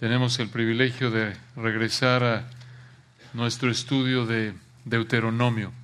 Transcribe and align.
tenemos 0.00 0.38
el 0.38 0.48
privilegio 0.48 1.10
de 1.10 1.36
regresar 1.56 2.24
a 2.24 2.48
nuestro 3.34 3.70
estudio 3.70 4.24
de 4.24 4.54
Deuteronomio. 4.86 5.74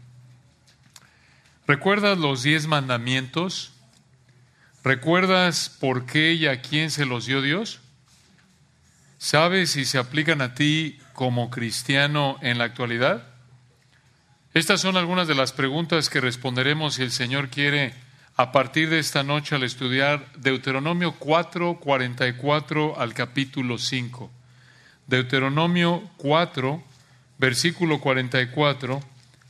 ¿Recuerdas 1.67 2.17
los 2.17 2.43
diez 2.43 2.67
mandamientos? 2.67 3.75
¿Recuerdas 4.83 5.69
por 5.69 6.07
qué 6.07 6.33
y 6.33 6.47
a 6.47 6.63
quién 6.63 6.91
se 6.91 7.05
los 7.05 7.27
dio 7.27 7.43
Dios? 7.43 7.81
¿Sabes 9.19 9.73
si 9.73 9.85
se 9.85 9.99
aplican 9.99 10.41
a 10.41 10.55
ti 10.55 10.99
como 11.13 11.51
cristiano 11.51 12.39
en 12.41 12.57
la 12.57 12.65
actualidad? 12.65 13.27
Estas 14.55 14.81
son 14.81 14.97
algunas 14.97 15.29
de 15.29 15.35
las 15.35 15.53
preguntas 15.53 16.09
que 16.09 16.23
responderemos 16.23 16.95
si 16.95 17.03
el 17.03 17.11
Señor 17.11 17.51
quiere 17.51 17.93
a 18.37 18.53
partir 18.53 18.91
de 18.91 18.99
esta 18.99 19.23
noche 19.23 19.55
al 19.55 19.63
estudiar 19.63 20.31
Deuteronomio 20.37 21.13
4, 21.13 21.81
44 21.81 23.01
al 23.01 23.15
capítulo 23.15 23.79
5. 23.79 24.31
Deuteronomio 25.07 26.11
4, 26.19 26.85
versículo 27.39 27.99
44 27.99 29.01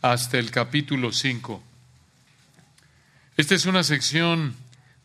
hasta 0.03 0.39
el 0.39 0.53
capítulo 0.53 1.11
5. 1.11 1.63
Esta 3.37 3.55
es 3.57 3.67
una 3.67 3.83
sección 3.83 4.55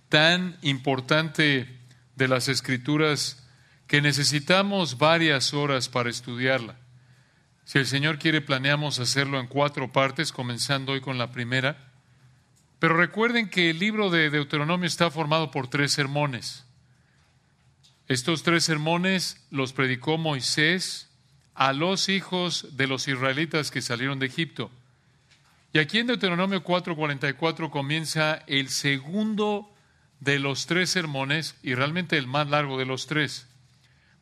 tan 0.09 0.57
importante 0.61 1.67
de 2.15 2.27
las 2.27 2.49
escrituras 2.49 3.43
que 3.87 4.01
necesitamos 4.01 4.99
varias 4.99 5.55
horas 5.55 5.89
para 5.89 6.11
estudiarla. 6.11 6.75
Si 7.65 7.79
el 7.79 7.87
Señor 7.87 8.19
quiere, 8.19 8.41
planeamos 8.41 8.99
hacerlo 8.99 9.39
en 9.39 9.47
cuatro 9.47 9.91
partes, 9.91 10.31
comenzando 10.31 10.91
hoy 10.91 11.01
con 11.01 11.17
la 11.17 11.31
primera. 11.31 11.90
Pero 12.81 12.97
recuerden 12.97 13.47
que 13.47 13.69
el 13.69 13.77
libro 13.77 14.09
de 14.09 14.31
Deuteronomio 14.31 14.87
está 14.87 15.11
formado 15.11 15.51
por 15.51 15.67
tres 15.67 15.91
sermones. 15.91 16.65
Estos 18.07 18.41
tres 18.41 18.63
sermones 18.65 19.45
los 19.51 19.71
predicó 19.71 20.17
Moisés 20.17 21.07
a 21.53 21.73
los 21.73 22.09
hijos 22.09 22.75
de 22.75 22.87
los 22.87 23.07
israelitas 23.07 23.69
que 23.69 23.83
salieron 23.83 24.17
de 24.17 24.25
Egipto. 24.25 24.71
Y 25.73 25.77
aquí 25.77 25.99
en 25.99 26.07
Deuteronomio 26.07 26.63
4:44 26.63 27.69
comienza 27.69 28.41
el 28.47 28.69
segundo 28.69 29.71
de 30.19 30.39
los 30.39 30.65
tres 30.65 30.89
sermones 30.89 31.53
y 31.61 31.75
realmente 31.75 32.17
el 32.17 32.25
más 32.25 32.49
largo 32.49 32.79
de 32.79 32.87
los 32.87 33.05
tres. 33.05 33.45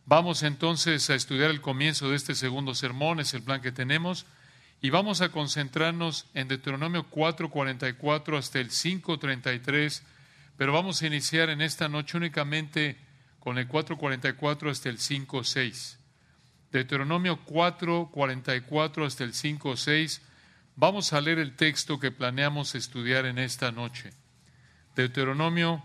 Vamos 0.06 0.44
entonces 0.44 1.10
a 1.10 1.16
estudiar 1.16 1.50
el 1.50 1.62
comienzo 1.62 2.10
de 2.10 2.18
este 2.18 2.36
segundo 2.36 2.76
sermón, 2.76 3.22
es 3.22 3.34
el 3.34 3.42
plan 3.42 3.62
que 3.62 3.72
tenemos. 3.72 4.26
Y 4.82 4.92
vamos 4.92 5.22
a 5.22 5.30
concentrarnos 5.30 6.26
en 6.34 6.48
Deuteronomio 6.48 7.06
4:44 7.10 8.38
hasta 8.38 8.60
el 8.60 8.72
5:33, 8.72 10.04
pero 10.58 10.72
vamos 10.72 11.02
a 11.02 11.08
iniciar 11.08 11.50
en 11.50 11.62
esta 11.62 11.90
noche 11.90 12.18
únicamente 12.18 12.98
con 13.40 13.58
el 13.58 13.68
4:44 13.68 14.70
hasta 14.70 14.90
el 14.90 15.00
5:6. 15.00 15.98
Deuteronomio 16.72 17.44
4:44 17.46 19.06
hasta 19.06 19.24
el 19.24 19.34
5:6. 19.34 20.22
Vamos 20.76 21.12
a 21.12 21.20
leer 21.20 21.40
el 21.40 21.56
texto 21.56 22.00
que 22.00 22.12
planeamos 22.12 22.76
estudiar 22.76 23.26
en 23.26 23.38
esta 23.38 23.72
noche. 23.72 24.12
Deuteronomio 24.96 25.84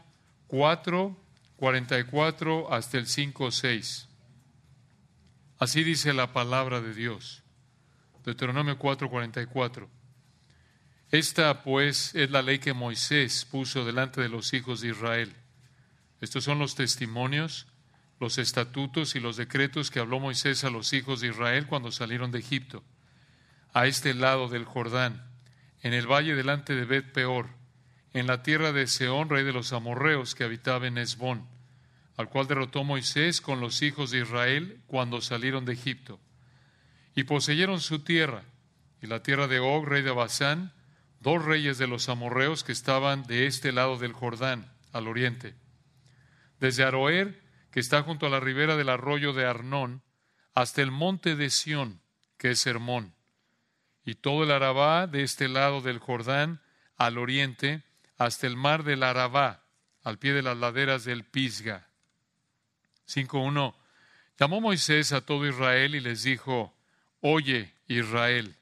4:44 0.48 2.69
hasta 2.70 2.98
el 2.98 3.06
5:6. 3.06 4.08
Así 5.58 5.83
dice 5.83 6.12
la 6.12 6.33
palabra 6.33 6.81
de 6.81 6.95
Dios. 6.95 7.44
Deuteronomio 8.25 8.78
4:44. 8.78 9.89
Esta 11.11 11.62
pues 11.62 12.14
es 12.14 12.30
la 12.30 12.41
ley 12.41 12.58
que 12.58 12.72
Moisés 12.72 13.44
puso 13.44 13.84
delante 13.84 14.22
de 14.22 14.30
los 14.30 14.55
hijos 14.55 14.80
de 14.80 14.89
Israel. 14.89 15.36
Estos 16.20 16.45
son 16.45 16.58
los 16.58 16.75
testimonios, 16.75 17.67
los 18.19 18.39
estatutos 18.39 19.14
y 19.14 19.20
los 19.20 19.36
decretos 19.36 19.91
que 19.91 20.00
habló 20.00 20.20
Moisés 20.20 20.64
a 20.64 20.70
los 20.70 20.95
hijos 20.95 21.20
de 21.20 21.28
Israel 21.28 21.67
cuando 21.67 21.92
salieron 21.92 22.30
de 22.30 22.39
Egipto, 22.39 22.83
a 23.75 23.86
este 23.86 24.14
lado 24.14 24.48
del 24.48 24.64
Jordán, 24.64 25.22
en 25.83 25.92
el 25.92 26.06
valle 26.06 26.34
delante 26.34 26.75
de 26.75 26.86
Bet 26.86 27.12
Peor, 27.12 27.51
en 28.14 28.27
la 28.27 28.42
tierra 28.42 28.73
de 28.73 28.86
Seón, 28.86 29.29
rey 29.29 29.45
de 29.45 29.52
los 29.52 29.74
amorreos 29.74 30.35
que 30.35 30.45
habitaba 30.45 30.86
en 30.86 30.96
Esbón, 30.96 31.46
al 32.17 32.30
cual 32.30 32.46
derrotó 32.46 32.85
Moisés 32.85 33.42
con 33.42 33.61
los 33.61 33.83
hijos 33.83 34.11
de 34.11 34.20
Israel 34.20 34.80
cuando 34.86 35.20
salieron 35.20 35.67
de 35.67 35.74
Egipto 35.74 36.18
y 37.14 37.25
poseyeron 37.25 37.80
su 37.80 38.01
tierra, 38.01 38.45
y 39.01 39.07
la 39.07 39.23
tierra 39.23 39.47
de 39.47 39.61
Og, 39.61 39.86
rey 39.86 40.02
de 40.02 40.11
Basán, 40.11 40.73
dos 41.20 41.45
reyes 41.45 41.79
de 41.79 41.86
los 41.86 42.08
amorreos 42.08 42.64
que 42.64 42.73
estaban 42.73 43.25
de 43.25 43.47
este 43.47 43.73
lado 43.73 43.98
del 43.98 44.13
Jordán, 44.13 44.73
al 44.92 45.08
oriente. 45.08 45.55
Desde 46.61 46.85
Aroer, 46.85 47.42
que 47.70 47.80
está 47.80 48.03
junto 48.03 48.27
a 48.27 48.30
la 48.30 48.41
ribera 48.41 48.77
del 48.77 48.89
arroyo 48.89 49.33
de 49.33 49.47
Arnón, 49.47 50.03
hasta 50.55 50.83
el 50.83 50.91
monte 50.91 51.35
de 51.35 51.51
Sión, 51.51 52.01
que 52.39 52.51
es 52.51 52.67
Hermón, 52.67 53.14
y 54.05 54.14
todo 54.14 54.45
el 54.45 54.51
Arabá 54.51 55.07
de 55.07 55.23
este 55.23 55.48
lado 55.48 55.80
del 55.80 55.98
Jordán, 55.98 56.61
al 56.97 57.19
oriente, 57.19 57.83
hasta 58.19 58.47
el 58.47 58.57
mar 58.57 58.85
del 58.85 59.03
Arabá, 59.03 59.64
al 60.03 60.19
pie 60.19 60.33
de 60.33 60.42
las 60.42 60.57
laderas 60.57 61.05
del 61.05 61.24
Pisga. 61.24 61.89
5.1. 63.08 63.74
Llamó 64.39 64.61
Moisés 64.61 65.13
a 65.13 65.23
todo 65.23 65.47
Israel 65.47 65.95
y 65.95 66.01
les 66.01 66.23
dijo, 66.23 66.74
Oye, 67.27 67.73
Israel, 67.89 68.55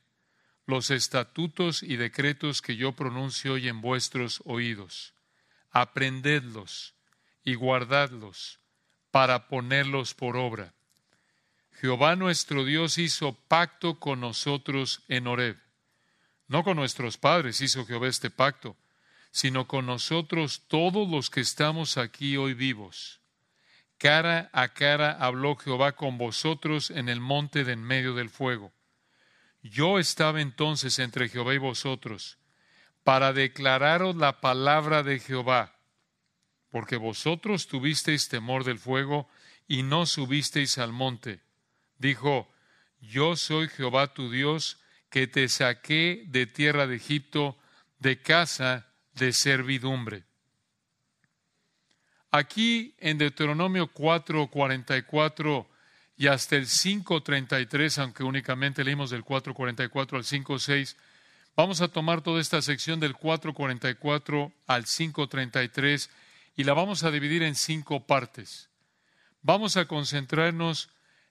los 0.66 0.92
estatutos 0.92 1.82
y 1.82 1.96
decretos 1.96 2.62
que 2.62 2.76
yo 2.76 2.92
pronuncio 2.92 3.54
hoy 3.54 3.66
en 3.66 3.80
vuestros 3.80 4.40
oídos. 4.44 5.14
Aprendedlos 5.72 6.94
y 7.42 7.56
guardadlos 7.56 8.60
para 9.10 9.48
ponerlos 9.48 10.14
por 10.14 10.36
obra. 10.36 10.74
Jehová 11.72 12.14
nuestro 12.14 12.64
Dios 12.64 12.98
hizo 12.98 13.32
pacto 13.48 13.98
con 13.98 14.20
nosotros 14.20 15.02
en 15.08 15.26
Horeb. 15.26 15.58
No 16.46 16.62
con 16.62 16.76
nuestros 16.76 17.16
padres 17.16 17.60
hizo 17.62 17.84
Jehová 17.84 18.06
este 18.06 18.30
pacto, 18.30 18.76
sino 19.32 19.66
con 19.66 19.86
nosotros 19.86 20.62
todos 20.68 21.10
los 21.10 21.30
que 21.30 21.40
estamos 21.40 21.98
aquí 21.98 22.36
hoy 22.36 22.54
vivos 22.54 23.21
Cara 24.02 24.50
a 24.52 24.70
cara 24.70 25.12
habló 25.12 25.54
Jehová 25.54 25.92
con 25.92 26.18
vosotros 26.18 26.90
en 26.90 27.08
el 27.08 27.20
monte 27.20 27.62
de 27.62 27.74
en 27.74 27.84
medio 27.84 28.14
del 28.14 28.30
fuego. 28.30 28.72
Yo 29.62 30.00
estaba 30.00 30.40
entonces 30.40 30.98
entre 30.98 31.28
Jehová 31.28 31.54
y 31.54 31.58
vosotros, 31.58 32.36
para 33.04 33.32
declararos 33.32 34.16
la 34.16 34.40
palabra 34.40 35.04
de 35.04 35.20
Jehová, 35.20 35.78
porque 36.68 36.96
vosotros 36.96 37.68
tuvisteis 37.68 38.28
temor 38.28 38.64
del 38.64 38.80
fuego 38.80 39.28
y 39.68 39.84
no 39.84 40.04
subisteis 40.06 40.78
al 40.78 40.92
monte. 40.92 41.40
Dijo, 41.96 42.52
Yo 42.98 43.36
soy 43.36 43.68
Jehová 43.68 44.14
tu 44.14 44.32
Dios, 44.32 44.80
que 45.10 45.28
te 45.28 45.48
saqué 45.48 46.24
de 46.26 46.46
tierra 46.46 46.88
de 46.88 46.96
Egipto, 46.96 47.56
de 48.00 48.20
casa 48.20 48.92
de 49.12 49.32
servidumbre. 49.32 50.24
Aquí 52.34 52.94
en 52.98 53.18
Deuteronomio 53.18 53.88
4, 53.88 54.46
44 54.48 55.68
y 56.16 56.28
hasta 56.28 56.56
el 56.56 56.64
5.33, 56.64 57.98
aunque 57.98 58.24
únicamente 58.24 58.84
leímos 58.84 59.10
del 59.10 59.22
4.44 59.22 60.16
al 60.16 60.24
5.6, 60.24 60.96
vamos 61.54 61.82
a 61.82 61.88
tomar 61.88 62.22
toda 62.22 62.40
esta 62.40 62.62
sección 62.62 63.00
del 63.00 63.14
4.44 63.14 64.50
al 64.66 64.84
5.33 64.86 66.08
y 66.56 66.64
la 66.64 66.72
vamos 66.72 67.04
a 67.04 67.10
dividir 67.10 67.42
en 67.42 67.54
cinco 67.54 68.06
partes. 68.06 68.70
Vamos 69.42 69.76
a 69.76 69.84
concentrarnos 69.86 70.88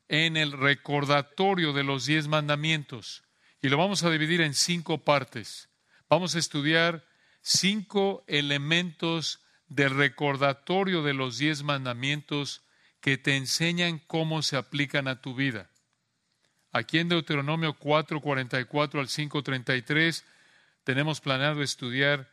en 0.07 0.37
el 0.37 0.51
recordatorio 0.51 1.73
de 1.73 1.83
los 1.83 2.05
diez 2.05 2.27
mandamientos 2.27 3.23
y 3.59 3.69
lo 3.69 3.77
vamos 3.77 4.03
a 4.03 4.11
dividir 4.11 4.41
en 4.41 4.53
cinco 4.53 4.99
partes. 4.99 5.67
Vamos 6.09 6.35
a 6.35 6.39
estudiar 6.39 7.03
cinco 7.41 8.23
elementos 8.27 9.39
del 9.71 9.91
recordatorio 9.91 11.01
de 11.01 11.13
los 11.13 11.37
diez 11.37 11.63
mandamientos 11.63 12.61
que 12.99 13.17
te 13.17 13.37
enseñan 13.37 13.99
cómo 14.05 14.41
se 14.41 14.57
aplican 14.57 15.07
a 15.07 15.21
tu 15.21 15.33
vida. 15.33 15.69
Aquí 16.73 16.99
en 16.99 17.07
Deuteronomio 17.07 17.77
4, 17.79 18.19
44 18.19 18.99
al 18.99 19.07
5, 19.07 19.43
33 19.43 20.25
tenemos 20.83 21.21
planeado 21.21 21.63
estudiar 21.63 22.29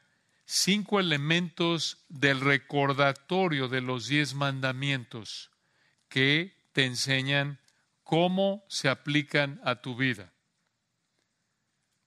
cinco 0.47 0.99
elementos 0.99 2.05
del 2.09 2.41
recordatorio 2.41 3.69
de 3.69 3.83
los 3.83 4.09
diez 4.09 4.35
mandamientos 4.35 5.51
que 6.09 6.57
te 6.73 6.87
enseñan 6.87 7.61
cómo 8.03 8.65
se 8.69 8.89
aplican 8.89 9.61
a 9.63 9.77
tu 9.77 9.95
vida. 9.95 10.33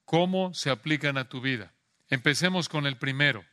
¿Cómo 0.04 0.52
se 0.52 0.68
aplican 0.68 1.16
a 1.16 1.30
tu 1.30 1.40
vida? 1.40 1.72
Empecemos 2.10 2.68
con 2.68 2.86
el 2.86 2.98
primero. 2.98 3.46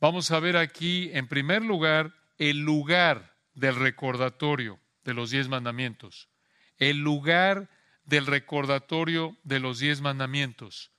Vamos 0.00 0.30
a 0.30 0.38
ver 0.38 0.56
aquí, 0.56 1.10
en 1.12 1.26
primer 1.26 1.62
lugar, 1.62 2.14
el 2.38 2.60
lugar 2.60 3.34
del 3.54 3.74
recordatorio 3.74 4.78
de 5.04 5.14
los 5.14 5.30
diez 5.30 5.48
mandamientos. 5.48 6.28
El 6.76 6.98
lugar 6.98 7.68
del 8.04 8.26
recordatorio 8.26 9.36
de 9.42 9.58
los 9.58 9.80
diez 9.80 10.00
mandamientos. 10.00 10.92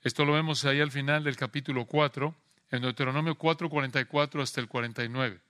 Esto 0.00 0.24
lo 0.24 0.32
vemos 0.32 0.64
ahí 0.64 0.80
al 0.80 0.90
final 0.90 1.24
del 1.24 1.36
capítulo 1.36 1.84
4, 1.84 2.34
en 2.70 2.82
Deuteronomio 2.82 3.36
4, 3.36 3.68
44 3.68 4.42
hasta 4.42 4.60
el 4.60 4.68
49. 4.68 5.40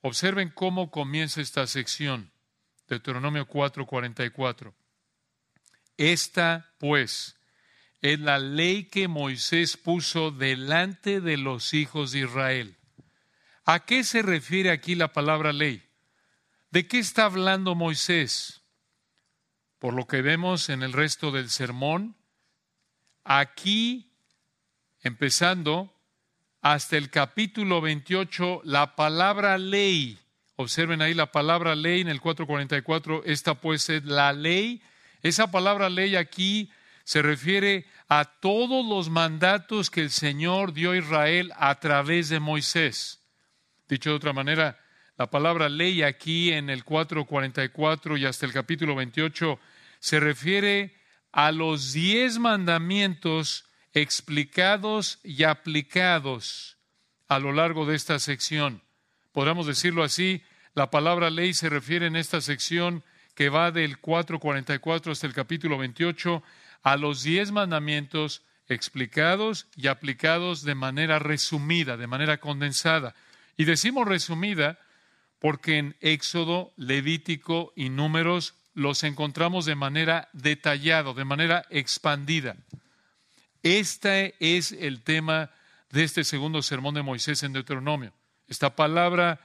Observen 0.00 0.50
cómo 0.50 0.90
comienza 0.90 1.40
esta 1.40 1.66
sección. 1.66 2.30
Deuteronomio 2.88 3.46
4:44. 3.46 4.74
Esta, 5.96 6.72
pues, 6.78 7.38
es 8.04 8.20
la 8.20 8.38
ley 8.38 8.84
que 8.84 9.08
Moisés 9.08 9.78
puso 9.78 10.30
delante 10.30 11.22
de 11.22 11.38
los 11.38 11.72
hijos 11.72 12.12
de 12.12 12.18
Israel. 12.18 12.76
¿A 13.64 13.86
qué 13.86 14.04
se 14.04 14.20
refiere 14.20 14.70
aquí 14.70 14.94
la 14.94 15.14
palabra 15.14 15.54
ley? 15.54 15.82
¿De 16.70 16.86
qué 16.86 16.98
está 16.98 17.24
hablando 17.24 17.74
Moisés? 17.74 18.60
Por 19.78 19.94
lo 19.94 20.06
que 20.06 20.20
vemos 20.20 20.68
en 20.68 20.82
el 20.82 20.92
resto 20.92 21.30
del 21.30 21.48
sermón, 21.48 22.14
aquí, 23.24 24.12
empezando 25.00 25.90
hasta 26.60 26.98
el 26.98 27.08
capítulo 27.08 27.80
28, 27.80 28.60
la 28.64 28.96
palabra 28.96 29.56
ley, 29.56 30.18
observen 30.56 31.00
ahí 31.00 31.14
la 31.14 31.32
palabra 31.32 31.74
ley 31.74 32.02
en 32.02 32.08
el 32.08 32.20
444, 32.20 33.22
esta 33.24 33.54
pues 33.54 33.88
es 33.88 34.04
la 34.04 34.34
ley. 34.34 34.82
Esa 35.22 35.50
palabra 35.50 35.88
ley 35.88 36.16
aquí 36.16 36.70
se 37.04 37.22
refiere 37.22 37.86
a 38.08 38.24
todos 38.24 38.86
los 38.86 39.10
mandatos 39.10 39.90
que 39.90 40.02
el 40.02 40.10
Señor 40.10 40.72
dio 40.72 40.92
a 40.92 40.96
Israel 40.96 41.52
a 41.56 41.78
través 41.80 42.28
de 42.28 42.40
Moisés. 42.40 43.22
Dicho 43.88 44.10
de 44.10 44.16
otra 44.16 44.32
manera, 44.32 44.78
la 45.16 45.30
palabra 45.30 45.68
ley 45.68 46.02
aquí 46.02 46.52
en 46.52 46.70
el 46.70 46.84
444 46.84 48.16
y 48.16 48.26
hasta 48.26 48.46
el 48.46 48.52
capítulo 48.52 48.94
28 48.94 49.58
se 50.00 50.20
refiere 50.20 50.94
a 51.32 51.52
los 51.52 51.92
diez 51.92 52.38
mandamientos 52.38 53.66
explicados 53.92 55.20
y 55.22 55.44
aplicados 55.44 56.78
a 57.28 57.38
lo 57.38 57.52
largo 57.52 57.86
de 57.86 57.96
esta 57.96 58.18
sección. 58.18 58.82
Podríamos 59.32 59.66
decirlo 59.66 60.02
así, 60.02 60.42
la 60.74 60.90
palabra 60.90 61.30
ley 61.30 61.54
se 61.54 61.68
refiere 61.68 62.06
en 62.06 62.16
esta 62.16 62.40
sección 62.40 63.04
que 63.34 63.48
va 63.48 63.70
del 63.70 63.98
444 63.98 65.12
hasta 65.12 65.26
el 65.26 65.32
capítulo 65.32 65.78
28 65.78 66.42
a 66.84 66.96
los 66.96 67.22
diez 67.22 67.50
mandamientos 67.50 68.42
explicados 68.68 69.66
y 69.74 69.88
aplicados 69.88 70.62
de 70.62 70.74
manera 70.74 71.18
resumida, 71.18 71.96
de 71.96 72.06
manera 72.06 72.38
condensada. 72.38 73.14
Y 73.56 73.64
decimos 73.64 74.06
resumida 74.06 74.78
porque 75.40 75.78
en 75.78 75.96
Éxodo, 76.00 76.72
Levítico 76.76 77.72
y 77.74 77.88
Números 77.88 78.54
los 78.74 79.02
encontramos 79.02 79.64
de 79.64 79.74
manera 79.74 80.28
detallada, 80.32 81.14
de 81.14 81.24
manera 81.24 81.64
expandida. 81.70 82.56
Este 83.62 84.34
es 84.38 84.72
el 84.72 85.02
tema 85.02 85.50
de 85.90 86.04
este 86.04 86.22
segundo 86.22 86.60
sermón 86.62 86.94
de 86.94 87.02
Moisés 87.02 87.42
en 87.42 87.54
Deuteronomio. 87.54 88.12
Esta 88.46 88.76
palabra 88.76 89.40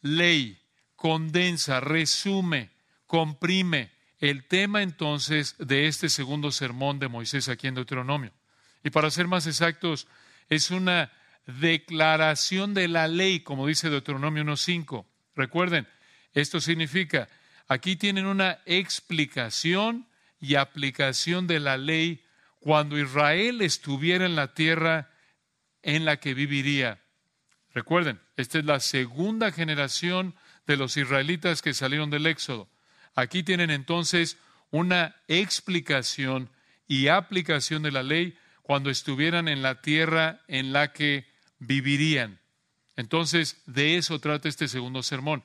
ley 0.00 0.58
condensa, 0.96 1.80
resume, 1.80 2.70
comprime 3.06 3.93
el 4.30 4.44
tema 4.44 4.82
entonces 4.82 5.54
de 5.58 5.86
este 5.86 6.08
segundo 6.08 6.50
sermón 6.50 6.98
de 6.98 7.08
Moisés 7.08 7.50
aquí 7.50 7.66
en 7.66 7.74
Deuteronomio. 7.74 8.32
Y 8.82 8.88
para 8.88 9.10
ser 9.10 9.28
más 9.28 9.46
exactos, 9.46 10.06
es 10.48 10.70
una 10.70 11.12
declaración 11.46 12.72
de 12.72 12.88
la 12.88 13.06
ley, 13.06 13.40
como 13.40 13.66
dice 13.66 13.90
Deuteronomio 13.90 14.42
1.5. 14.44 15.04
Recuerden, 15.36 15.86
esto 16.32 16.58
significa, 16.62 17.28
aquí 17.68 17.96
tienen 17.96 18.24
una 18.24 18.60
explicación 18.64 20.08
y 20.40 20.54
aplicación 20.54 21.46
de 21.46 21.60
la 21.60 21.76
ley 21.76 22.24
cuando 22.60 22.98
Israel 22.98 23.60
estuviera 23.60 24.24
en 24.24 24.36
la 24.36 24.54
tierra 24.54 25.10
en 25.82 26.06
la 26.06 26.16
que 26.16 26.32
viviría. 26.32 27.02
Recuerden, 27.74 28.22
esta 28.36 28.58
es 28.58 28.64
la 28.64 28.80
segunda 28.80 29.52
generación 29.52 30.34
de 30.66 30.78
los 30.78 30.96
israelitas 30.96 31.60
que 31.60 31.74
salieron 31.74 32.08
del 32.08 32.24
Éxodo. 32.26 32.70
Aquí 33.14 33.42
tienen 33.42 33.70
entonces 33.70 34.38
una 34.70 35.16
explicación 35.28 36.50
y 36.86 37.08
aplicación 37.08 37.82
de 37.82 37.92
la 37.92 38.02
ley 38.02 38.36
cuando 38.62 38.90
estuvieran 38.90 39.48
en 39.48 39.62
la 39.62 39.80
tierra 39.80 40.42
en 40.48 40.72
la 40.72 40.92
que 40.92 41.26
vivirían. 41.58 42.40
Entonces, 42.96 43.62
de 43.66 43.96
eso 43.96 44.18
trata 44.18 44.48
este 44.48 44.68
segundo 44.68 45.02
sermón. 45.02 45.44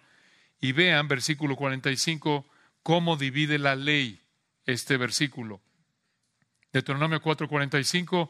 Y 0.62 0.72
vean, 0.72 1.08
versículo 1.08 1.56
45, 1.56 2.46
cómo 2.84 3.18
divide 3.18 3.60
la 3.60 3.76
ley 3.76 4.22
este 4.66 4.98
versículo. 4.98 5.62
Deuteronomio 6.72 7.22
4:45, 7.22 8.30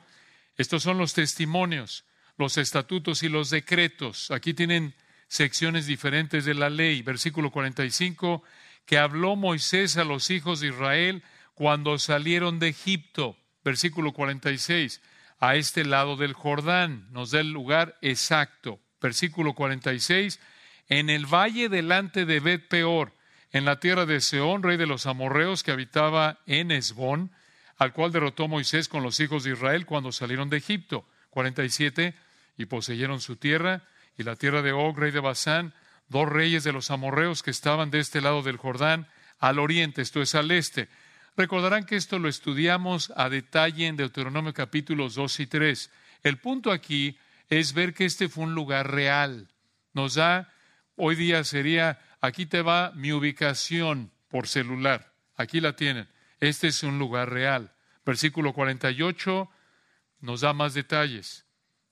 estos 0.56 0.84
son 0.84 0.98
los 0.98 1.14
testimonios, 1.14 2.06
los 2.38 2.58
estatutos 2.58 3.24
y 3.24 3.30
los 3.30 3.50
decretos. 3.50 4.32
Aquí 4.32 4.54
tienen 4.54 4.96
secciones 5.28 5.86
diferentes 5.86 6.46
de 6.46 6.54
la 6.54 6.70
ley. 6.70 7.02
Versículo 7.02 7.52
45, 7.52 8.44
que 8.90 8.98
habló 8.98 9.36
Moisés 9.36 9.98
a 9.98 10.04
los 10.04 10.32
hijos 10.32 10.62
de 10.62 10.70
Israel 10.70 11.22
cuando 11.54 12.00
salieron 12.00 12.58
de 12.58 12.70
Egipto. 12.70 13.38
Versículo 13.64 14.14
46, 14.14 15.00
a 15.38 15.54
este 15.58 15.86
lado 15.86 16.18
del 16.18 16.34
Jordán, 16.34 17.08
nos 17.12 17.30
da 17.30 17.40
el 17.40 17.52
lugar 17.52 18.00
exacto. 18.02 18.80
Versículo 19.00 19.54
46, 19.54 20.40
en 20.88 21.12
el 21.12 21.28
valle 21.28 21.70
delante 21.70 22.26
de 22.26 22.40
Bet 22.40 22.68
Peor, 22.68 23.14
en 23.52 23.64
la 23.64 23.80
tierra 23.80 24.08
de 24.08 24.22
Seón, 24.22 24.64
rey 24.64 24.76
de 24.76 24.88
los 24.88 25.06
amorreos 25.06 25.62
que 25.62 25.70
habitaba 25.70 26.40
en 26.48 26.72
Esbón, 26.72 27.32
al 27.78 27.94
cual 27.94 28.12
derrotó 28.12 28.48
Moisés 28.48 28.90
con 28.90 29.04
los 29.04 29.20
hijos 29.20 29.44
de 29.44 29.52
Israel 29.52 29.86
cuando 29.86 30.12
salieron 30.12 30.50
de 30.50 30.58
Egipto. 30.58 31.06
47. 31.30 32.16
Y 32.58 32.66
poseyeron 32.66 33.22
su 33.22 33.36
tierra 33.36 33.84
y 34.18 34.24
la 34.24 34.36
tierra 34.36 34.64
de 34.64 34.72
Og, 34.72 34.98
rey 34.98 35.12
de 35.12 35.20
Basán, 35.20 35.76
dos 36.10 36.28
reyes 36.28 36.64
de 36.64 36.74
los 36.74 36.92
amorreos 36.92 37.44
que 37.44 37.52
estaban 37.52 37.92
de 37.92 38.00
este 38.00 38.22
lado 38.22 38.42
del 38.42 38.58
Jordán, 38.58 39.08
al 39.40 39.60
oriente, 39.60 40.02
esto 40.02 40.22
es 40.22 40.36
al 40.36 40.52
este. 40.52 40.90
Recordarán 41.38 41.86
que 41.86 41.96
esto 41.96 42.20
lo 42.20 42.28
estudiamos 42.28 43.14
a 43.16 43.30
detalle 43.30 43.88
en 43.88 43.96
Deuteronomio 43.96 44.54
capítulos 44.54 45.16
2 45.16 45.40
y 45.40 45.48
3. 45.48 45.92
El 46.24 46.38
punto 46.38 46.72
aquí 46.72 47.18
es 47.48 47.74
ver 47.74 47.94
que 47.94 48.06
este 48.06 48.28
fue 48.28 48.44
un 48.44 48.56
lugar 48.56 48.92
real. 48.92 49.48
Nos 49.94 50.16
da, 50.16 50.52
hoy 50.96 51.16
día 51.16 51.44
sería, 51.44 52.02
aquí 52.20 52.46
te 52.46 52.62
va 52.62 52.92
mi 52.96 53.14
ubicación 53.14 54.12
por 54.28 54.48
celular. 54.48 55.14
Aquí 55.38 55.62
la 55.62 55.76
tienen. 55.76 56.10
Este 56.42 56.68
es 56.68 56.84
un 56.84 57.00
lugar 57.00 57.30
real. 57.30 57.72
Versículo 58.06 58.54
48 58.54 59.50
nos 60.22 60.42
da 60.42 60.54
más 60.54 60.74
detalles. 60.74 61.46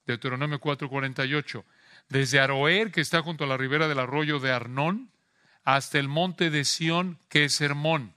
Deuteronomio 0.05 0.59
4:48. 0.59 1.63
Desde 2.09 2.39
Aroer, 2.39 2.92
que 2.92 3.01
está 3.01 3.21
junto 3.21 3.44
a 3.44 3.48
la 3.48 3.57
ribera 3.57 3.88
del 3.88 4.00
arroyo 4.00 4.39
de 4.39 4.51
Arnón, 4.51 5.12
hasta 5.63 6.00
el 6.00 6.07
monte 6.07 6.50
de 6.50 6.63
Sión, 6.63 7.19
que 7.27 7.44
es 7.44 7.59
Hermón. 7.59 8.15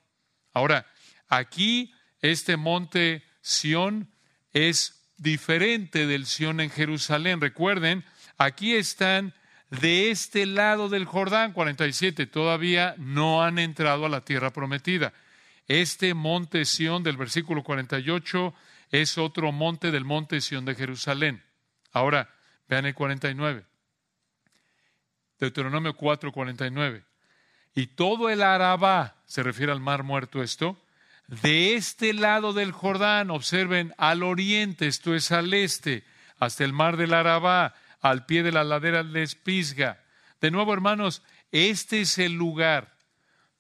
Ahora, 0.53 0.87
aquí 1.29 1.93
este 2.21 2.57
monte 2.57 3.25
Sión 3.41 4.09
es 4.53 5.11
diferente 5.17 6.07
del 6.07 6.27
Sión 6.27 6.61
en 6.61 6.71
Jerusalén. 6.71 7.41
Recuerden, 7.41 8.05
aquí 8.39 8.75
están 8.75 9.35
de 9.71 10.11
este 10.11 10.47
lado 10.47 10.89
del 10.89 11.05
Jordán, 11.05 11.53
47, 11.53 12.27
todavía 12.27 12.95
no 12.99 13.43
han 13.43 13.59
entrado 13.59 14.07
a 14.07 14.09
la 14.09 14.25
tierra 14.25 14.53
prometida. 14.53 15.13
Este 15.69 16.15
monte 16.15 16.65
Sión 16.65 17.03
del 17.03 17.17
versículo 17.17 17.63
48 17.63 18.55
es 18.91 19.19
otro 19.19 19.53
monte 19.53 19.91
del 19.91 20.05
monte 20.05 20.41
Sión 20.41 20.65
de 20.65 20.75
Jerusalén. 20.75 21.45
Ahora, 21.93 22.35
vean 22.69 22.87
el 22.87 22.95
49. 22.95 23.70
Deuteronomio 25.41 25.95
4, 25.95 26.31
49. 26.31 27.03
Y 27.75 27.87
todo 27.89 28.29
el 28.29 28.43
Arabá, 28.43 29.17
se 29.27 29.43
refiere 29.43 29.73
al 29.73 29.81
mar 29.81 30.03
muerto 30.03 30.43
esto, 30.43 30.79
de 31.27 31.75
este 31.75 32.13
lado 32.13 32.53
del 32.53 32.73
Jordán, 32.73 33.31
observen, 33.31 33.95
al 33.97 34.23
oriente, 34.23 34.87
esto 34.87 35.15
es 35.15 35.33
al 35.33 35.55
este, 35.55 36.05
hasta 36.39 36.65
el 36.65 36.73
mar 36.73 36.97
del 36.97 37.15
Arabá, 37.15 37.75
al 38.01 38.27
pie 38.27 38.43
de 38.43 38.53
la 38.53 38.65
ladera 38.65 39.05
de 39.05 39.23
Espisga. 39.23 40.01
De 40.41 40.51
nuevo, 40.51 40.73
hermanos, 40.73 41.23
este 41.53 42.01
es 42.01 42.19
el 42.19 42.33
lugar 42.33 42.95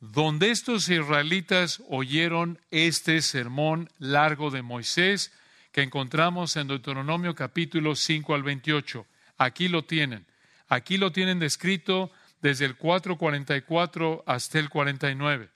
donde 0.00 0.50
estos 0.50 0.88
israelitas 0.88 1.82
oyeron 1.88 2.58
este 2.70 3.20
sermón 3.22 3.90
largo 3.98 4.50
de 4.50 4.62
Moisés 4.62 5.32
que 5.72 5.82
encontramos 5.82 6.56
en 6.56 6.68
Deuteronomio 6.68 7.34
capítulo 7.34 7.94
5 7.94 8.34
al 8.34 8.42
28. 8.42 9.06
Aquí 9.36 9.68
lo 9.68 9.84
tienen. 9.84 10.26
Aquí 10.70 10.98
lo 10.98 11.10
tienen 11.10 11.40
descrito 11.40 12.12
desde 12.40 12.64
el 12.64 12.76
444 12.76 14.22
hasta 14.24 14.58
el 14.60 14.70
49. 14.70 15.50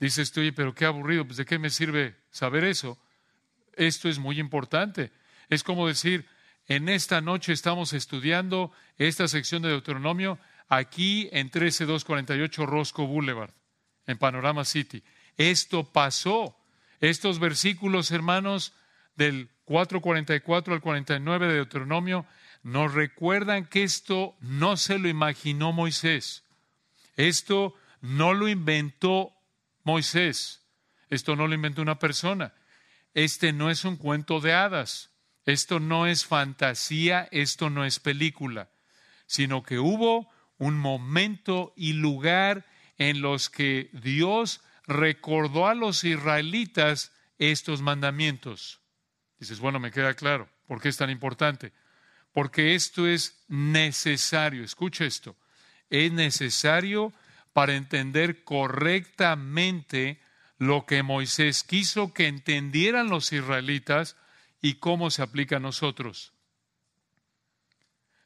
Dices 0.00 0.32
tú, 0.32 0.40
pero 0.54 0.74
qué 0.74 0.84
aburrido, 0.84 1.24
pues 1.24 1.38
de 1.38 1.46
qué 1.46 1.58
me 1.60 1.70
sirve 1.70 2.16
saber 2.30 2.64
eso. 2.64 2.98
Esto 3.74 4.08
es 4.08 4.18
muy 4.18 4.40
importante. 4.40 5.12
Es 5.48 5.62
como 5.62 5.86
decir, 5.86 6.26
en 6.66 6.88
esta 6.88 7.20
noche 7.20 7.52
estamos 7.52 7.92
estudiando 7.92 8.72
esta 8.98 9.28
sección 9.28 9.62
de 9.62 9.68
Deuteronomio 9.68 10.40
aquí 10.68 11.28
en 11.30 11.48
13248 11.48 12.66
Roscoe 12.66 13.06
Boulevard, 13.06 13.54
en 14.06 14.18
Panorama 14.18 14.64
City. 14.64 15.04
Esto 15.36 15.84
pasó. 15.92 16.58
Estos 16.98 17.38
versículos, 17.38 18.10
hermanos, 18.10 18.72
del 19.14 19.50
444 19.66 20.74
al 20.74 20.80
49 20.80 21.46
de 21.46 21.54
Deuteronomio, 21.54 22.26
nos 22.66 22.94
recuerdan 22.94 23.66
que 23.66 23.84
esto 23.84 24.34
no 24.40 24.76
se 24.76 24.98
lo 24.98 25.08
imaginó 25.08 25.72
Moisés. 25.72 26.42
Esto 27.14 27.76
no 28.00 28.34
lo 28.34 28.48
inventó 28.48 29.30
Moisés. 29.84 30.66
Esto 31.08 31.36
no 31.36 31.46
lo 31.46 31.54
inventó 31.54 31.80
una 31.80 32.00
persona. 32.00 32.54
Este 33.14 33.52
no 33.52 33.70
es 33.70 33.84
un 33.84 33.96
cuento 33.96 34.40
de 34.40 34.52
hadas. 34.52 35.10
Esto 35.44 35.78
no 35.78 36.08
es 36.08 36.26
fantasía, 36.26 37.28
esto 37.30 37.70
no 37.70 37.84
es 37.84 38.00
película, 38.00 38.68
sino 39.26 39.62
que 39.62 39.78
hubo 39.78 40.28
un 40.58 40.76
momento 40.76 41.72
y 41.76 41.92
lugar 41.92 42.66
en 42.98 43.20
los 43.20 43.48
que 43.48 43.90
Dios 43.92 44.60
recordó 44.88 45.68
a 45.68 45.76
los 45.76 46.02
israelitas 46.02 47.12
estos 47.38 47.80
mandamientos. 47.80 48.80
Dices, 49.38 49.60
bueno, 49.60 49.78
me 49.78 49.92
queda 49.92 50.14
claro. 50.14 50.48
¿Por 50.66 50.80
qué 50.80 50.88
es 50.88 50.96
tan 50.96 51.10
importante? 51.10 51.72
Porque 52.36 52.74
esto 52.74 53.06
es 53.06 53.42
necesario. 53.48 54.62
Escucha 54.62 55.06
esto. 55.06 55.36
Es 55.88 56.12
necesario 56.12 57.14
para 57.54 57.74
entender 57.74 58.44
correctamente 58.44 60.20
lo 60.58 60.84
que 60.84 61.02
Moisés 61.02 61.62
quiso 61.62 62.12
que 62.12 62.26
entendieran 62.26 63.08
los 63.08 63.32
israelitas 63.32 64.18
y 64.60 64.74
cómo 64.74 65.10
se 65.10 65.22
aplica 65.22 65.56
a 65.56 65.60
nosotros. 65.60 66.34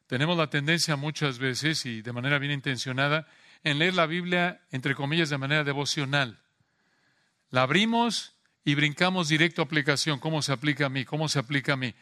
Tenemos 0.09 0.37
la 0.37 0.51
tendencia 0.51 0.97
muchas 0.97 1.39
veces 1.39 1.87
y 1.87 2.03
de 2.03 2.13
manera 2.13 2.41
bien 2.41 2.51
intencionada 2.51 3.29
en 3.63 3.79
leer 3.79 3.95
la 3.95 4.07
Biblia, 4.07 4.61
entre 4.73 4.97
comillas, 4.97 5.31
de 5.31 5.39
manera 5.39 5.63
devocional. 5.63 6.41
La 7.51 7.63
abrimos 7.63 8.35
y 8.65 8.75
brincamos 8.75 9.29
directo 9.29 9.63
a 9.63 9.67
aplicación. 9.67 10.19
¿Cómo 10.19 10.43
se 10.43 10.51
aplica 10.51 10.87
a 10.87 10.89
mí? 10.89 11.05
¿Cómo 11.05 11.29
se 11.29 11.39
aplica 11.39 11.75
a 11.75 11.77
mí? 11.77 11.95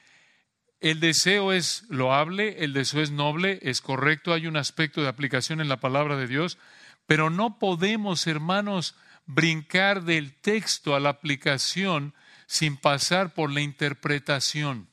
El 0.81 1.01
deseo 1.01 1.53
es 1.53 1.85
loable, 1.89 2.65
el 2.65 2.73
deseo 2.73 3.03
es 3.03 3.11
noble, 3.11 3.59
es 3.63 3.81
correcto, 3.81 4.33
hay 4.33 4.47
un 4.47 4.57
aspecto 4.57 5.03
de 5.03 5.09
aplicación 5.09 5.61
en 5.61 5.69
la 5.69 5.81
palabra 5.81 6.17
de 6.17 6.29
Dios, 6.29 6.59
pero 7.07 7.31
no 7.31 7.59
podemos, 7.59 8.27
hermanos, 8.27 8.95
brincar 9.27 10.05
del 10.05 10.35
texto 10.35 10.95
a 10.95 11.01
la 11.01 11.09
aplicación 11.11 12.15
sin 12.47 12.77
pasar 12.77 13.35
por 13.35 13.51
la 13.51 13.61
interpretación. 13.61 14.89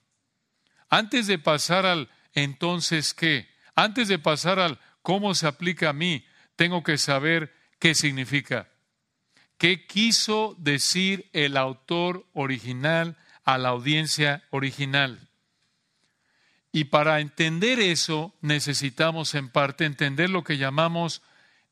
Antes 0.90 1.28
de 1.28 1.38
pasar 1.38 1.86
al 1.86 2.10
entonces 2.34 3.14
qué, 3.14 3.48
antes 3.76 4.08
de 4.08 4.20
pasar 4.20 4.60
al 4.60 4.80
cómo 5.02 5.36
se 5.36 5.48
aplica 5.48 5.90
a 5.90 5.94
mí, 5.94 6.26
tengo 6.56 6.84
que 6.84 6.98
saber 6.98 7.54
qué 7.80 7.94
significa. 7.94 8.70
¿Qué 9.58 9.86
quiso 9.86 10.56
decir 10.58 11.30
el 11.32 11.56
autor 11.58 12.26
original 12.34 13.18
a 13.44 13.58
la 13.58 13.70
audiencia 13.70 14.44
original? 14.50 15.30
Y 16.76 16.84
para 16.84 17.22
entender 17.22 17.80
eso 17.80 18.36
necesitamos 18.42 19.34
en 19.34 19.48
parte 19.48 19.86
entender 19.86 20.30
lo 20.30 20.44
que 20.44 20.58
llamamos 20.58 21.22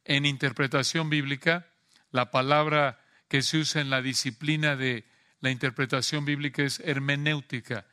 en 0.06 0.26
interpretación 0.26 1.10
bíblica, 1.10 1.68
la 2.14 2.32
palabra 2.32 3.02
que 3.28 3.42
se 3.42 3.58
usa 3.58 3.82
en 3.82 3.90
la 3.90 4.02
disciplina 4.02 4.78
de 4.78 5.04
la 5.42 5.52
interpretación 5.52 6.24
bíblica 6.24 6.64
es 6.64 6.80
hermenéutica. 6.80 7.86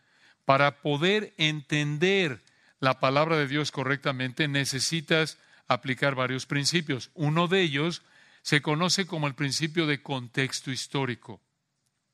Para 0.44 0.82
poder 0.82 1.34
entender 1.36 2.44
la 2.78 3.00
palabra 3.00 3.36
de 3.36 3.48
Dios 3.48 3.72
correctamente 3.72 4.46
necesitas 4.46 5.36
aplicar 5.66 6.14
varios 6.14 6.46
principios. 6.46 7.10
Uno 7.14 7.48
de 7.48 7.62
ellos 7.62 8.02
se 8.42 8.62
conoce 8.62 9.08
como 9.08 9.26
el 9.26 9.34
principio 9.34 9.88
de 9.88 10.00
contexto 10.00 10.70
histórico. 10.70 11.40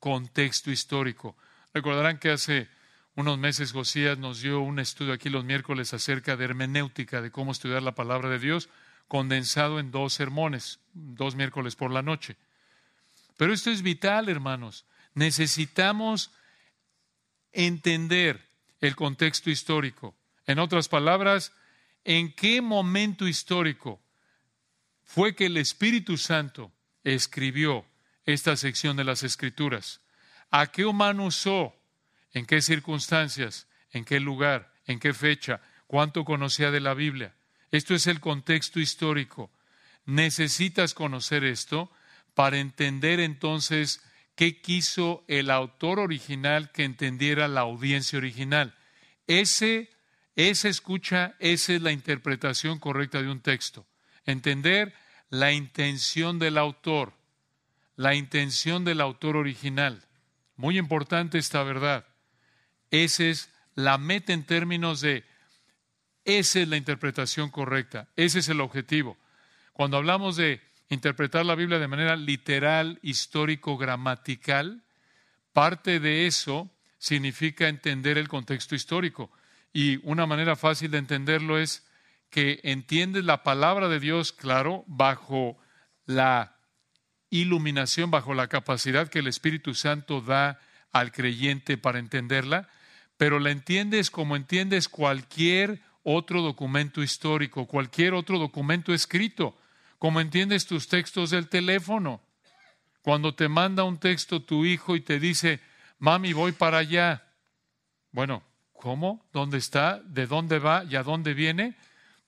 Contexto 0.00 0.70
histórico. 0.70 1.36
Recordarán 1.74 2.18
que 2.18 2.30
hace 2.30 2.74
unos 3.16 3.38
meses 3.38 3.72
Josías 3.72 4.18
nos 4.18 4.42
dio 4.42 4.60
un 4.60 4.78
estudio 4.78 5.14
aquí 5.14 5.30
los 5.30 5.44
miércoles 5.44 5.94
acerca 5.94 6.36
de 6.36 6.44
hermenéutica, 6.44 7.22
de 7.22 7.30
cómo 7.30 7.50
estudiar 7.50 7.82
la 7.82 7.94
palabra 7.94 8.28
de 8.28 8.38
Dios, 8.38 8.68
condensado 9.08 9.80
en 9.80 9.90
dos 9.90 10.12
sermones, 10.12 10.80
dos 10.92 11.34
miércoles 11.34 11.76
por 11.76 11.90
la 11.90 12.02
noche. 12.02 12.36
Pero 13.38 13.54
esto 13.54 13.70
es 13.70 13.80
vital, 13.80 14.28
hermanos. 14.28 14.84
Necesitamos 15.14 16.30
entender 17.52 18.46
el 18.80 18.94
contexto 18.96 19.48
histórico. 19.50 20.14
En 20.46 20.58
otras 20.58 20.88
palabras, 20.88 21.52
en 22.04 22.32
qué 22.32 22.60
momento 22.60 23.26
histórico 23.26 24.00
fue 25.04 25.34
que 25.34 25.46
el 25.46 25.56
Espíritu 25.56 26.18
Santo 26.18 26.70
escribió 27.02 27.86
esta 28.26 28.56
sección 28.56 28.96
de 28.96 29.04
las 29.04 29.22
Escrituras. 29.22 30.00
¿A 30.50 30.66
qué 30.66 30.84
humano 30.84 31.26
usó 31.26 31.75
en 32.36 32.44
qué 32.44 32.60
circunstancias, 32.60 33.66
en 33.92 34.04
qué 34.04 34.20
lugar, 34.20 34.70
en 34.84 35.00
qué 35.00 35.14
fecha, 35.14 35.62
cuánto 35.86 36.26
conocía 36.26 36.70
de 36.70 36.80
la 36.80 36.92
Biblia. 36.92 37.34
Esto 37.70 37.94
es 37.94 38.06
el 38.06 38.20
contexto 38.20 38.78
histórico. 38.78 39.50
Necesitas 40.04 40.92
conocer 40.92 41.44
esto 41.44 41.90
para 42.34 42.58
entender 42.58 43.20
entonces 43.20 44.02
qué 44.34 44.60
quiso 44.60 45.24
el 45.28 45.50
autor 45.50 45.98
original 45.98 46.72
que 46.72 46.84
entendiera 46.84 47.48
la 47.48 47.62
audiencia 47.62 48.18
original. 48.18 48.74
Ese, 49.26 49.88
esa 50.34 50.68
escucha, 50.68 51.36
esa 51.38 51.72
es 51.72 51.80
la 51.80 51.92
interpretación 51.92 52.78
correcta 52.78 53.22
de 53.22 53.30
un 53.30 53.40
texto. 53.40 53.86
Entender 54.26 54.92
la 55.30 55.52
intención 55.52 56.38
del 56.38 56.58
autor, 56.58 57.14
la 57.94 58.14
intención 58.14 58.84
del 58.84 59.00
autor 59.00 59.38
original. 59.38 60.04
Muy 60.56 60.76
importante 60.76 61.38
esta 61.38 61.62
verdad. 61.62 62.04
Esa 62.90 63.24
es 63.24 63.50
la 63.74 63.98
meta 63.98 64.32
en 64.32 64.44
términos 64.44 65.00
de, 65.00 65.24
esa 66.24 66.60
es 66.60 66.68
la 66.68 66.76
interpretación 66.76 67.50
correcta, 67.50 68.08
ese 68.16 68.40
es 68.40 68.48
el 68.48 68.60
objetivo. 68.60 69.16
Cuando 69.72 69.96
hablamos 69.96 70.36
de 70.36 70.60
interpretar 70.88 71.44
la 71.44 71.54
Biblia 71.54 71.78
de 71.78 71.88
manera 71.88 72.16
literal, 72.16 72.98
histórico, 73.02 73.76
gramatical, 73.76 74.82
parte 75.52 76.00
de 76.00 76.26
eso 76.26 76.70
significa 76.98 77.68
entender 77.68 78.18
el 78.18 78.28
contexto 78.28 78.74
histórico. 78.74 79.30
Y 79.72 79.98
una 80.08 80.26
manera 80.26 80.56
fácil 80.56 80.90
de 80.90 80.98
entenderlo 80.98 81.58
es 81.58 81.86
que 82.30 82.60
entiendes 82.64 83.24
la 83.24 83.42
palabra 83.42 83.88
de 83.88 84.00
Dios, 84.00 84.32
claro, 84.32 84.84
bajo 84.86 85.58
la 86.06 86.56
iluminación, 87.30 88.10
bajo 88.10 88.34
la 88.34 88.48
capacidad 88.48 89.08
que 89.08 89.18
el 89.18 89.26
Espíritu 89.26 89.74
Santo 89.74 90.20
da 90.20 90.60
al 90.92 91.12
creyente 91.12 91.76
para 91.76 91.98
entenderla, 91.98 92.68
pero 93.16 93.38
la 93.38 93.50
entiendes 93.50 94.10
como 94.10 94.36
entiendes 94.36 94.88
cualquier 94.88 95.80
otro 96.02 96.40
documento 96.40 97.02
histórico, 97.02 97.66
cualquier 97.66 98.14
otro 98.14 98.38
documento 98.38 98.94
escrito, 98.94 99.58
como 99.98 100.20
entiendes 100.20 100.66
tus 100.66 100.88
textos 100.88 101.30
del 101.30 101.48
teléfono. 101.48 102.20
Cuando 103.02 103.34
te 103.34 103.48
manda 103.48 103.84
un 103.84 103.98
texto 103.98 104.42
tu 104.42 104.64
hijo 104.64 104.96
y 104.96 105.00
te 105.00 105.18
dice, 105.18 105.60
mami, 105.98 106.32
voy 106.32 106.52
para 106.52 106.78
allá. 106.78 107.24
Bueno, 108.12 108.42
¿cómo? 108.72 109.26
¿Dónde 109.32 109.58
está? 109.58 110.00
¿De 110.04 110.26
dónde 110.26 110.58
va? 110.58 110.84
¿Y 110.84 110.96
a 110.96 111.02
dónde 111.02 111.34
viene? 111.34 111.76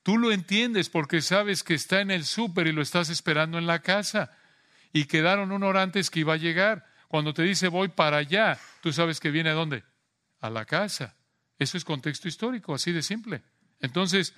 Tú 0.03 0.17
lo 0.17 0.31
entiendes 0.31 0.89
porque 0.89 1.21
sabes 1.21 1.63
que 1.63 1.73
está 1.73 2.01
en 2.01 2.11
el 2.11 2.25
súper 2.25 2.67
y 2.67 2.71
lo 2.71 2.81
estás 2.81 3.09
esperando 3.09 3.57
en 3.57 3.67
la 3.67 3.79
casa. 3.79 4.31
Y 4.91 5.05
quedaron 5.05 5.51
una 5.51 5.67
hora 5.67 5.83
antes 5.83 6.09
que 6.09 6.21
iba 6.21 6.33
a 6.33 6.37
llegar. 6.37 6.85
Cuando 7.09 7.33
te 7.33 7.41
dice 7.41 7.67
voy 7.69 7.87
para 7.87 8.17
allá, 8.17 8.59
tú 8.81 8.93
sabes 8.93 9.19
que 9.19 9.31
viene 9.31 9.49
a 9.49 9.53
dónde? 9.53 9.83
A 10.39 10.49
la 10.51 10.65
casa. 10.65 11.15
Eso 11.57 11.75
es 11.75 11.83
contexto 11.83 12.27
histórico, 12.27 12.73
así 12.73 12.91
de 12.91 13.01
simple. 13.01 13.41
Entonces, 13.81 14.35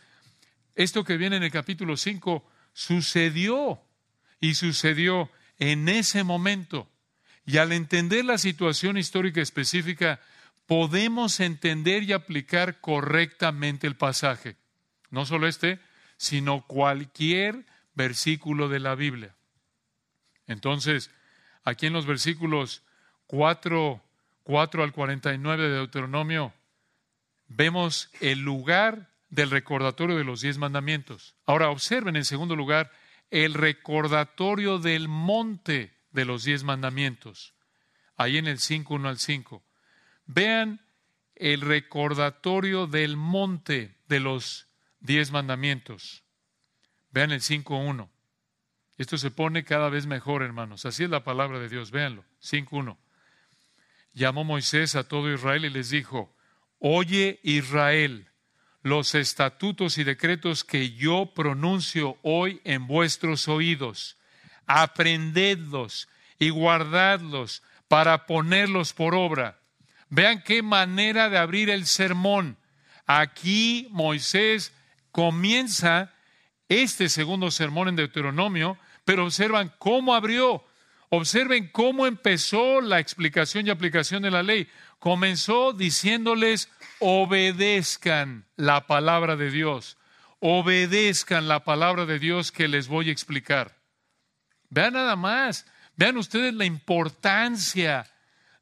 esto 0.73 1.03
que 1.03 1.17
viene 1.17 1.35
en 1.35 1.43
el 1.43 1.51
capítulo 1.51 1.97
5 1.97 2.49
sucedió 2.71 3.81
y 4.39 4.55
sucedió 4.55 5.29
en 5.59 5.89
ese 5.89 6.23
momento. 6.23 6.89
Y 7.45 7.57
al 7.57 7.73
entender 7.73 8.23
la 8.23 8.37
situación 8.37 8.97
histórica 8.97 9.41
específica, 9.41 10.21
podemos 10.65 11.41
entender 11.41 12.03
y 12.03 12.13
aplicar 12.13 12.79
correctamente 12.79 13.85
el 13.85 13.97
pasaje. 13.97 14.55
No 15.09 15.25
solo 15.25 15.45
este, 15.45 15.81
sino 16.15 16.65
cualquier 16.65 17.65
versículo 17.95 18.69
de 18.69 18.79
la 18.79 18.95
Biblia. 18.95 19.35
Entonces, 20.47 21.11
aquí 21.63 21.87
en 21.87 21.93
los 21.93 22.05
versículos 22.05 22.83
4, 23.27 24.01
4 24.43 24.83
al 24.83 24.91
49 24.91 25.63
de 25.63 25.75
Deuteronomio, 25.75 26.53
vemos 27.47 28.09
el 28.19 28.39
lugar 28.39 29.09
del 29.29 29.49
recordatorio 29.49 30.17
de 30.17 30.23
los 30.23 30.41
diez 30.41 30.57
mandamientos. 30.57 31.35
Ahora 31.45 31.69
observen 31.69 32.15
en 32.15 32.25
segundo 32.25 32.55
lugar 32.55 32.91
el 33.29 33.53
recordatorio 33.53 34.77
del 34.77 35.07
monte 35.07 35.93
de 36.11 36.25
los 36.25 36.43
diez 36.43 36.63
mandamientos, 36.63 37.53
ahí 38.17 38.37
en 38.37 38.47
el 38.47 38.59
5, 38.59 38.93
1 38.93 39.09
al 39.09 39.17
5. 39.17 39.63
Vean 40.25 40.81
el 41.35 41.61
recordatorio 41.61 42.85
del 42.87 43.17
monte 43.17 43.97
de 44.07 44.19
los 44.19 44.67
diez 44.99 45.31
mandamientos. 45.31 46.23
Vean 47.09 47.31
el 47.31 47.41
5.1. 47.41 48.10
Esto 49.01 49.17
se 49.17 49.31
pone 49.31 49.63
cada 49.63 49.89
vez 49.89 50.05
mejor, 50.05 50.43
hermanos. 50.43 50.85
Así 50.85 51.03
es 51.05 51.09
la 51.09 51.23
palabra 51.23 51.57
de 51.57 51.69
Dios. 51.69 51.89
Véanlo. 51.89 52.23
5.1. 52.43 52.97
Llamó 54.13 54.43
Moisés 54.43 54.93
a 54.93 55.07
todo 55.07 55.33
Israel 55.33 55.65
y 55.65 55.71
les 55.71 55.89
dijo, 55.89 56.31
Oye 56.77 57.39
Israel, 57.41 58.27
los 58.83 59.15
estatutos 59.15 59.97
y 59.97 60.03
decretos 60.03 60.63
que 60.63 60.91
yo 60.91 61.31
pronuncio 61.33 62.19
hoy 62.21 62.61
en 62.63 62.85
vuestros 62.85 63.47
oídos. 63.47 64.17
aprendedlos 64.67 66.07
y 66.37 66.51
guardadlos 66.51 67.63
para 67.87 68.27
ponerlos 68.27 68.93
por 68.93 69.15
obra. 69.15 69.59
Vean 70.09 70.43
qué 70.43 70.61
manera 70.61 71.27
de 71.31 71.39
abrir 71.39 71.71
el 71.71 71.87
sermón. 71.87 72.55
Aquí 73.07 73.87
Moisés 73.89 74.71
comienza 75.11 76.13
este 76.69 77.09
segundo 77.09 77.49
sermón 77.49 77.87
en 77.87 77.95
Deuteronomio, 77.95 78.77
pero 79.05 79.25
observan 79.25 79.73
cómo 79.77 80.13
abrió, 80.13 80.63
observen 81.09 81.69
cómo 81.69 82.07
empezó 82.07 82.81
la 82.81 82.99
explicación 82.99 83.67
y 83.67 83.69
aplicación 83.69 84.23
de 84.23 84.31
la 84.31 84.43
ley. 84.43 84.67
Comenzó 84.99 85.73
diciéndoles, 85.73 86.69
obedezcan 86.99 88.45
la 88.55 88.87
palabra 88.87 89.35
de 89.35 89.51
Dios, 89.51 89.97
obedezcan 90.39 91.47
la 91.47 91.63
palabra 91.63 92.05
de 92.05 92.19
Dios 92.19 92.51
que 92.51 92.67
les 92.67 92.87
voy 92.87 93.09
a 93.09 93.11
explicar. 93.11 93.77
Vean 94.69 94.93
nada 94.93 95.15
más, 95.15 95.65
vean 95.95 96.17
ustedes 96.17 96.53
la 96.53 96.65
importancia 96.65 98.09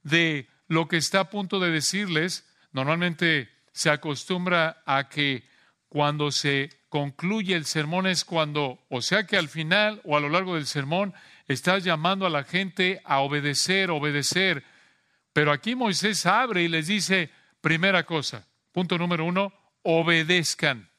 de 0.03 0.47
lo 0.67 0.87
que 0.87 0.97
está 0.97 1.21
a 1.21 1.29
punto 1.29 1.59
de 1.59 1.71
decirles. 1.71 2.47
Normalmente 2.71 3.49
se 3.73 3.89
acostumbra 3.89 4.81
a 4.85 5.09
que 5.09 5.47
cuando 5.87 6.31
se 6.31 6.78
concluye 6.89 7.55
el 7.55 7.65
sermón 7.65 8.07
es 8.07 8.25
cuando, 8.25 8.79
o 8.89 9.01
sea 9.01 9.25
que 9.25 9.37
al 9.37 9.47
final 9.47 10.01
o 10.03 10.17
a 10.17 10.19
lo 10.19 10.29
largo 10.29 10.55
del 10.55 10.65
sermón, 10.65 11.13
estás 11.47 11.83
llamando 11.83 12.25
a 12.25 12.29
la 12.29 12.43
gente 12.43 13.01
a 13.05 13.19
obedecer, 13.19 13.91
obedecer. 13.91 14.63
Pero 15.31 15.51
aquí 15.51 15.75
Moisés 15.75 16.25
abre 16.25 16.63
y 16.63 16.67
les 16.67 16.87
dice, 16.87 17.29
primera 17.61 18.05
cosa, 18.05 18.47
punto 18.71 18.97
número 18.97 19.25
uno, 19.25 19.53
obedezcan. 19.83 20.89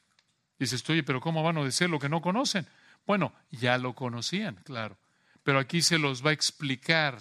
Dices, 0.57 0.87
oye, 0.89 1.03
pero 1.03 1.19
¿cómo 1.19 1.43
van 1.43 1.57
a 1.57 1.61
obedecer 1.61 1.89
lo 1.89 1.99
que 1.99 2.09
no 2.09 2.21
conocen? 2.21 2.67
Bueno, 3.05 3.33
ya 3.49 3.77
lo 3.77 3.93
conocían, 3.93 4.55
claro, 4.63 4.97
pero 5.43 5.59
aquí 5.59 5.81
se 5.81 5.97
los 5.97 6.25
va 6.25 6.29
a 6.29 6.33
explicar. 6.33 7.19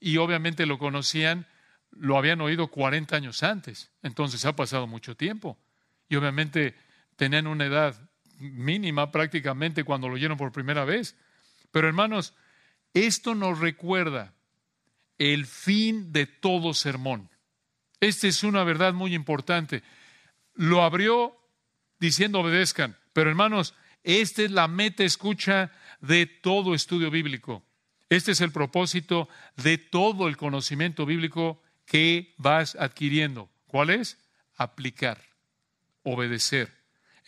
Y 0.00 0.18
obviamente 0.18 0.66
lo 0.66 0.78
conocían, 0.78 1.46
lo 1.90 2.18
habían 2.18 2.40
oído 2.40 2.68
40 2.68 3.16
años 3.16 3.42
antes, 3.42 3.90
entonces 4.02 4.44
ha 4.44 4.54
pasado 4.54 4.86
mucho 4.86 5.16
tiempo. 5.16 5.56
Y 6.08 6.16
obviamente 6.16 6.74
tenían 7.18 7.48
una 7.48 7.66
edad 7.66 8.00
mínima 8.38 9.10
prácticamente 9.10 9.82
cuando 9.82 10.08
lo 10.08 10.14
oyeron 10.14 10.38
por 10.38 10.52
primera 10.52 10.84
vez. 10.84 11.16
Pero 11.72 11.88
hermanos, 11.88 12.32
esto 12.94 13.34
nos 13.34 13.58
recuerda 13.58 14.32
el 15.18 15.44
fin 15.46 16.12
de 16.12 16.26
todo 16.26 16.72
sermón. 16.74 17.28
Esta 17.98 18.28
es 18.28 18.44
una 18.44 18.62
verdad 18.62 18.94
muy 18.94 19.16
importante. 19.16 19.82
Lo 20.54 20.84
abrió 20.84 21.36
diciendo 21.98 22.38
obedezcan, 22.38 22.96
pero 23.12 23.28
hermanos, 23.28 23.74
esta 24.04 24.42
es 24.42 24.52
la 24.52 24.68
meta 24.68 25.02
escucha 25.02 25.72
de 26.00 26.26
todo 26.26 26.72
estudio 26.72 27.10
bíblico. 27.10 27.64
Este 28.08 28.30
es 28.30 28.40
el 28.40 28.52
propósito 28.52 29.28
de 29.56 29.76
todo 29.76 30.28
el 30.28 30.36
conocimiento 30.36 31.04
bíblico 31.04 31.60
que 31.84 32.32
vas 32.38 32.76
adquiriendo. 32.76 33.50
¿Cuál 33.66 33.90
es? 33.90 34.18
Aplicar, 34.54 35.20
obedecer. 36.04 36.77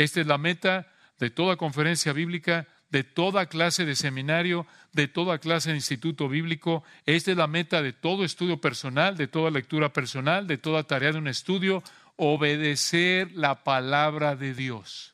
Esta 0.00 0.22
es 0.22 0.26
la 0.26 0.38
meta 0.38 0.86
de 1.18 1.28
toda 1.28 1.56
conferencia 1.56 2.14
bíblica, 2.14 2.66
de 2.88 3.04
toda 3.04 3.44
clase 3.44 3.84
de 3.84 3.94
seminario, 3.94 4.66
de 4.94 5.08
toda 5.08 5.36
clase 5.36 5.68
de 5.68 5.76
instituto 5.76 6.26
bíblico. 6.26 6.82
Esta 7.04 7.32
es 7.32 7.36
la 7.36 7.46
meta 7.46 7.82
de 7.82 7.92
todo 7.92 8.24
estudio 8.24 8.62
personal, 8.62 9.18
de 9.18 9.28
toda 9.28 9.50
lectura 9.50 9.92
personal, 9.92 10.46
de 10.46 10.56
toda 10.56 10.84
tarea 10.84 11.12
de 11.12 11.18
un 11.18 11.28
estudio, 11.28 11.82
obedecer 12.16 13.30
la 13.32 13.62
palabra 13.62 14.36
de 14.36 14.54
Dios. 14.54 15.12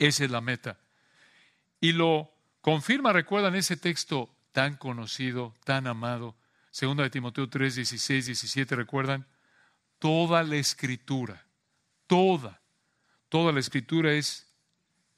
Esa 0.00 0.24
es 0.24 0.30
la 0.32 0.40
meta. 0.40 0.80
Y 1.80 1.92
lo 1.92 2.32
confirma, 2.60 3.12
recuerdan 3.12 3.54
ese 3.54 3.76
texto 3.76 4.28
tan 4.50 4.74
conocido, 4.74 5.54
tan 5.62 5.86
amado, 5.86 6.34
segunda 6.72 7.04
de 7.04 7.10
Timoteo 7.10 7.48
3, 7.48 7.76
16, 7.76 8.26
17, 8.26 8.74
recuerdan, 8.74 9.24
toda 10.00 10.42
la 10.42 10.56
escritura, 10.56 11.46
toda, 12.08 12.60
Toda 13.28 13.52
la 13.52 13.60
escritura 13.60 14.12
es 14.12 14.46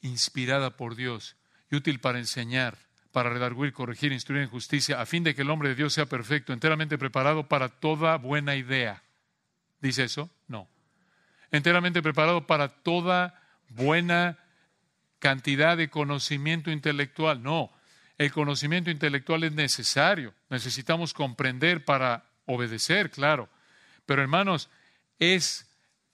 inspirada 0.01 0.77
por 0.77 0.95
Dios 0.95 1.35
y 1.71 1.75
útil 1.75 1.99
para 1.99 2.19
enseñar, 2.19 2.77
para 3.11 3.29
redarguir, 3.29 3.73
corregir, 3.73 4.11
instruir 4.11 4.41
en 4.41 4.49
justicia, 4.49 5.01
a 5.01 5.05
fin 5.05 5.23
de 5.23 5.35
que 5.35 5.41
el 5.43 5.49
hombre 5.49 5.69
de 5.69 5.75
Dios 5.75 5.93
sea 5.93 6.05
perfecto, 6.05 6.53
enteramente 6.53 6.97
preparado 6.97 7.47
para 7.47 7.69
toda 7.69 8.17
buena 8.17 8.55
idea. 8.55 9.03
¿Dice 9.81 10.03
eso? 10.03 10.29
No. 10.47 10.67
Enteramente 11.51 12.01
preparado 12.01 12.45
para 12.45 12.69
toda 12.69 13.41
buena 13.69 14.37
cantidad 15.19 15.77
de 15.77 15.89
conocimiento 15.89 16.71
intelectual. 16.71 17.43
No. 17.43 17.71
El 18.17 18.31
conocimiento 18.31 18.89
intelectual 18.89 19.43
es 19.43 19.53
necesario. 19.53 20.33
Necesitamos 20.49 21.13
comprender 21.13 21.85
para 21.85 22.25
obedecer, 22.45 23.11
claro. 23.11 23.49
Pero 24.05 24.21
hermanos, 24.21 24.69
es 25.19 25.68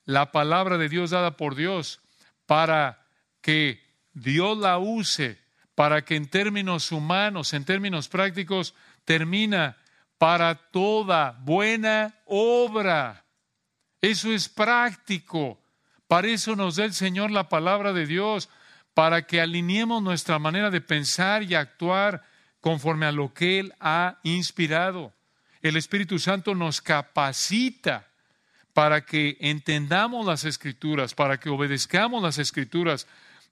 la 0.06 0.32
palabra 0.32 0.78
de 0.78 0.89
Dios 0.89 1.10
dada 1.10 1.36
por 1.38 1.56
Dios 1.56 2.00
para 2.46 3.06
que 3.41 3.84
Dios 4.13 4.58
la 4.58 4.78
use, 4.78 5.39
para 5.74 6.06
que 6.06 6.15
en 6.15 6.30
términos 6.30 6.91
humanos, 6.91 7.54
en 7.54 7.65
términos 7.65 8.08
prácticos, 8.08 8.76
termina 9.04 9.78
para 10.18 10.56
toda 10.56 11.38
buena 11.41 12.15
obra. 12.26 13.26
Eso 14.02 14.32
es 14.32 14.48
práctico. 14.48 15.62
Para 16.08 16.28
eso 16.28 16.56
nos 16.56 16.76
da 16.76 16.86
el 16.86 16.94
Señor 16.94 17.32
la 17.32 17.50
palabra 17.50 17.91
de 17.91 18.06
Dios, 18.06 18.50
para 18.94 19.28
que 19.28 19.41
alineemos 19.41 20.02
nuestra 20.02 20.39
manera 20.39 20.70
de 20.70 20.82
pensar 20.82 21.44
y 21.44 21.56
actuar 21.56 22.24
conforme 22.62 23.06
a 23.06 23.12
lo 23.12 23.34
que 23.34 23.60
Él 23.60 23.74
ha 23.80 24.20
inspirado. 24.24 25.13
El 25.62 25.76
Espíritu 25.76 26.20
Santo 26.20 26.56
nos 26.56 26.82
capacita 26.82 28.08
para 28.76 29.06
que 29.06 29.38
entendamos 29.40 30.26
las 30.26 30.44
escrituras, 30.44 31.14
para 31.14 31.40
que 31.40 31.48
obedezcamos 31.48 32.22
las 32.22 32.40
escrituras 32.40 33.08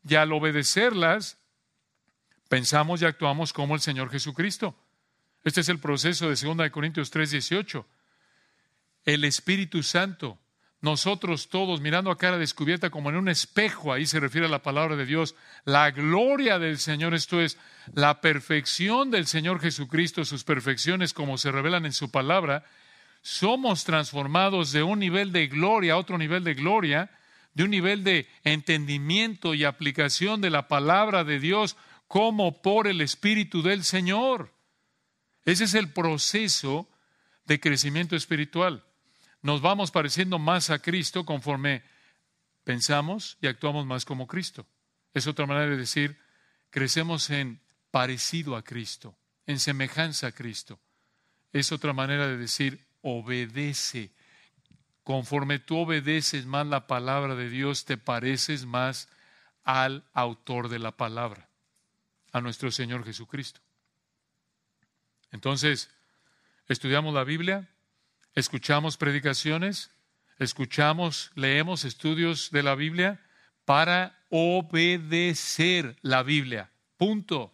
y 0.06 0.16
al 0.16 0.34
obedecerlas, 0.34 1.38
pensamos 2.50 3.02
y 3.02 3.06
actuamos 3.06 3.54
como 3.54 3.74
el 3.74 3.80
Señor 3.80 4.12
Jesucristo. 4.12 4.76
Este 5.46 5.62
es 5.62 5.70
el 5.70 5.80
proceso 5.80 6.30
de 6.30 6.36
2 6.36 6.70
Corintios 6.72 7.10
3:18. 7.10 7.86
El 9.06 9.24
Espíritu 9.24 9.82
Santo, 9.82 10.40
nosotros 10.82 11.48
todos 11.48 11.80
mirando 11.80 12.12
a 12.12 12.18
cara 12.18 12.38
descubierta 12.38 12.90
como 12.90 13.10
en 13.10 13.16
un 13.16 13.30
espejo, 13.30 13.94
ahí 13.94 14.06
se 14.06 14.20
refiere 14.20 14.48
a 14.48 14.52
la 14.52 14.62
palabra 14.62 14.98
de 14.98 15.06
Dios, 15.06 15.36
la 15.64 15.90
gloria 15.92 16.60
del 16.60 16.80
Señor, 16.80 17.14
esto 17.14 17.40
es, 17.40 17.58
la 17.94 18.20
perfección 18.20 19.10
del 19.10 19.26
Señor 19.26 19.62
Jesucristo, 19.62 20.26
sus 20.26 20.44
perfecciones 20.44 21.14
como 21.14 21.38
se 21.38 21.50
revelan 21.50 21.86
en 21.86 21.94
su 21.94 22.12
palabra, 22.12 22.66
somos 23.24 23.86
transformados 23.86 24.74
de 24.74 24.84
un 24.84 25.00
nivel 25.00 25.32
de 25.32 25.48
gloria 25.48 25.94
a 25.94 25.98
otro 25.98 26.18
nivel 26.18 26.44
de 26.44 26.54
gloria, 26.54 27.10
de 27.54 27.64
un 27.64 27.72
nivel 27.72 28.04
de 28.04 28.28
entendimiento 28.44 29.54
y 29.54 29.64
aplicación 29.64 30.42
de 30.42 30.50
la 30.50 30.68
palabra 30.68 31.24
de 31.24 31.40
Dios 31.40 31.78
como 32.08 32.62
por 32.62 32.86
el 32.86 33.00
Espíritu 33.00 33.62
del 33.62 33.86
Señor. 33.86 34.54
Ese 35.46 35.64
es 35.64 35.74
el 35.74 35.92
proceso 35.92 36.90
de 37.46 37.62
crecimiento 37.62 38.18
espiritual. 38.18 38.84
Nos 39.42 39.62
vamos 39.62 39.92
pareciendo 39.92 40.38
más 40.38 40.70
a 40.70 40.80
Cristo 40.80 41.26
conforme 41.26 41.84
pensamos 42.66 43.38
y 43.42 43.48
actuamos 43.48 43.86
más 43.86 44.04
como 44.04 44.28
Cristo. 44.28 44.68
Es 45.14 45.28
otra 45.28 45.46
manera 45.46 45.72
de 45.72 45.78
decir, 45.78 46.20
crecemos 46.70 47.30
en 47.30 47.62
parecido 47.90 48.58
a 48.58 48.64
Cristo, 48.64 49.16
en 49.46 49.60
semejanza 49.60 50.28
a 50.28 50.32
Cristo. 50.34 50.80
Es 51.54 51.72
otra 51.72 51.94
manera 51.94 52.28
de 52.28 52.38
decir, 52.38 52.86
obedece. 53.04 54.12
Conforme 55.04 55.60
tú 55.60 55.78
obedeces 55.78 56.48
más 56.48 56.66
la 56.66 56.88
palabra 56.88 57.36
de 57.36 57.50
Dios, 57.50 57.86
te 57.86 57.98
pareces 57.98 58.66
más 58.66 59.10
al 59.64 60.04
autor 60.14 60.70
de 60.70 60.80
la 60.80 60.92
palabra, 60.92 61.50
a 62.32 62.42
nuestro 62.42 62.72
Señor 62.72 63.06
Jesucristo. 63.06 63.62
Entonces, 65.32 65.90
estudiamos 66.68 67.14
la 67.14 67.24
Biblia, 67.24 67.70
escuchamos 68.36 68.98
predicaciones, 68.98 69.92
escuchamos, 70.40 71.32
leemos 71.36 71.86
estudios 71.86 72.52
de 72.52 72.64
la 72.64 72.76
Biblia 72.76 73.20
para 73.66 74.20
obedecer 74.30 75.98
la 76.02 76.24
Biblia. 76.24 76.72
Punto. 76.98 77.54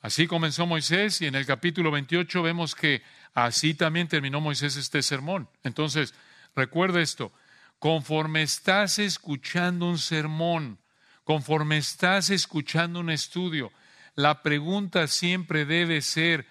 Así 0.00 0.26
comenzó 0.26 0.66
Moisés 0.66 1.22
y 1.22 1.26
en 1.26 1.34
el 1.34 1.46
capítulo 1.46 1.90
28 1.90 2.42
vemos 2.42 2.74
que 2.74 3.02
Así 3.34 3.74
también 3.74 4.08
terminó 4.08 4.40
Moisés 4.40 4.76
este 4.76 5.02
sermón. 5.02 5.48
Entonces, 5.64 6.14
recuerda 6.54 7.02
esto, 7.02 7.32
conforme 7.80 8.42
estás 8.42 8.98
escuchando 8.98 9.86
un 9.86 9.98
sermón, 9.98 10.78
conforme 11.24 11.76
estás 11.76 12.30
escuchando 12.30 13.00
un 13.00 13.10
estudio, 13.10 13.72
la 14.14 14.42
pregunta 14.42 15.08
siempre 15.08 15.64
debe 15.64 16.00
ser, 16.00 16.46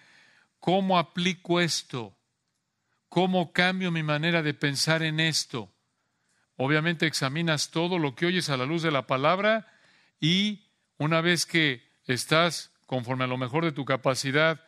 ¿cómo 0.59 0.99
aplico 0.99 1.61
esto? 1.61 2.17
¿Cómo 3.07 3.53
cambio 3.53 3.89
mi 3.91 4.03
manera 4.03 4.41
de 4.41 4.53
pensar 4.53 5.03
en 5.03 5.19
esto? 5.19 5.71
Obviamente 6.57 7.07
examinas 7.07 7.71
todo 7.71 7.97
lo 7.97 8.15
que 8.15 8.25
oyes 8.25 8.49
a 8.49 8.57
la 8.57 8.65
luz 8.65 8.81
de 8.83 8.91
la 8.91 9.07
palabra 9.07 9.67
y 10.19 10.67
una 10.97 11.21
vez 11.21 11.45
que 11.45 11.83
estás 12.05 12.71
conforme 12.85 13.23
a 13.23 13.27
lo 13.27 13.37
mejor 13.37 13.63
de 13.63 13.71
tu 13.71 13.85
capacidad, 13.85 14.65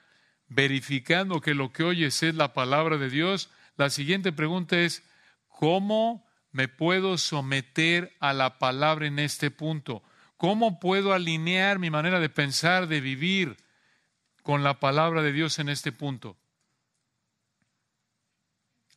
verificando 0.47 1.41
que 1.41 1.53
lo 1.53 1.71
que 1.71 1.84
oyes 1.84 2.21
es 2.23 2.36
la 2.36 2.53
palabra 2.53 2.97
de 2.97 3.10
Dios, 3.10 3.49
la 3.77 3.89
siguiente 3.89 4.31
pregunta 4.31 4.77
es, 4.79 5.03
¿cómo 5.47 6.25
me 6.51 6.67
puedo 6.67 7.17
someter 7.17 8.15
a 8.19 8.34
la 8.34 8.60
palabra 8.60 9.08
en 9.08 9.19
este 9.19 9.51
punto? 9.51 10.03
¿Cómo 10.38 10.79
puedo 10.79 11.13
alinear 11.13 11.79
mi 11.79 11.89
manera 11.89 12.19
de 12.19 12.29
pensar, 12.29 12.88
de 12.88 13.01
vivir 13.01 13.58
con 14.43 14.63
la 14.63 14.79
palabra 14.79 15.21
de 15.21 15.34
Dios 15.34 15.60
en 15.60 15.69
este 15.69 15.91
punto? 15.91 16.38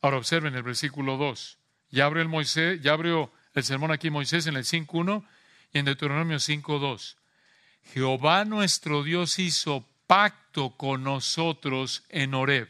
Ahora 0.01 0.17
observen 0.17 0.55
el 0.55 0.63
versículo 0.63 1.17
2. 1.17 1.57
Ya 1.91 2.05
abrió 2.05 2.21
el, 2.21 2.29
Moisés, 2.29 2.81
ya 2.81 2.93
abrió 2.93 3.31
el 3.53 3.63
sermón 3.63 3.91
aquí 3.91 4.09
Moisés 4.09 4.47
en 4.47 4.55
el 4.55 4.63
5.1 4.63 5.25
y 5.73 5.79
en 5.79 5.85
Deuteronomio 5.85 6.37
5.2. 6.37 7.15
Jehová 7.93 8.45
nuestro 8.45 9.03
Dios 9.03 9.39
hizo 9.39 9.87
pacto 10.09 10.71
con 10.71 11.03
nosotros 11.03 12.03
en 12.09 12.33
Horeb. 12.33 12.67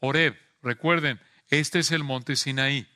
Horeb, 0.00 0.38
recuerden, 0.60 1.18
este 1.48 1.78
es 1.78 1.90
el 1.90 2.04
monte 2.04 2.36
Sinaí. 2.36 2.86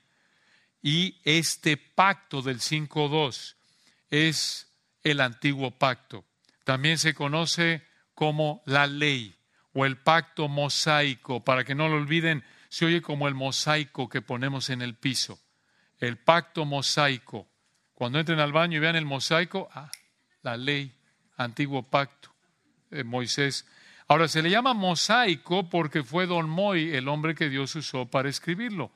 Y 0.82 1.18
este 1.24 1.78
pacto 1.78 2.42
del 2.42 2.60
5.2 2.60 3.54
es 4.10 4.70
el 5.02 5.22
antiguo 5.22 5.70
pacto. 5.70 6.26
También 6.64 6.98
se 6.98 7.14
conoce 7.14 7.82
como 8.14 8.62
la 8.66 8.86
ley 8.86 9.34
o 9.72 9.86
el 9.86 9.96
pacto 9.96 10.46
mosaico. 10.46 11.42
Para 11.42 11.64
que 11.64 11.74
no 11.74 11.88
lo 11.88 11.96
olviden, 11.96 12.44
se 12.68 12.84
oye 12.84 13.00
como 13.00 13.28
el 13.28 13.34
mosaico 13.34 14.10
que 14.10 14.20
ponemos 14.20 14.68
en 14.68 14.82
el 14.82 14.94
piso. 14.94 15.40
El 16.00 16.18
pacto 16.18 16.66
mosaico. 16.66 17.48
Cuando 17.94 18.18
entren 18.18 18.40
al 18.40 18.52
baño 18.52 18.76
y 18.76 18.80
vean 18.80 18.96
el 18.96 19.06
mosaico, 19.06 19.70
ah, 19.72 19.90
la 20.42 20.58
ley, 20.58 20.94
antiguo 21.38 21.82
pacto, 21.82 22.33
de 22.94 23.04
Moisés. 23.04 23.66
Ahora 24.06 24.28
se 24.28 24.42
le 24.42 24.50
llama 24.50 24.74
mosaico 24.74 25.68
porque 25.68 26.02
fue 26.02 26.26
Don 26.26 26.48
Moy 26.48 26.94
el 26.94 27.08
hombre 27.08 27.34
que 27.34 27.48
Dios 27.48 27.74
usó 27.74 28.06
para 28.06 28.28
escribirlo. 28.28 28.90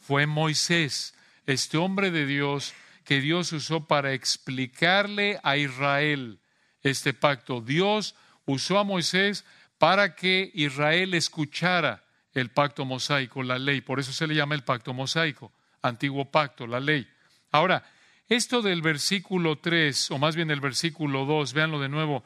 Fue 0.00 0.26
Moisés, 0.26 1.14
este 1.46 1.78
hombre 1.78 2.10
de 2.10 2.26
Dios 2.26 2.74
que 3.04 3.20
Dios 3.20 3.52
usó 3.52 3.86
para 3.86 4.12
explicarle 4.12 5.38
a 5.42 5.56
Israel 5.56 6.40
este 6.82 7.14
pacto. 7.14 7.60
Dios 7.60 8.16
usó 8.46 8.78
a 8.78 8.84
Moisés 8.84 9.44
para 9.78 10.16
que 10.16 10.50
Israel 10.54 11.14
escuchara 11.14 12.04
el 12.32 12.50
pacto 12.50 12.84
mosaico, 12.84 13.42
la 13.42 13.58
ley. 13.58 13.80
Por 13.80 14.00
eso 14.00 14.12
se 14.12 14.26
le 14.26 14.34
llama 14.34 14.54
el 14.54 14.64
pacto 14.64 14.92
mosaico, 14.92 15.52
antiguo 15.82 16.30
pacto, 16.30 16.66
la 16.66 16.80
ley. 16.80 17.06
Ahora, 17.52 17.84
esto 18.28 18.60
del 18.60 18.82
versículo 18.82 19.56
3, 19.56 20.10
o 20.10 20.18
más 20.18 20.34
bien 20.34 20.48
del 20.48 20.60
versículo 20.60 21.24
2, 21.26 21.52
véanlo 21.52 21.80
de 21.80 21.88
nuevo. 21.88 22.24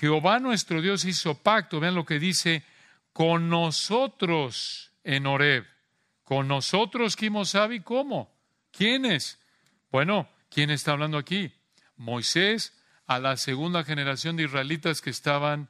Jehová 0.00 0.40
nuestro 0.40 0.80
Dios 0.82 1.04
hizo 1.04 1.34
pacto, 1.42 1.80
vean 1.80 1.94
lo 1.94 2.04
que 2.04 2.18
dice, 2.18 2.64
con 3.12 3.48
nosotros 3.48 4.92
en 5.04 5.26
Horeb. 5.26 5.66
Con 6.24 6.48
nosotros, 6.48 7.16
Kimosabi, 7.16 7.80
¿cómo? 7.80 8.34
¿Quiénes? 8.72 9.38
Bueno, 9.90 10.28
¿quién 10.50 10.70
está 10.70 10.92
hablando 10.92 11.18
aquí? 11.18 11.52
Moisés 11.96 12.72
a 13.06 13.18
la 13.18 13.36
segunda 13.36 13.84
generación 13.84 14.36
de 14.36 14.44
israelitas 14.44 15.00
que 15.00 15.10
estaban, 15.10 15.68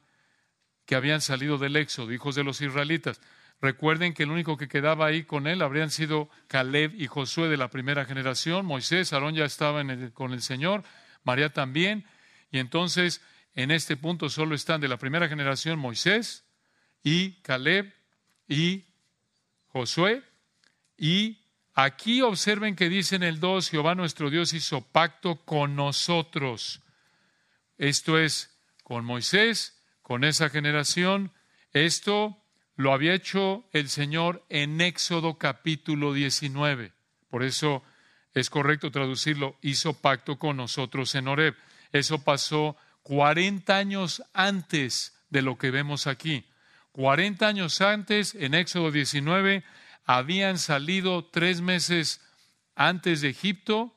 que 0.85 0.95
habían 0.95 1.21
salido 1.21 1.57
del 1.57 1.75
éxodo, 1.75 2.11
hijos 2.13 2.35
de 2.35 2.43
los 2.43 2.61
israelitas. 2.61 3.19
Recuerden 3.61 4.13
que 4.13 4.23
el 4.23 4.31
único 4.31 4.57
que 4.57 4.67
quedaba 4.67 5.05
ahí 5.05 5.23
con 5.23 5.47
él 5.47 5.61
habrían 5.61 5.91
sido 5.91 6.29
Caleb 6.47 6.93
y 6.95 7.07
Josué 7.07 7.47
de 7.47 7.57
la 7.57 7.69
primera 7.69 8.05
generación. 8.05 8.65
Moisés, 8.65 9.13
Aarón 9.13 9.35
ya 9.35 9.45
estaba 9.45 9.83
con 10.13 10.33
el 10.33 10.41
Señor, 10.41 10.83
María 11.23 11.51
también. 11.51 12.05
Y 12.51 12.59
entonces, 12.59 13.21
en 13.55 13.71
este 13.71 13.95
punto 13.95 14.29
solo 14.29 14.53
están 14.53 14.81
de 14.81 14.89
la 14.89 14.97
primera 14.97 15.29
generación 15.29 15.79
Moisés 15.79 16.45
y 17.01 17.41
Caleb 17.41 17.93
y 18.47 18.85
Josué. 19.67 20.23
Y 20.97 21.39
aquí 21.73 22.21
observen 22.21 22.75
que 22.75 22.89
dice 22.89 23.15
en 23.15 23.23
el 23.23 23.39
2, 23.39 23.69
Jehová 23.69 23.95
nuestro 23.95 24.29
Dios 24.29 24.53
hizo 24.53 24.81
pacto 24.81 25.37
con 25.45 25.75
nosotros. 25.75 26.81
Esto 27.77 28.19
es, 28.19 28.57
con 28.83 29.05
Moisés, 29.05 29.81
con 30.01 30.23
esa 30.23 30.49
generación. 30.49 31.31
Esto 31.71 32.37
lo 32.75 32.91
había 32.91 33.13
hecho 33.13 33.67
el 33.71 33.89
Señor 33.89 34.45
en 34.49 34.81
Éxodo 34.81 35.37
capítulo 35.37 36.13
19. 36.13 36.91
Por 37.29 37.43
eso 37.43 37.83
es 38.33 38.49
correcto 38.49 38.91
traducirlo, 38.91 39.57
hizo 39.61 39.93
pacto 39.93 40.37
con 40.37 40.57
nosotros 40.57 41.15
en 41.15 41.29
Horeb. 41.29 41.55
Eso 41.93 42.21
pasó 42.23 42.75
40 43.05 43.77
años 43.77 44.23
antes 44.33 45.13
de 45.29 45.43
lo 45.43 45.59
que 45.59 45.69
vemos 45.69 46.07
aquí. 46.07 46.43
40 46.91 47.47
años 47.47 47.79
antes, 47.81 48.33
en 48.33 48.55
Éxodo 48.55 48.91
19, 48.91 49.63
habían 50.05 50.57
salido 50.57 51.23
tres 51.23 51.61
meses 51.61 52.19
antes 52.75 53.21
de 53.21 53.29
Egipto 53.29 53.95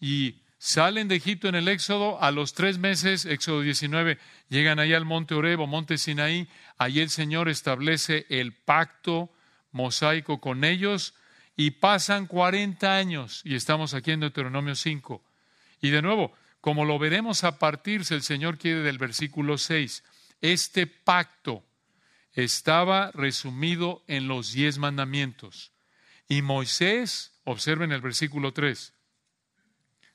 y 0.00 0.40
Salen 0.58 1.06
de 1.06 1.16
Egipto 1.16 1.48
en 1.48 1.54
el 1.54 1.68
Éxodo, 1.68 2.20
a 2.22 2.30
los 2.30 2.54
tres 2.54 2.78
meses, 2.78 3.26
Éxodo 3.26 3.60
19, 3.60 4.18
llegan 4.48 4.78
ahí 4.78 4.94
al 4.94 5.04
monte 5.04 5.34
Oreb 5.34 5.60
monte 5.66 5.98
Sinaí, 5.98 6.48
allí 6.78 7.00
el 7.00 7.10
Señor 7.10 7.50
establece 7.50 8.24
el 8.30 8.54
pacto 8.54 9.30
mosaico 9.70 10.40
con 10.40 10.64
ellos 10.64 11.12
y 11.56 11.72
pasan 11.72 12.26
40 12.26 12.96
años 12.96 13.42
y 13.44 13.54
estamos 13.54 13.92
aquí 13.92 14.12
en 14.12 14.20
Deuteronomio 14.20 14.74
5. 14.74 15.22
Y 15.82 15.90
de 15.90 16.00
nuevo, 16.00 16.34
como 16.66 16.84
lo 16.84 16.98
veremos 16.98 17.44
a 17.44 17.60
partirse, 17.60 18.16
el 18.16 18.24
Señor 18.24 18.58
quiere 18.58 18.80
del 18.80 18.98
versículo 18.98 19.56
6, 19.56 20.02
este 20.40 20.88
pacto 20.88 21.64
estaba 22.32 23.12
resumido 23.12 24.02
en 24.08 24.26
los 24.26 24.50
diez 24.50 24.76
mandamientos. 24.76 25.70
Y 26.26 26.42
Moisés, 26.42 27.38
observen 27.44 27.92
el 27.92 28.00
versículo 28.00 28.52
3, 28.52 28.92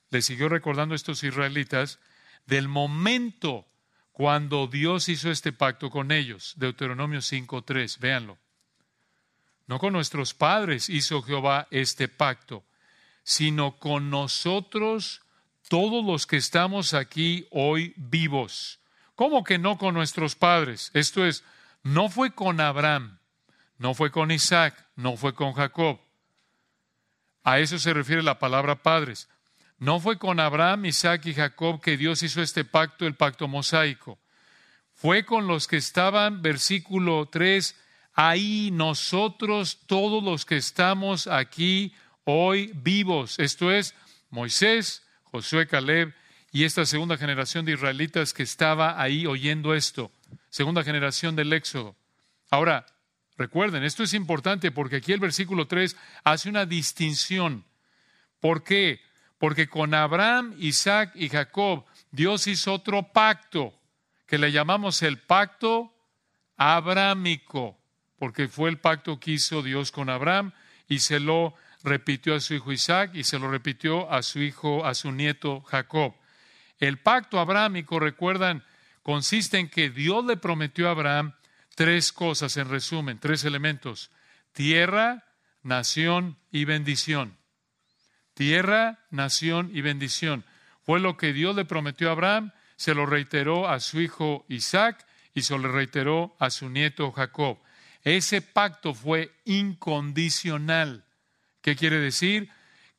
le 0.09 0.21
siguió 0.21 0.49
recordando 0.49 0.91
a 0.91 0.97
estos 0.97 1.23
israelitas 1.23 1.99
del 2.47 2.67
momento 2.67 3.65
cuando 4.11 4.67
Dios 4.67 5.07
hizo 5.07 5.31
este 5.31 5.53
pacto 5.53 5.89
con 5.89 6.11
ellos. 6.11 6.55
Deuteronomio 6.57 7.19
5.3, 7.19 7.97
véanlo. 7.99 8.37
No 9.67 9.79
con 9.79 9.93
nuestros 9.93 10.33
padres 10.33 10.89
hizo 10.89 11.21
Jehová 11.21 11.69
este 11.71 12.09
pacto, 12.09 12.65
sino 13.23 13.77
con 13.77 14.09
nosotros, 14.09 15.21
todos 15.71 16.03
los 16.03 16.27
que 16.27 16.35
estamos 16.35 16.93
aquí 16.93 17.47
hoy 17.49 17.93
vivos. 17.95 18.81
¿Cómo 19.15 19.45
que 19.45 19.57
no 19.57 19.77
con 19.77 19.93
nuestros 19.93 20.35
padres? 20.35 20.91
Esto 20.93 21.25
es, 21.25 21.45
no 21.81 22.09
fue 22.09 22.35
con 22.35 22.59
Abraham, 22.59 23.19
no 23.77 23.93
fue 23.93 24.11
con 24.11 24.31
Isaac, 24.31 24.75
no 24.97 25.15
fue 25.15 25.33
con 25.33 25.53
Jacob. 25.53 26.01
A 27.45 27.59
eso 27.59 27.79
se 27.79 27.93
refiere 27.93 28.21
la 28.21 28.37
palabra 28.37 28.83
padres. 28.83 29.29
No 29.77 30.01
fue 30.01 30.19
con 30.19 30.41
Abraham, 30.41 30.87
Isaac 30.87 31.27
y 31.27 31.33
Jacob 31.33 31.79
que 31.79 31.95
Dios 31.95 32.21
hizo 32.21 32.41
este 32.41 32.65
pacto, 32.65 33.07
el 33.07 33.15
pacto 33.15 33.47
mosaico. 33.47 34.19
Fue 34.93 35.23
con 35.23 35.47
los 35.47 35.69
que 35.69 35.77
estaban, 35.77 36.41
versículo 36.41 37.29
3, 37.31 37.77
ahí 38.13 38.71
nosotros, 38.73 39.79
todos 39.87 40.21
los 40.21 40.43
que 40.43 40.57
estamos 40.57 41.27
aquí 41.27 41.95
hoy 42.25 42.73
vivos. 42.75 43.39
Esto 43.39 43.71
es 43.71 43.95
Moisés, 44.29 45.03
Josué, 45.31 45.67
Caleb 45.67 46.13
y 46.51 46.65
esta 46.65 46.85
segunda 46.85 47.17
generación 47.17 47.65
de 47.65 47.73
israelitas 47.73 48.33
que 48.33 48.43
estaba 48.43 49.01
ahí 49.01 49.25
oyendo 49.25 49.73
esto. 49.73 50.11
Segunda 50.49 50.83
generación 50.83 51.35
del 51.35 51.53
Éxodo. 51.53 51.95
Ahora, 52.49 52.85
recuerden, 53.37 53.83
esto 53.83 54.03
es 54.03 54.13
importante 54.13 54.71
porque 54.71 54.97
aquí 54.97 55.13
el 55.13 55.19
versículo 55.19 55.67
3 55.67 55.95
hace 56.25 56.49
una 56.49 56.65
distinción. 56.65 57.63
¿Por 58.41 58.63
qué? 58.63 58.99
Porque 59.37 59.69
con 59.69 59.93
Abraham, 59.93 60.53
Isaac 60.59 61.13
y 61.15 61.29
Jacob 61.29 61.85
Dios 62.11 62.47
hizo 62.47 62.73
otro 62.73 63.13
pacto 63.13 63.73
que 64.27 64.37
le 64.37 64.51
llamamos 64.51 65.01
el 65.01 65.17
pacto 65.17 65.93
abrámico, 66.57 67.77
porque 68.19 68.49
fue 68.49 68.69
el 68.69 68.79
pacto 68.79 69.19
que 69.19 69.31
hizo 69.31 69.61
Dios 69.61 69.91
con 69.91 70.09
Abraham 70.09 70.51
y 70.87 70.99
se 70.99 71.19
lo 71.19 71.55
repitió 71.83 72.35
a 72.35 72.39
su 72.39 72.53
hijo 72.53 72.71
Isaac 72.71 73.11
y 73.13 73.23
se 73.23 73.39
lo 73.39 73.49
repitió 73.49 74.11
a 74.11 74.23
su 74.23 74.39
hijo, 74.39 74.85
a 74.85 74.93
su 74.93 75.11
nieto 75.11 75.61
Jacob. 75.61 76.13
El 76.79 76.99
pacto 76.99 77.39
abrámico, 77.39 77.99
recuerdan, 77.99 78.63
consiste 79.03 79.59
en 79.59 79.69
que 79.69 79.89
Dios 79.89 80.25
le 80.25 80.37
prometió 80.37 80.87
a 80.87 80.91
Abraham 80.91 81.33
tres 81.75 82.11
cosas, 82.11 82.57
en 82.57 82.69
resumen, 82.69 83.19
tres 83.19 83.43
elementos, 83.45 84.11
tierra, 84.53 85.25
nación 85.63 86.37
y 86.51 86.65
bendición 86.65 87.37
tierra, 88.33 88.97
nación 89.11 89.69
y 89.71 89.81
bendición. 89.81 90.45
Fue 90.83 90.99
lo 90.99 91.17
que 91.17 91.33
Dios 91.33 91.55
le 91.55 91.63
prometió 91.63 92.09
a 92.09 92.13
Abraham, 92.13 92.51
se 92.75 92.95
lo 92.95 93.05
reiteró 93.05 93.69
a 93.69 93.79
su 93.79 94.01
hijo 94.01 94.45
Isaac 94.49 95.05
y 95.33 95.43
se 95.43 95.57
lo 95.57 95.71
reiteró 95.71 96.35
a 96.39 96.49
su 96.49 96.69
nieto 96.69 97.11
Jacob. 97.11 97.59
Ese 98.03 98.41
pacto 98.41 98.95
fue 98.95 99.31
incondicional. 99.45 101.05
¿Qué 101.61 101.75
quiere 101.75 101.99
decir? 101.99 102.49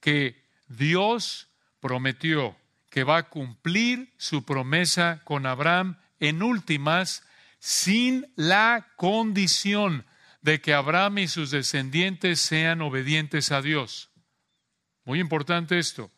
Que 0.01 0.43
Dios 0.69 1.49
prometió 1.81 2.57
que 2.93 3.05
va 3.05 3.17
a 3.17 3.29
cumplir 3.31 4.13
su 4.19 4.45
promesa 4.45 5.23
con 5.25 5.47
Abraham 5.47 5.99
en 6.21 6.43
últimas 6.43 7.25
sin 7.59 8.31
la 8.37 8.89
condición 8.97 10.05
de 10.43 10.61
que 10.61 10.75
Abraham 10.75 11.19
y 11.19 11.29
sus 11.29 11.51
descendientes 11.51 12.41
sean 12.41 12.83
obedientes 12.83 13.51
a 13.51 13.63
Dios. 13.63 14.11
Muy 15.05 15.21
importante 15.21 15.79
esto. 15.79 16.11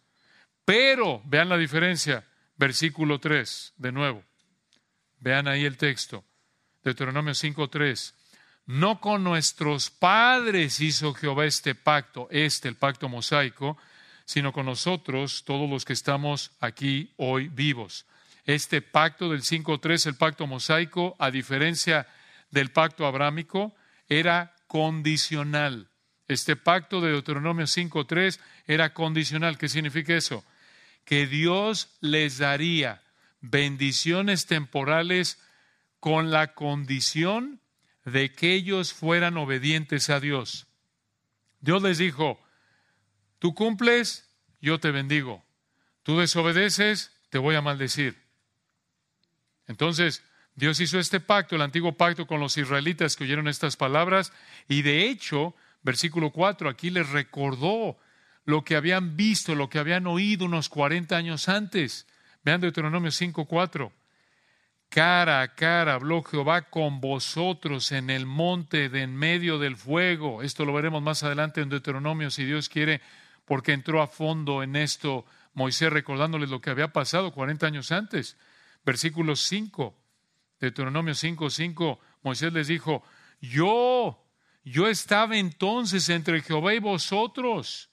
Pero, 0.64 1.22
vean 1.26 1.48
la 1.48 1.58
diferencia, 1.58 2.26
versículo 2.56 3.20
3, 3.20 3.74
de 3.76 3.92
nuevo. 3.92 4.24
Vean 5.20 5.46
ahí 5.46 5.64
el 5.64 5.76
texto. 5.76 6.24
Deuteronomio 6.82 7.34
5.3. 7.34 8.14
No 8.66 9.00
con 9.00 9.22
nuestros 9.24 9.90
padres 9.90 10.80
hizo 10.80 11.12
Jehová 11.12 11.44
este 11.44 11.74
pacto, 11.74 12.28
este, 12.30 12.68
el 12.68 12.76
pacto 12.76 13.10
mosaico, 13.10 13.76
sino 14.24 14.52
con 14.52 14.66
nosotros, 14.66 15.44
todos 15.44 15.68
los 15.68 15.84
que 15.84 15.92
estamos 15.92 16.50
aquí 16.60 17.12
hoy 17.16 17.48
vivos. 17.48 18.06
Este 18.46 18.80
pacto 18.80 19.30
del 19.30 19.42
5.3, 19.42 20.06
el 20.06 20.16
pacto 20.16 20.46
mosaico, 20.46 21.14
a 21.18 21.30
diferencia 21.30 22.06
del 22.50 22.70
pacto 22.70 23.06
abrámico, 23.06 23.74
era 24.08 24.54
condicional. 24.66 25.88
Este 26.26 26.56
pacto 26.56 27.02
de 27.02 27.10
Deuteronomio 27.10 27.66
5.3 27.66 28.40
era 28.66 28.94
condicional. 28.94 29.58
¿Qué 29.58 29.68
significa 29.68 30.14
eso? 30.14 30.42
Que 31.04 31.26
Dios 31.26 31.90
les 32.00 32.38
daría 32.38 33.02
bendiciones 33.42 34.46
temporales 34.46 35.38
con 36.00 36.30
la 36.30 36.54
condición 36.54 37.60
de 38.04 38.32
que 38.32 38.54
ellos 38.54 38.92
fueran 38.92 39.36
obedientes 39.36 40.10
a 40.10 40.20
Dios. 40.20 40.66
Dios 41.60 41.82
les 41.82 41.98
dijo, 41.98 42.38
tú 43.38 43.54
cumples, 43.54 44.28
yo 44.60 44.78
te 44.80 44.90
bendigo. 44.90 45.42
Tú 46.02 46.18
desobedeces, 46.18 47.12
te 47.30 47.38
voy 47.38 47.54
a 47.54 47.62
maldecir. 47.62 48.22
Entonces, 49.66 50.22
Dios 50.54 50.78
hizo 50.80 50.98
este 50.98 51.20
pacto, 51.20 51.56
el 51.56 51.62
antiguo 51.62 51.96
pacto 51.96 52.26
con 52.26 52.40
los 52.40 52.56
israelitas 52.58 53.16
que 53.16 53.24
oyeron 53.24 53.48
estas 53.48 53.76
palabras, 53.76 54.32
y 54.68 54.82
de 54.82 55.08
hecho, 55.08 55.54
versículo 55.82 56.30
4, 56.30 56.68
aquí 56.68 56.90
les 56.90 57.08
recordó 57.08 57.98
lo 58.44 58.62
que 58.62 58.76
habían 58.76 59.16
visto, 59.16 59.54
lo 59.54 59.68
que 59.68 59.78
habían 59.78 60.06
oído 60.06 60.44
unos 60.44 60.68
40 60.68 61.16
años 61.16 61.48
antes. 61.48 62.06
Vean 62.44 62.60
Deuteronomio 62.60 63.10
5, 63.10 63.46
4. 63.46 63.92
Cara 64.94 65.42
a 65.42 65.48
cara 65.48 65.94
habló 65.94 66.22
Jehová 66.22 66.70
con 66.70 67.00
vosotros 67.00 67.90
en 67.90 68.10
el 68.10 68.26
monte 68.26 68.88
de 68.88 69.02
en 69.02 69.16
medio 69.16 69.58
del 69.58 69.76
fuego. 69.76 70.40
Esto 70.40 70.64
lo 70.64 70.72
veremos 70.72 71.02
más 71.02 71.24
adelante 71.24 71.60
en 71.60 71.68
Deuteronomio, 71.68 72.30
si 72.30 72.44
Dios 72.44 72.68
quiere, 72.68 73.00
porque 73.44 73.72
entró 73.72 74.00
a 74.00 74.06
fondo 74.06 74.62
en 74.62 74.76
esto 74.76 75.26
Moisés 75.52 75.92
recordándoles 75.92 76.48
lo 76.48 76.60
que 76.60 76.70
había 76.70 76.92
pasado 76.92 77.32
40 77.32 77.66
años 77.66 77.90
antes. 77.90 78.36
Versículo 78.84 79.34
5, 79.34 79.98
Deuteronomio 80.60 81.16
5, 81.16 81.50
5, 81.50 81.98
Moisés 82.22 82.52
les 82.52 82.68
dijo, 82.68 83.02
yo, 83.40 84.24
yo 84.62 84.86
estaba 84.86 85.36
entonces 85.36 86.08
entre 86.08 86.40
Jehová 86.40 86.72
y 86.72 86.78
vosotros 86.78 87.90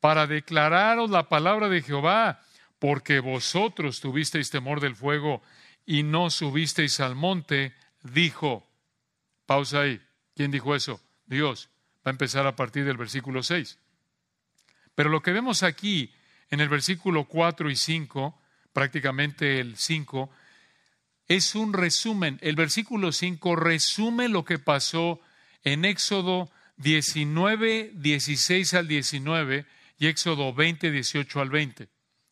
para 0.00 0.26
declararos 0.26 1.10
la 1.10 1.28
palabra 1.28 1.68
de 1.68 1.82
Jehová, 1.82 2.40
porque 2.78 3.20
vosotros 3.20 4.00
tuvisteis 4.00 4.48
temor 4.48 4.80
del 4.80 4.96
fuego 4.96 5.42
y 5.90 6.04
no 6.04 6.30
subisteis 6.30 7.00
al 7.00 7.16
monte, 7.16 7.74
dijo. 8.04 8.64
Pausa 9.44 9.80
ahí. 9.80 10.00
¿Quién 10.36 10.52
dijo 10.52 10.76
eso? 10.76 11.00
Dios. 11.26 11.68
Va 12.06 12.10
a 12.10 12.16
empezar 12.16 12.46
a 12.46 12.54
partir 12.54 12.84
del 12.84 12.96
versículo 12.96 13.42
6. 13.42 13.76
Pero 14.94 15.10
lo 15.10 15.20
que 15.20 15.32
vemos 15.32 15.64
aquí 15.64 16.14
en 16.48 16.60
el 16.60 16.68
versículo 16.68 17.24
4 17.24 17.68
y 17.70 17.74
5 17.74 18.40
prácticamente 18.72 19.58
el 19.58 19.76
5, 19.76 20.30
es 21.26 21.56
un 21.56 21.72
resumen. 21.72 22.38
El 22.40 22.54
versículo 22.54 23.10
5 23.10 23.56
resume 23.56 24.28
lo 24.28 24.44
que 24.44 24.60
pasó 24.60 25.20
en 25.64 25.84
Éxodo 25.84 26.52
19, 26.76 27.90
16 27.94 28.74
al 28.74 28.86
19 28.86 29.66
y 29.98 30.06
Éxodo 30.06 30.54
20, 30.54 30.92
18 30.92 31.40
al 31.40 31.50
20. 31.50 31.88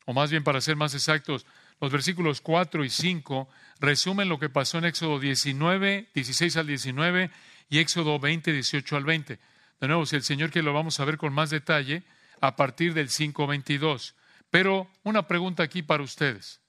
O 0.07 0.14
más 0.14 0.31
bien, 0.31 0.44
para 0.44 0.61
ser 0.61 0.77
más 0.77 0.94
exactos, 0.94 1.44
los 1.80 1.92
versículos 1.92 2.40
4 2.40 2.84
y 2.84 2.90
5 2.90 3.48
resumen 3.80 4.28
lo 4.28 4.38
que 4.38 4.48
pasó 4.48 4.78
en 4.78 4.86
Éxodo 4.86 5.20
19, 5.20 6.08
16 6.14 6.56
al 6.56 6.66
19 6.66 7.30
y 7.70 7.78
Éxodo 7.78 8.18
20, 8.18 8.52
18 8.52 8.96
al 8.96 9.04
20. 9.04 9.38
De 9.80 9.88
nuevo, 9.88 10.06
si 10.06 10.16
el 10.16 10.22
Señor 10.22 10.50
quiere 10.50 10.66
lo 10.66 10.72
vamos 10.72 10.98
a 10.98 11.04
ver 11.04 11.18
con 11.18 11.32
más 11.32 11.50
detalle 11.50 12.02
a 12.40 12.56
partir 12.56 12.94
del 12.94 13.10
5, 13.10 13.46
22. 13.46 14.14
Pero 14.50 14.90
una 15.04 15.28
pregunta 15.28 15.62
aquí 15.62 15.82
para 15.82 16.02
ustedes. 16.02 16.60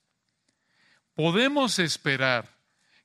¿Podemos 1.15 1.79
esperar 1.79 2.57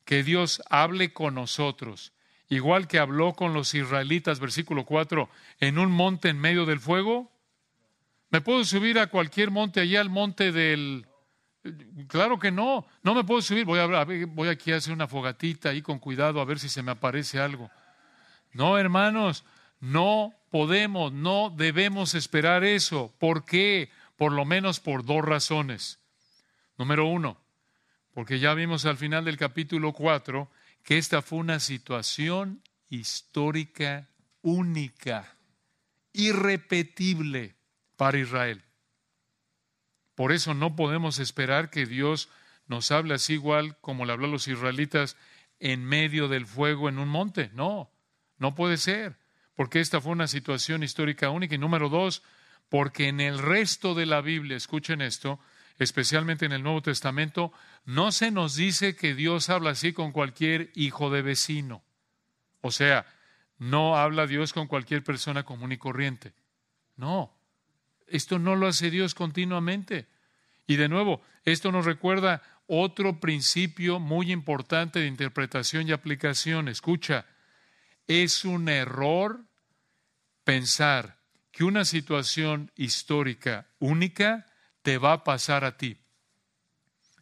que 0.04 0.22
Dios 0.22 0.62
hable 0.68 1.12
con 1.12 1.34
nosotros, 1.34 2.12
igual 2.48 2.86
que 2.86 2.98
habló 2.98 3.32
con 3.32 3.54
los 3.54 3.74
israelitas, 3.74 4.40
versículo 4.40 4.84
4, 4.84 5.28
en 5.60 5.78
un 5.78 5.90
monte 5.90 6.28
en 6.28 6.38
medio 6.38 6.66
del 6.66 6.80
fuego? 6.80 7.32
¿Me 8.30 8.40
puedo 8.40 8.64
subir 8.64 8.98
a 8.98 9.06
cualquier 9.06 9.50
monte, 9.50 9.80
allá 9.80 10.00
al 10.00 10.10
monte 10.10 10.52
del... 10.52 11.06
Claro 12.08 12.38
que 12.38 12.50
no, 12.50 12.86
no 13.02 13.14
me 13.14 13.24
puedo 13.24 13.40
subir, 13.40 13.64
voy, 13.64 13.78
a, 13.78 14.04
voy 14.26 14.48
aquí 14.48 14.72
a 14.72 14.76
hacer 14.76 14.92
una 14.92 15.08
fogatita 15.08 15.70
ahí 15.70 15.80
con 15.80 15.98
cuidado 15.98 16.40
a 16.40 16.44
ver 16.44 16.58
si 16.58 16.68
se 16.68 16.82
me 16.82 16.92
aparece 16.92 17.40
algo. 17.40 17.70
No, 18.52 18.78
hermanos, 18.78 19.44
no 19.80 20.34
podemos, 20.50 21.12
no 21.12 21.50
debemos 21.50 22.14
esperar 22.14 22.64
eso. 22.64 23.12
¿Por 23.18 23.44
qué? 23.44 23.90
por 24.16 24.32
lo 24.32 24.44
menos 24.44 24.80
por 24.80 25.04
dos 25.04 25.24
razones. 25.24 26.00
Número 26.76 27.06
uno, 27.06 27.40
porque 28.12 28.38
ya 28.38 28.54
vimos 28.54 28.84
al 28.86 28.96
final 28.96 29.24
del 29.24 29.36
capítulo 29.36 29.92
4 29.92 30.50
que 30.82 30.98
esta 30.98 31.22
fue 31.22 31.38
una 31.38 31.60
situación 31.60 32.62
histórica 32.88 34.08
única, 34.42 35.36
irrepetible 36.12 37.56
para 37.96 38.18
Israel. 38.18 38.62
Por 40.14 40.32
eso 40.32 40.54
no 40.54 40.76
podemos 40.76 41.18
esperar 41.18 41.70
que 41.70 41.86
Dios 41.86 42.28
nos 42.66 42.90
hable 42.90 43.14
así 43.14 43.34
igual 43.34 43.76
como 43.80 44.04
le 44.04 44.12
habló 44.12 44.26
a 44.26 44.30
los 44.30 44.48
israelitas 44.48 45.16
en 45.58 45.84
medio 45.84 46.28
del 46.28 46.46
fuego 46.46 46.88
en 46.88 46.98
un 46.98 47.08
monte. 47.08 47.50
No, 47.54 47.90
no 48.38 48.54
puede 48.54 48.76
ser, 48.76 49.16
porque 49.54 49.80
esta 49.80 50.00
fue 50.00 50.12
una 50.12 50.28
situación 50.28 50.82
histórica 50.82 51.30
única. 51.30 51.54
Y 51.54 51.58
número 51.58 51.88
dos, 51.88 52.22
porque 52.68 53.08
en 53.08 53.20
el 53.20 53.38
resto 53.38 53.94
de 53.94 54.06
la 54.06 54.20
Biblia, 54.20 54.56
escuchen 54.56 55.00
esto, 55.00 55.40
especialmente 55.78 56.46
en 56.46 56.52
el 56.52 56.62
Nuevo 56.62 56.82
Testamento, 56.82 57.52
no 57.84 58.12
se 58.12 58.30
nos 58.30 58.56
dice 58.56 58.96
que 58.96 59.14
Dios 59.14 59.50
habla 59.50 59.70
así 59.70 59.92
con 59.92 60.12
cualquier 60.12 60.70
hijo 60.74 61.10
de 61.10 61.22
vecino. 61.22 61.82
O 62.60 62.70
sea, 62.70 63.06
no 63.58 63.96
habla 63.96 64.26
Dios 64.26 64.52
con 64.52 64.66
cualquier 64.66 65.02
persona 65.02 65.44
común 65.44 65.72
y 65.72 65.76
corriente. 65.76 66.34
No, 66.96 67.36
esto 68.06 68.38
no 68.38 68.56
lo 68.56 68.66
hace 68.66 68.90
Dios 68.90 69.14
continuamente. 69.14 70.06
Y 70.66 70.76
de 70.76 70.88
nuevo, 70.88 71.22
esto 71.44 71.72
nos 71.72 71.84
recuerda 71.84 72.42
otro 72.66 73.20
principio 73.20 74.00
muy 74.00 74.32
importante 74.32 75.00
de 75.00 75.06
interpretación 75.06 75.88
y 75.88 75.92
aplicación. 75.92 76.68
Escucha, 76.68 77.26
es 78.06 78.44
un 78.44 78.68
error 78.68 79.44
pensar 80.44 81.18
que 81.50 81.64
una 81.64 81.84
situación 81.84 82.70
histórica 82.74 83.66
única 83.78 84.46
te 84.82 84.98
va 84.98 85.12
a 85.12 85.24
pasar 85.24 85.64
a 85.64 85.76
ti. 85.76 85.96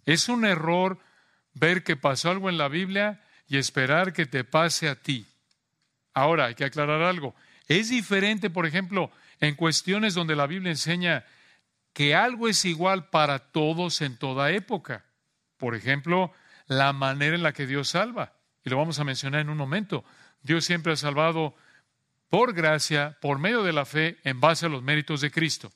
Es 0.05 0.29
un 0.29 0.45
error 0.45 0.99
ver 1.55 1.85
que 1.85 1.97
pasó 1.97 2.31
algo 2.31 2.49
en 2.49 2.59
la 2.59 2.69
Biblia 2.69 3.23
y 3.47 3.59
esperar 3.59 4.13
que 4.13 4.27
te 4.27 4.45
pase 4.45 4.89
a 4.89 4.97
ti. 4.97 5.27
Ahora, 6.15 6.47
hay 6.47 6.55
que 6.55 6.65
aclarar 6.65 7.03
algo. 7.03 7.35
Es 7.69 7.91
diferente, 7.91 8.51
por 8.51 8.67
ejemplo, 8.67 9.11
en 9.43 9.57
cuestiones 9.57 10.15
donde 10.15 10.37
la 10.37 10.47
Biblia 10.47 10.71
enseña 10.71 11.25
que 11.93 12.15
algo 12.15 12.49
es 12.49 12.65
igual 12.65 13.11
para 13.11 13.41
todos 13.41 14.01
en 14.01 14.17
toda 14.17 14.53
época. 14.53 15.05
Por 15.57 15.75
ejemplo, 15.75 16.33
la 16.69 16.93
manera 16.93 17.35
en 17.35 17.43
la 17.43 17.53
que 17.53 17.67
Dios 17.67 17.89
salva. 17.89 18.35
Y 18.65 18.71
lo 18.71 18.77
vamos 18.77 19.01
a 19.01 19.05
mencionar 19.05 19.41
en 19.41 19.51
un 19.51 19.59
momento. 19.59 20.05
Dios 20.43 20.65
siempre 20.65 20.93
ha 20.93 20.97
salvado 20.97 21.57
por 22.29 22.55
gracia, 22.55 23.19
por 23.21 23.41
medio 23.41 23.65
de 23.65 23.73
la 23.73 23.85
fe, 23.85 24.19
en 24.23 24.41
base 24.41 24.67
a 24.67 24.69
los 24.69 24.85
méritos 24.85 25.21
de 25.21 25.33
Cristo. 25.33 25.73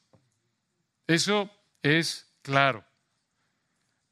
Eso 1.08 1.50
es 1.82 2.32
claro. 2.42 2.84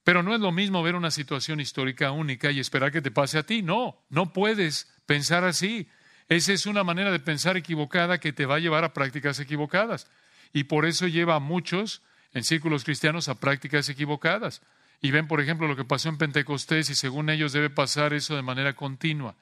Pero 0.02 0.24
no 0.24 0.34
es 0.34 0.40
lo 0.40 0.50
mismo 0.50 0.82
ver 0.82 0.96
una 0.96 1.12
situación 1.12 1.60
histórica 1.60 2.10
única 2.10 2.50
y 2.50 2.58
esperar 2.58 2.90
que 2.90 3.02
te 3.02 3.12
pase 3.12 3.38
a 3.38 3.44
ti. 3.44 3.62
No, 3.62 4.04
no 4.08 4.32
puedes 4.32 4.92
pensar 5.06 5.44
así. 5.44 5.88
Esa 6.28 6.52
es 6.52 6.66
una 6.66 6.84
manera 6.84 7.10
de 7.12 7.20
pensar 7.20 7.56
equivocada 7.56 8.18
que 8.18 8.32
te 8.32 8.46
va 8.46 8.56
a 8.56 8.60
llevar 8.60 8.84
a 8.84 8.92
prácticas 8.92 9.38
equivocadas. 9.40 10.08
Y 10.52 10.64
por 10.64 10.86
eso 10.86 11.06
lleva 11.06 11.36
a 11.36 11.40
muchos 11.40 12.02
en 12.32 12.44
círculos 12.44 12.84
cristianos 12.84 13.28
a 13.28 13.40
prácticas 13.40 13.88
equivocadas. 13.88 14.62
Y 15.00 15.10
ven, 15.10 15.28
por 15.28 15.40
ejemplo, 15.40 15.68
lo 15.68 15.76
que 15.76 15.84
pasó 15.84 16.08
en 16.08 16.18
Pentecostés 16.18 16.88
y 16.90 16.94
según 16.94 17.28
ellos 17.28 17.52
debe 17.52 17.70
pasar 17.70 18.14
eso 18.14 18.36
de 18.36 18.42
manera 18.42 18.74
continua. 18.74 19.36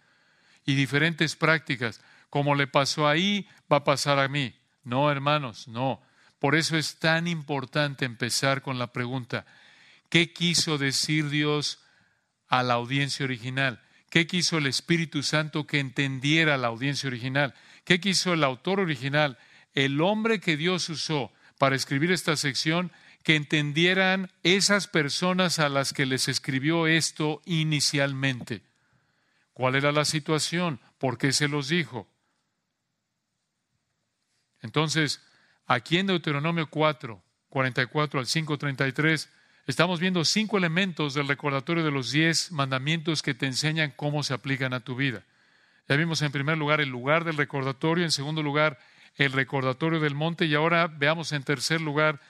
Y 0.65 0.75
diferentes 0.75 1.37
prácticas 1.37 2.01
como 2.31 2.55
le 2.55 2.67
pasó 2.67 3.07
ahí, 3.07 3.47
va 3.71 3.79
a 3.79 3.85
pasar 3.85 4.19
a 4.19 4.27
mí. 4.27 4.55
No, 4.85 5.11
hermanos, 5.11 5.69
no. 5.69 6.01
Por 6.39 6.55
eso 6.55 6.79
es 6.79 6.99
tan 6.99 7.29
importante 7.29 8.07
empezar 8.07 8.63
con 8.63 8.79
la 8.79 8.87
pregunta, 8.87 9.45
¿qué 10.09 10.33
quiso 10.33 10.79
decir 10.79 11.29
Dios 11.29 11.79
a 12.53 12.63
la 12.63 12.75
audiencia 12.75 13.25
original. 13.25 13.81
¿Qué 14.13 14.27
quiso 14.27 14.59
el 14.59 14.67
Espíritu 14.67 15.23
Santo 15.23 15.67
que 15.67 15.81
entendiera 15.81 16.59
la 16.59 16.69
audiencia 16.69 17.07
original? 17.07 17.55
¿Qué 17.85 17.99
quiso 17.99 18.35
el 18.35 18.45
autor 18.45 18.79
original? 18.79 19.39
El 19.73 20.03
hombre 20.03 20.39
que 20.39 20.59
Dios 20.59 20.91
usó 20.91 21.33
para 21.57 21.77
escribir 21.77 22.13
esta 22.13 22.37
sección, 22.37 22.93
que 23.23 23.37
entendieran 23.37 24.31
esas 24.43 24.87
personas 24.87 25.59
a 25.59 25.71
las 25.71 25.95
que 25.95 26.05
les 26.05 26.29
escribió 26.29 26.87
esto 26.87 27.41
inicialmente. 27.47 28.61
¿Cuál 29.55 29.77
era 29.77 29.93
la 29.93 30.05
situación? 30.05 30.79
¿Por 30.99 31.17
qué 31.17 31.33
se 31.33 31.49
los 31.49 31.69
dijo? 31.69 32.07
Entonces, 34.61 35.23
aquí 35.65 35.97
en 35.97 36.09
Deuteronomio 36.09 36.69
4, 36.69 37.23
44 37.49 38.21
al 38.21 38.27
5, 38.27 38.59
33, 38.59 39.31
estamos 39.67 40.01
viendo 40.01 40.25
cinco 40.25 40.59
elementos 40.59 41.15
del 41.15 41.29
recordatorio 41.29 41.85
de 41.85 41.91
los 41.91 42.11
diez 42.11 42.51
mandamientos 42.53 43.23
que 43.23 43.35
te 43.35 43.47
enseñan 43.47 43.93
cómo 43.95 44.23
se 44.23 44.35
aplican 44.35 44.73
a 44.73 44.81
tu 44.81 44.97
vida. 44.97 45.25
Ya 45.89 45.97
vimos 45.97 46.23
en 46.23 46.33
primer 46.33 46.59
lugar 46.59 46.81
el 46.81 46.89
lugar 46.89 47.25
del 47.25 47.37
recordatorio, 47.37 48.05
en 48.05 48.13
segundo 48.13 48.43
lugar 48.43 48.79
el 49.17 49.33
recordatorio 49.33 50.01
del 50.01 50.15
monte 50.15 50.47
y 50.47 50.55
ahora 50.55 50.87
veamos 50.87 51.33
en 51.33 51.43
tercer 51.43 51.81
lugar 51.81 52.21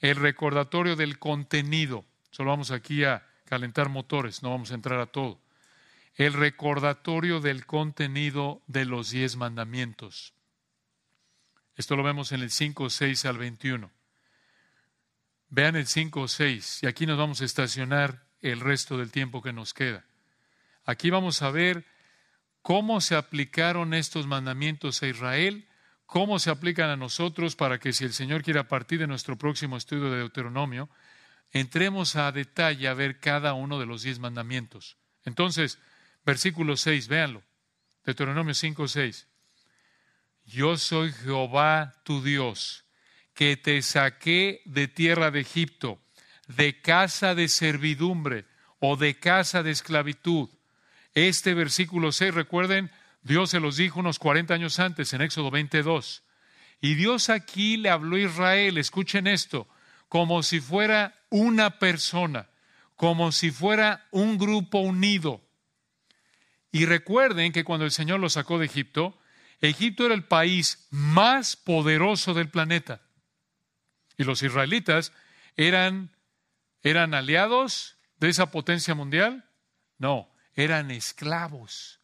el 0.00 0.16
recordatorio 0.16 0.96
del 0.96 1.18
contenido. 1.18 2.04
Solo 2.30 2.50
vamos 2.50 2.70
aquí 2.70 3.04
a 3.04 3.26
calentar 3.44 3.88
motores, 3.88 4.42
no 4.42 4.50
vamos 4.50 4.70
a 4.70 4.74
entrar 4.74 5.00
a 5.00 5.06
todo. 5.06 5.40
El 6.14 6.32
recordatorio 6.32 7.40
del 7.40 7.66
contenido 7.66 8.62
de 8.66 8.84
los 8.84 9.10
diez 9.10 9.36
mandamientos. 9.36 10.34
Esto 11.76 11.96
lo 11.96 12.02
vemos 12.02 12.32
en 12.32 12.40
el 12.40 12.50
5, 12.50 12.90
6 12.90 13.24
al 13.26 13.38
21. 13.38 13.90
Vean 15.50 15.74
el 15.74 15.86
5 15.86 16.20
o 16.20 16.28
6 16.28 16.84
y 16.84 16.86
aquí 16.86 17.06
nos 17.06 17.18
vamos 17.18 17.40
a 17.40 17.44
estacionar 17.44 18.24
el 18.40 18.60
resto 18.60 18.96
del 18.96 19.10
tiempo 19.10 19.42
que 19.42 19.52
nos 19.52 19.74
queda. 19.74 20.04
Aquí 20.84 21.10
vamos 21.10 21.42
a 21.42 21.50
ver 21.50 21.84
cómo 22.62 23.00
se 23.00 23.16
aplicaron 23.16 23.92
estos 23.92 24.26
mandamientos 24.26 25.02
a 25.02 25.08
Israel, 25.08 25.68
cómo 26.06 26.38
se 26.38 26.50
aplican 26.50 26.88
a 26.88 26.96
nosotros 26.96 27.56
para 27.56 27.78
que 27.78 27.92
si 27.92 28.04
el 28.04 28.12
Señor 28.12 28.42
quiere 28.42 28.60
a 28.60 28.68
partir 28.68 29.00
de 29.00 29.06
nuestro 29.08 29.36
próximo 29.36 29.76
estudio 29.76 30.10
de 30.10 30.18
Deuteronomio, 30.18 30.88
entremos 31.50 32.14
a 32.14 32.30
detalle 32.30 32.86
a 32.86 32.94
ver 32.94 33.18
cada 33.18 33.54
uno 33.54 33.78
de 33.80 33.86
los 33.86 34.02
diez 34.02 34.20
mandamientos. 34.20 34.98
Entonces, 35.24 35.78
versículo 36.24 36.76
6, 36.76 37.08
véanlo. 37.08 37.42
Deuteronomio 38.04 38.54
5, 38.54 38.88
6. 38.88 39.26
Yo 40.46 40.76
soy 40.76 41.12
Jehová 41.12 41.94
tu 42.04 42.22
Dios 42.22 42.84
que 43.34 43.56
te 43.56 43.80
saqué 43.82 44.62
de 44.64 44.88
tierra 44.88 45.30
de 45.30 45.40
Egipto, 45.40 46.00
de 46.46 46.80
casa 46.80 47.34
de 47.34 47.48
servidumbre 47.48 48.44
o 48.78 48.96
de 48.96 49.18
casa 49.18 49.62
de 49.62 49.70
esclavitud. 49.70 50.48
Este 51.14 51.54
versículo 51.54 52.12
6, 52.12 52.34
recuerden, 52.34 52.90
Dios 53.22 53.50
se 53.50 53.60
los 53.60 53.76
dijo 53.76 54.00
unos 54.00 54.18
40 54.18 54.54
años 54.54 54.78
antes, 54.78 55.12
en 55.12 55.22
Éxodo 55.22 55.50
22. 55.50 56.22
Y 56.80 56.94
Dios 56.94 57.28
aquí 57.28 57.76
le 57.76 57.90
habló 57.90 58.16
a 58.16 58.20
Israel, 58.20 58.78
escuchen 58.78 59.26
esto, 59.26 59.68
como 60.08 60.42
si 60.42 60.60
fuera 60.60 61.14
una 61.28 61.78
persona, 61.78 62.48
como 62.96 63.32
si 63.32 63.50
fuera 63.50 64.06
un 64.10 64.38
grupo 64.38 64.78
unido. 64.78 65.42
Y 66.72 66.86
recuerden 66.86 67.52
que 67.52 67.64
cuando 67.64 67.84
el 67.84 67.90
Señor 67.90 68.20
los 68.20 68.34
sacó 68.34 68.58
de 68.58 68.66
Egipto, 68.66 69.18
Egipto 69.60 70.06
era 70.06 70.14
el 70.14 70.24
país 70.24 70.86
más 70.90 71.56
poderoso 71.56 72.32
del 72.32 72.48
planeta. 72.48 73.02
Y 74.20 74.24
los 74.24 74.42
israelitas 74.42 75.14
eran, 75.56 76.14
eran 76.82 77.14
aliados 77.14 77.96
de 78.18 78.28
esa 78.28 78.50
potencia 78.50 78.94
mundial. 78.94 79.48
No, 79.96 80.30
eran 80.54 80.90
esclavos. 80.90 82.00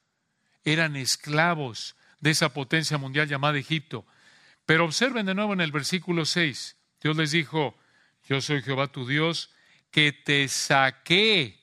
Eran 0.64 0.96
esclavos 0.96 1.94
de 2.20 2.30
esa 2.30 2.54
potencia 2.54 2.96
mundial 2.96 3.28
llamada 3.28 3.58
Egipto. 3.58 4.06
Pero 4.64 4.86
observen 4.86 5.26
de 5.26 5.34
nuevo 5.34 5.52
en 5.52 5.60
el 5.60 5.72
versículo 5.72 6.24
6. 6.24 6.78
Dios 7.02 7.18
les 7.18 7.32
dijo, 7.32 7.78
yo 8.24 8.40
soy 8.40 8.62
Jehová 8.62 8.86
tu 8.86 9.06
Dios, 9.06 9.50
que 9.90 10.12
te 10.14 10.48
saqué 10.48 11.60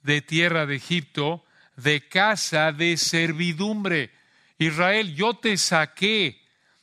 de 0.00 0.22
tierra 0.22 0.64
de 0.64 0.76
Egipto, 0.76 1.44
de 1.74 2.06
casa 2.06 2.70
de 2.70 2.96
servidumbre. 2.96 4.12
Israel, 4.58 5.16
yo 5.16 5.34
te 5.34 5.56
saqué 5.56 6.40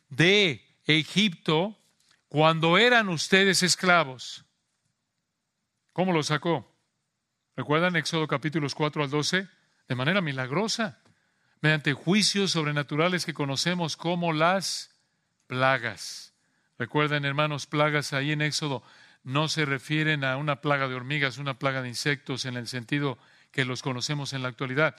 de 0.09 0.67
Egipto 0.83 1.78
cuando 2.29 2.77
eran 2.77 3.09
ustedes 3.09 3.63
esclavos. 3.63 4.45
¿Cómo 5.93 6.13
lo 6.13 6.21
sacó? 6.21 6.71
¿Recuerdan 7.57 7.95
Éxodo 7.95 8.27
capítulos 8.27 8.75
4 8.75 9.03
al 9.03 9.09
12? 9.09 9.47
De 9.87 9.95
manera 9.95 10.21
milagrosa, 10.21 10.99
mediante 11.59 11.93
juicios 11.93 12.51
sobrenaturales 12.51 13.25
que 13.25 13.33
conocemos 13.33 13.97
como 13.97 14.31
las 14.31 14.95
plagas. 15.47 16.33
Recuerden, 16.77 17.25
hermanos, 17.25 17.65
plagas 17.65 18.13
ahí 18.13 18.31
en 18.31 18.43
Éxodo 18.43 18.83
no 19.23 19.49
se 19.49 19.65
refieren 19.65 20.23
a 20.23 20.37
una 20.37 20.61
plaga 20.61 20.87
de 20.87 20.95
hormigas, 20.95 21.39
una 21.39 21.57
plaga 21.57 21.81
de 21.81 21.89
insectos 21.89 22.45
en 22.45 22.55
el 22.55 22.67
sentido 22.67 23.17
que 23.51 23.65
los 23.65 23.81
conocemos 23.81 24.33
en 24.33 24.43
la 24.43 24.49
actualidad. 24.49 24.95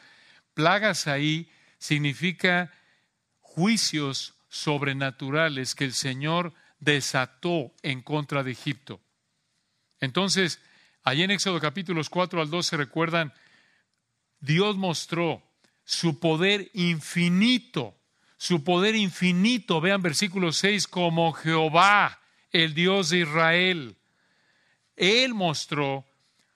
Plagas 0.55 1.07
ahí 1.07 1.51
significa 1.79 2.73
juicios 3.41 4.35
sobrenaturales 4.49 5.77
que 5.77 5.85
el 5.85 5.93
Señor 5.93 6.53
desató 6.81 7.73
en 7.83 8.03
contra 8.03 8.43
de 8.43 8.53
Egipto. 8.53 9.01
Entonces, 10.01 10.61
allí 11.03 11.23
en 11.23 11.31
Éxodo 11.31 11.61
capítulos 11.61 12.11
4 12.11 12.41
al 12.41 12.51
12 12.51 12.77
recuerdan, 12.77 13.33
Dios 14.41 14.77
mostró 14.77 15.43
su 15.85 16.19
poder 16.19 16.71
infinito, 16.73 17.95
su 18.37 18.65
poder 18.65 18.97
infinito, 18.97 19.81
vean 19.81 20.03
versículo 20.03 20.53
6, 20.53 20.89
como 20.89 21.33
Jehová, 21.33 22.21
el 22.51 22.75
Dios 22.75 23.11
de 23.11 23.19
Israel. 23.19 23.97
Él 24.97 25.35
mostró 25.35 26.07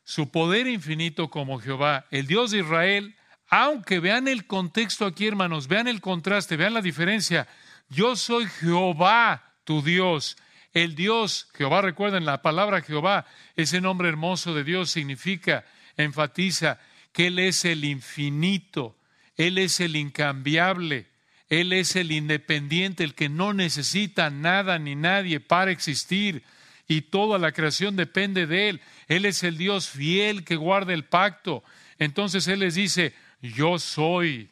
su 0.03 0.31
poder 0.31 0.67
infinito 0.67 1.29
como 1.29 1.59
Jehová, 1.61 2.07
el 2.11 2.27
Dios 2.27 2.51
de 2.51 2.61
Israel, 2.61 3.17
aunque 3.49 4.01
vean 4.01 4.29
el 4.29 4.47
contexto 4.47 5.05
aquí, 5.07 5.27
hermanos, 5.27 5.69
vean 5.69 5.89
el 5.89 6.01
contraste, 6.01 6.57
vean 6.57 6.75
la 6.75 6.81
diferencia. 6.81 7.47
Yo 7.89 8.17
soy 8.17 8.47
Jehová, 8.47 9.54
tu 9.65 9.83
Dios. 9.83 10.37
El 10.73 10.95
Dios, 10.95 11.49
Jehová, 11.55 11.83
recuerden, 11.83 12.25
la 12.25 12.43
palabra 12.43 12.83
Jehová, 12.83 13.27
ese 13.57 13.81
nombre 13.81 14.09
hermoso 14.09 14.55
de 14.55 14.65
Dios 14.65 14.91
significa, 14.91 15.65
enfatiza 15.97 16.81
que 17.13 17.29
Él 17.29 17.39
es 17.39 17.65
el 17.65 17.85
infinito, 17.85 18.97
Él 19.37 19.59
es 19.59 19.81
el 19.81 19.97
incambiable, 19.97 21.07
Él 21.49 21.73
es 21.73 21.97
el 21.97 22.11
independiente, 22.13 23.05
el 23.05 23.15
que 23.15 23.29
no 23.29 23.53
necesita 23.53 24.31
nada 24.31 24.79
ni 24.79 24.95
nadie 24.97 25.41
para 25.41 25.71
existir 25.71 26.43
y 26.87 27.03
toda 27.03 27.39
la 27.39 27.53
creación 27.53 27.97
depende 27.97 28.47
de 28.47 28.69
Él. 28.69 28.81
Él 29.09 29.25
es 29.25 29.43
el 29.43 29.57
Dios 29.57 29.89
fiel 29.89 30.45
que 30.45 30.57
guarda 30.57 30.93
el 30.93 31.05
pacto. 31.05 31.65
Entonces 31.99 32.47
Él 32.49 32.61
les 32.61 32.75
dice, 32.75 33.15
yo 33.41 33.79
soy, 33.79 34.51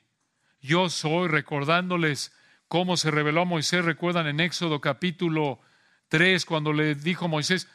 yo 0.61 0.88
soy, 0.88 1.29
recordándoles 1.29 2.33
cómo 2.72 2.96
se 2.96 3.11
reveló 3.11 3.42
a 3.42 3.44
Moisés, 3.44 3.85
recuerdan 3.85 4.26
en 4.28 4.40
Éxodo 4.40 4.80
capítulo 4.80 5.61
3, 6.08 6.46
cuando 6.46 6.72
le 6.72 6.94
dijo 6.94 7.28
Moisés, 7.28 7.68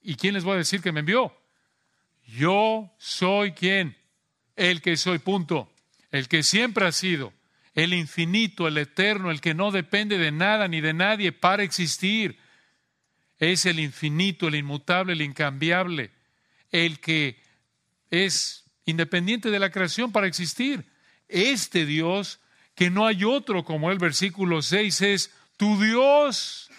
¿y 0.00 0.14
quién 0.14 0.32
les 0.34 0.46
va 0.46 0.52
a 0.52 0.58
decir 0.58 0.80
que 0.80 0.92
me 0.92 1.00
envió? 1.00 1.36
Yo 2.24 2.88
soy 2.96 3.50
quién? 3.50 3.96
El 4.54 4.80
que 4.80 4.96
soy, 4.96 5.18
punto. 5.18 5.72
El 6.12 6.28
que 6.28 6.44
siempre 6.44 6.86
ha 6.86 6.92
sido, 6.92 7.32
el 7.74 7.94
infinito, 7.94 8.68
el 8.68 8.78
eterno, 8.78 9.32
el 9.32 9.40
que 9.40 9.54
no 9.54 9.72
depende 9.72 10.18
de 10.18 10.30
nada 10.30 10.68
ni 10.68 10.80
de 10.80 10.92
nadie 10.92 11.32
para 11.32 11.64
existir. 11.64 12.38
Es 13.40 13.66
el 13.66 13.80
infinito, 13.80 14.46
el 14.46 14.54
inmutable, 14.54 15.14
el 15.14 15.22
incambiable, 15.22 16.12
el 16.70 17.00
que 17.00 17.42
es 18.08 18.70
independiente 18.84 19.50
de 19.50 19.58
la 19.58 19.72
creación 19.72 20.12
para 20.12 20.28
existir. 20.28 20.84
Este 21.26 21.86
Dios 21.86 22.38
que 22.74 22.90
no 22.90 23.06
hay 23.06 23.24
otro 23.24 23.64
como 23.64 23.90
el 23.90 23.98
versículo 23.98 24.62
6 24.62 25.00
es 25.02 25.30
tu 25.56 25.80
Dios, 25.80 26.70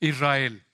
Israel. 0.00 0.64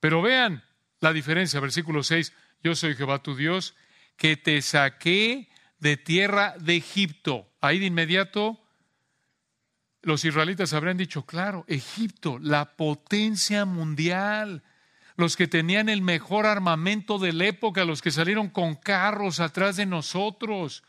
Pero 0.00 0.22
vean 0.22 0.64
la 1.00 1.12
diferencia, 1.12 1.60
versículo 1.60 2.02
6, 2.02 2.32
yo 2.62 2.74
soy 2.74 2.94
Jehová 2.94 3.22
tu 3.22 3.36
Dios, 3.36 3.74
que 4.16 4.36
te 4.36 4.60
saqué 4.62 5.48
de 5.78 5.96
tierra 5.96 6.54
de 6.58 6.76
Egipto. 6.76 7.50
Ahí 7.60 7.78
de 7.78 7.86
inmediato 7.86 8.60
los 10.02 10.24
israelitas 10.24 10.72
habrían 10.72 10.96
dicho, 10.96 11.26
claro, 11.26 11.64
Egipto, 11.68 12.38
la 12.40 12.76
potencia 12.76 13.64
mundial, 13.64 14.62
los 15.16 15.36
que 15.36 15.48
tenían 15.48 15.88
el 15.88 16.02
mejor 16.02 16.46
armamento 16.46 17.18
de 17.18 17.32
la 17.32 17.46
época, 17.46 17.84
los 17.84 18.00
que 18.00 18.12
salieron 18.12 18.48
con 18.48 18.76
carros 18.76 19.40
atrás 19.40 19.76
de 19.76 19.86
nosotros, 19.86 20.84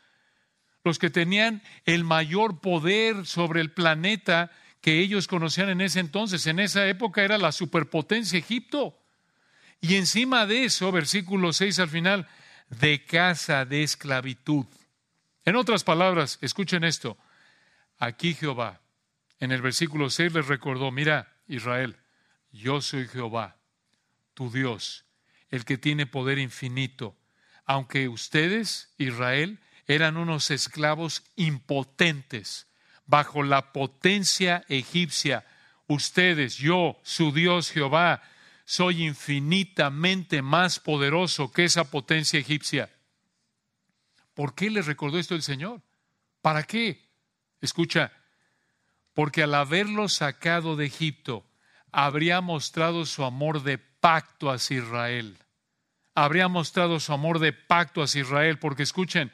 los 0.83 0.99
que 0.99 1.09
tenían 1.09 1.61
el 1.85 2.03
mayor 2.03 2.61
poder 2.61 3.25
sobre 3.25 3.61
el 3.61 3.71
planeta 3.71 4.51
que 4.81 4.99
ellos 4.99 5.27
conocían 5.27 5.69
en 5.69 5.81
ese 5.81 5.99
entonces. 5.99 6.47
En 6.47 6.59
esa 6.59 6.87
época 6.87 7.23
era 7.23 7.37
la 7.37 7.51
superpotencia 7.51 8.39
Egipto. 8.39 8.97
Y 9.81 9.95
encima 9.95 10.45
de 10.45 10.65
eso, 10.65 10.91
versículo 10.91 11.53
6 11.53 11.79
al 11.79 11.89
final, 11.89 12.27
de 12.69 13.03
casa 13.05 13.65
de 13.65 13.83
esclavitud. 13.83 14.65
En 15.45 15.55
otras 15.55 15.83
palabras, 15.83 16.37
escuchen 16.41 16.83
esto. 16.83 17.17
Aquí 17.97 18.33
Jehová, 18.33 18.81
en 19.39 19.51
el 19.51 19.61
versículo 19.61 20.09
6 20.09 20.33
les 20.33 20.47
recordó, 20.47 20.91
mira, 20.91 21.33
Israel, 21.47 21.97
yo 22.51 22.81
soy 22.81 23.07
Jehová, 23.07 23.57
tu 24.33 24.51
Dios, 24.51 25.05
el 25.49 25.65
que 25.65 25.77
tiene 25.77 26.05
poder 26.05 26.39
infinito. 26.39 27.15
Aunque 27.65 28.07
ustedes, 28.07 28.93
Israel, 28.97 29.59
eran 29.89 30.17
unos 30.17 30.51
esclavos 30.51 31.23
impotentes 31.35 32.67
bajo 33.07 33.41
la 33.41 33.73
potencia 33.73 34.63
egipcia, 34.69 35.47
ustedes, 35.87 36.57
yo, 36.57 36.99
su 37.01 37.31
Dios 37.31 37.71
Jehová, 37.71 38.21
soy 38.65 39.03
infinitamente 39.03 40.43
más 40.43 40.79
poderoso 40.79 41.51
que 41.51 41.63
esa 41.63 41.89
potencia 41.89 42.39
egipcia. 42.39 42.91
¿Por 44.35 44.53
qué 44.53 44.69
les 44.69 44.85
recordó 44.85 45.17
esto 45.17 45.33
el 45.33 45.41
Señor? 45.41 45.81
¿Para 46.43 46.61
qué? 46.61 47.09
Escucha, 47.59 48.11
porque 49.15 49.41
al 49.41 49.55
haberlo 49.55 50.07
sacado 50.07 50.75
de 50.75 50.85
Egipto, 50.85 51.47
habría 51.91 52.41
mostrado 52.41 53.07
su 53.07 53.25
amor 53.25 53.63
de 53.63 53.79
pacto 53.79 54.51
hacia 54.51 54.77
Israel. 54.77 55.39
Habría 56.13 56.47
mostrado 56.47 56.99
su 56.99 57.11
amor 57.11 57.39
de 57.39 57.53
pacto 57.53 58.03
hacia 58.03 58.21
Israel, 58.21 58.59
porque 58.59 58.83
escuchen, 58.83 59.31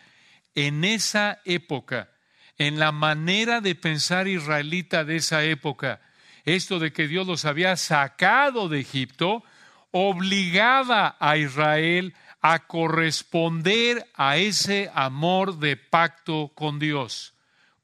en 0.55 0.83
esa 0.83 1.41
época, 1.45 2.09
en 2.57 2.79
la 2.79 2.91
manera 2.91 3.61
de 3.61 3.75
pensar 3.75 4.27
israelita 4.27 5.03
de 5.03 5.17
esa 5.17 5.43
época, 5.43 6.01
esto 6.45 6.79
de 6.79 6.93
que 6.93 7.07
Dios 7.07 7.27
los 7.27 7.45
había 7.45 7.75
sacado 7.75 8.69
de 8.69 8.79
Egipto, 8.79 9.43
obligaba 9.91 11.17
a 11.19 11.37
Israel 11.37 12.13
a 12.41 12.67
corresponder 12.67 14.07
a 14.13 14.37
ese 14.37 14.91
amor 14.93 15.57
de 15.59 15.77
pacto 15.77 16.51
con 16.55 16.79
Dios. 16.79 17.33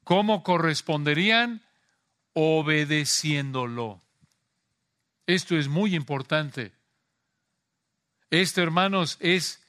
¿Cómo 0.04 0.42
corresponderían? 0.42 1.62
Obedeciéndolo. 2.32 4.00
Esto 5.26 5.56
es 5.56 5.68
muy 5.68 5.94
importante. 5.94 6.72
Esto, 8.30 8.62
hermanos, 8.62 9.16
es 9.20 9.62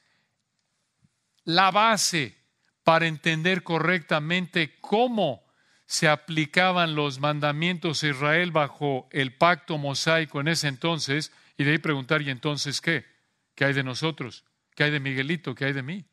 la 1.44 1.72
base 1.72 2.43
para 2.84 3.08
entender 3.08 3.64
correctamente 3.64 4.78
cómo 4.82 5.44
se 5.86 6.08
aplicaban 6.08 6.96
los 6.96 7.20
mandamientos 7.20 8.04
a 8.04 8.08
Israel 8.08 8.52
bajo 8.52 9.08
el 9.12 9.36
pacto 9.36 9.78
mosaico 9.78 10.42
en 10.42 10.48
ese 10.48 10.68
entonces, 10.68 11.32
y 11.58 11.64
de 11.64 11.72
ahí 11.72 11.78
preguntar, 11.78 12.22
¿y 12.22 12.30
entonces 12.30 12.82
qué? 12.82 13.06
¿Qué 13.56 13.66
hay 13.66 13.74
de 13.74 13.84
nosotros? 13.84 14.44
¿Qué 14.76 14.86
hay 14.86 14.92
de 14.92 15.00
Miguelito? 15.00 15.54
¿Qué 15.56 15.66
hay 15.66 15.74
de 15.74 15.84
mí? 15.84 16.06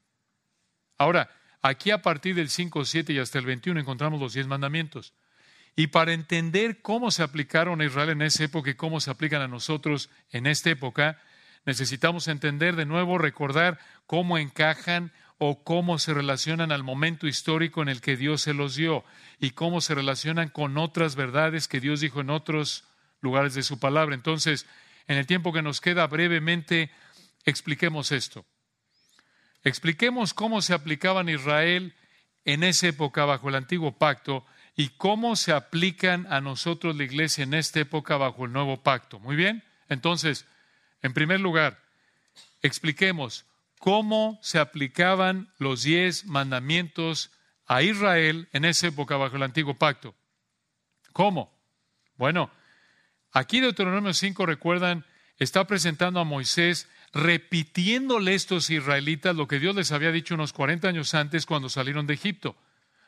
Ahora, 0.99 1.31
aquí 1.63 1.91
a 1.91 2.03
partir 2.03 2.35
del 2.35 2.51
5, 2.51 2.85
7 2.85 3.13
y 3.13 3.19
hasta 3.19 3.39
el 3.39 3.47
21 3.47 3.81
encontramos 3.81 4.21
los 4.21 4.35
diez 4.35 4.47
mandamientos. 4.47 5.15
Y 5.77 5.87
para 5.87 6.13
entender 6.13 6.83
cómo 6.83 7.11
se 7.11 7.23
aplicaron 7.23 7.81
a 7.81 7.85
Israel 7.85 8.11
en 8.11 8.23
esa 8.23 8.45
época 8.45 8.71
y 8.71 8.75
cómo 8.75 9.01
se 9.01 9.11
aplican 9.11 9.41
a 9.41 9.49
nosotros 9.49 10.11
en 10.31 10.47
esta 10.47 10.69
época, 10.69 11.19
necesitamos 11.65 12.29
entender 12.29 12.77
de 12.77 12.87
nuevo, 12.87 13.17
recordar 13.17 13.79
cómo 14.07 14.37
encajan 14.37 15.13
o 15.43 15.65
cómo 15.65 15.99
se 15.99 16.13
relacionan 16.13 16.71
al 16.71 16.85
momento 16.85 17.27
histórico 17.27 17.81
en 17.81 17.89
el 17.89 18.03
que 18.03 18.19
Dios 18.19 18.43
se 18.43 18.53
los 18.53 18.77
dio 18.77 19.05
y 19.39 19.53
cómo 19.53 19.81
se 19.81 19.95
relacionan 19.95 20.51
con 20.51 20.77
otras 20.77 21.17
verdades 21.17 21.67
que 21.67 21.81
Dios 21.81 22.01
dijo 22.01 22.21
en 22.21 22.29
otros 22.29 22.85
lugares 23.23 23.55
de 23.55 23.63
su 23.63 23.79
palabra. 23.81 24.15
Entonces, 24.15 24.67
en 25.07 25.17
el 25.17 25.27
tiempo 25.27 25.55
que 25.55 25.63
nos 25.63 25.81
queda 25.81 26.07
brevemente, 26.07 26.91
expliquemos 27.47 28.13
esto. 28.13 28.45
Expliquemos 29.65 30.35
cómo 30.35 30.61
se 30.61 30.75
aplicaban 30.75 31.31
Israel 31.31 31.95
en 32.45 32.63
esa 32.63 32.89
época 32.89 33.25
bajo 33.25 33.49
el 33.49 33.55
antiguo 33.55 33.97
pacto 33.97 34.45
y 34.77 34.91
cómo 34.91 35.37
se 35.37 35.53
aplican 35.53 36.31
a 36.31 36.43
nosotros 36.43 36.97
la 36.97 37.05
iglesia 37.05 37.45
en 37.45 37.55
esta 37.55 37.81
época 37.81 38.19
bajo 38.19 38.45
el 38.45 38.53
nuevo 38.53 38.83
pacto. 38.83 39.19
Muy 39.19 39.37
bien. 39.37 39.65
Entonces, 39.89 40.45
en 41.01 41.15
primer 41.15 41.41
lugar, 41.41 41.83
expliquemos 42.61 43.47
cómo 43.81 44.39
se 44.43 44.59
aplicaban 44.59 45.49
los 45.59 45.83
diez 45.83 46.27
mandamientos 46.27 47.31
a 47.67 47.83
Israel 47.83 48.49
en 48.53 48.67
esa 48.67 48.89
época 48.89 49.17
bajo 49.17 49.37
el 49.37 49.43
antiguo 49.43 49.79
pacto. 49.79 50.15
¿Cómo? 51.15 51.59
Bueno, 52.17 52.51
aquí 53.33 53.59
Deuteronomio 53.59 54.13
5, 54.13 54.45
recuerdan, 54.45 55.07
está 55.39 55.67
presentando 55.67 56.21
a 56.21 56.25
Moisés 56.25 56.91
repitiéndole 57.15 58.35
estos 58.35 58.69
israelitas 58.69 59.35
lo 59.35 59.49
que 59.49 59.59
Dios 59.59 59.75
les 59.75 59.93
había 59.93 60.13
dicho 60.13 60.35
unos 60.35 60.53
40 60.53 60.87
años 60.87 61.15
antes 61.15 61.47
cuando 61.47 61.71
salieron 61.71 62.07
de 62.07 62.15
Egipto. 62.15 62.57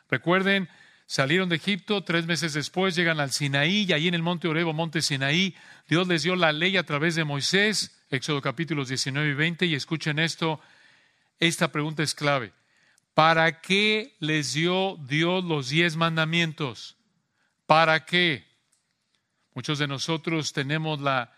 Recuerden, 0.08 0.70
salieron 1.04 1.50
de 1.50 1.56
Egipto, 1.56 2.02
tres 2.02 2.24
meses 2.24 2.54
después 2.54 2.96
llegan 2.96 3.20
al 3.20 3.30
Sinaí 3.30 3.84
y 3.84 3.92
ahí 3.92 4.08
en 4.08 4.14
el 4.14 4.22
monte 4.22 4.48
Orebo, 4.48 4.72
monte 4.72 5.02
Sinaí, 5.02 5.54
Dios 5.86 6.08
les 6.08 6.22
dio 6.22 6.34
la 6.34 6.50
ley 6.50 6.78
a 6.78 6.86
través 6.86 7.14
de 7.14 7.24
Moisés 7.24 8.01
Éxodo 8.12 8.42
capítulos 8.42 8.88
19 8.88 9.30
y 9.30 9.34
20, 9.34 9.64
y 9.66 9.74
escuchen 9.74 10.18
esto, 10.18 10.60
esta 11.40 11.72
pregunta 11.72 12.02
es 12.02 12.14
clave. 12.14 12.52
¿Para 13.14 13.62
qué 13.62 14.16
les 14.20 14.52
dio 14.52 14.98
Dios 15.08 15.42
los 15.42 15.70
diez 15.70 15.96
mandamientos? 15.96 16.98
¿Para 17.64 18.04
qué? 18.04 18.44
Muchos 19.54 19.78
de 19.78 19.88
nosotros 19.88 20.52
tenemos 20.52 21.00
la 21.00 21.32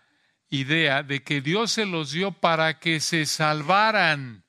idea 0.49 1.01
de 1.01 1.23
que 1.23 1.39
Dios 1.39 1.71
se 1.71 1.85
los 1.85 2.11
dio 2.11 2.33
para 2.33 2.77
que 2.77 2.99
se 2.99 3.25
salvaran, 3.25 4.43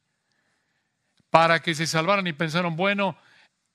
para 1.31 1.61
que 1.61 1.77
se 1.77 1.87
salvaran 1.87 2.27
y 2.27 2.33
pensaron, 2.33 2.75
bueno, 2.75 3.17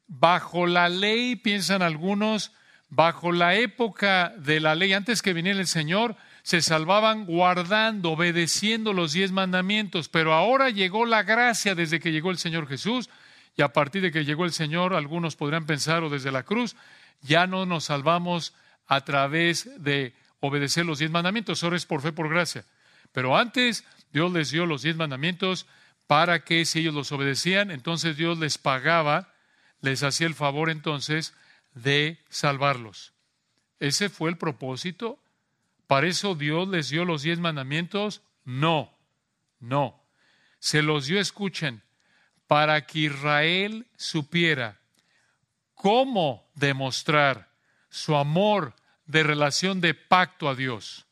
bajo 0.08 0.68
la 0.68 0.90
ley, 0.90 1.38
piensan 1.38 1.82
algunos, 1.82 2.52
bajo 2.90 3.32
la 3.32 3.56
época 3.56 4.34
de 4.38 4.60
la 4.60 4.76
ley, 4.76 4.92
antes 4.92 5.22
que 5.22 5.32
viniera 5.32 5.62
el 5.62 5.68
Señor, 5.68 6.18
se 6.44 6.62
salvaban 6.62 7.26
guardando, 7.26 8.12
obedeciendo 8.12 8.94
los 8.94 9.14
diez 9.14 9.32
mandamientos, 9.32 10.10
pero 10.10 10.34
ahora 10.34 10.70
llegó 10.70 11.06
la 11.06 11.24
gracia 11.24 11.76
desde 11.76 12.00
que 12.00 12.12
llegó 12.12 12.32
el 12.32 12.38
Señor 12.38 12.68
Jesús, 12.68 13.10
y 13.56 13.62
a 13.62 13.74
partir 13.74 14.02
de 14.02 14.12
que 14.12 14.26
llegó 14.26 14.46
el 14.46 14.54
Señor, 14.54 14.94
algunos 14.94 15.36
podrían 15.36 15.66
pensar, 15.66 16.04
o 16.04 16.10
desde 16.10 16.32
la 16.32 16.44
cruz, 16.44 16.76
ya 17.22 17.48
no 17.48 17.66
nos 17.66 17.86
salvamos 17.86 18.54
a 18.88 19.02
través 19.02 19.70
de 19.84 20.14
obedecer 20.40 20.86
los 20.86 21.00
diez 21.00 21.12
mandamientos, 21.12 21.64
ahora 21.64 21.78
es 21.78 21.86
por 21.86 22.02
fe, 22.02 22.12
por 22.12 22.30
gracia. 22.30 22.66
Pero 23.12 23.38
antes 23.38 23.86
Dios 24.12 24.32
les 24.32 24.52
dio 24.52 24.66
los 24.66 24.82
diez 24.82 24.96
mandamientos 24.96 25.68
para 26.08 26.44
que 26.44 26.66
si 26.66 26.80
ellos 26.80 26.94
los 26.94 27.12
obedecían, 27.12 27.72
entonces 27.72 28.18
Dios 28.18 28.38
les 28.38 28.58
pagaba, 28.58 29.34
les 29.82 30.04
hacía 30.04 30.28
el 30.28 30.36
favor 30.36 30.70
entonces 30.70 31.34
de 31.74 32.20
salvarlos. 32.30 33.14
Ese 33.80 34.10
fue 34.10 34.30
el 34.30 34.38
propósito 34.38 35.21
¿Para 35.92 36.08
eso 36.08 36.36
Dios 36.36 36.70
les 36.70 36.88
dio 36.88 37.04
los 37.04 37.22
diez 37.22 37.38
mandamientos? 37.38 38.22
No, 38.46 38.98
no. 39.60 40.02
Se 40.58 40.82
los 40.82 41.08
dio, 41.08 41.20
escuchen, 41.20 41.84
para 42.48 42.86
que 42.86 43.00
Israel 43.00 43.86
supiera 43.98 44.80
cómo 45.74 46.50
demostrar 46.56 47.52
su 47.90 48.16
amor 48.16 48.74
de 49.06 49.24
relación 49.24 49.82
de 49.82 49.94
pacto 49.94 50.48
a 50.48 50.56
Dios. 50.56 51.08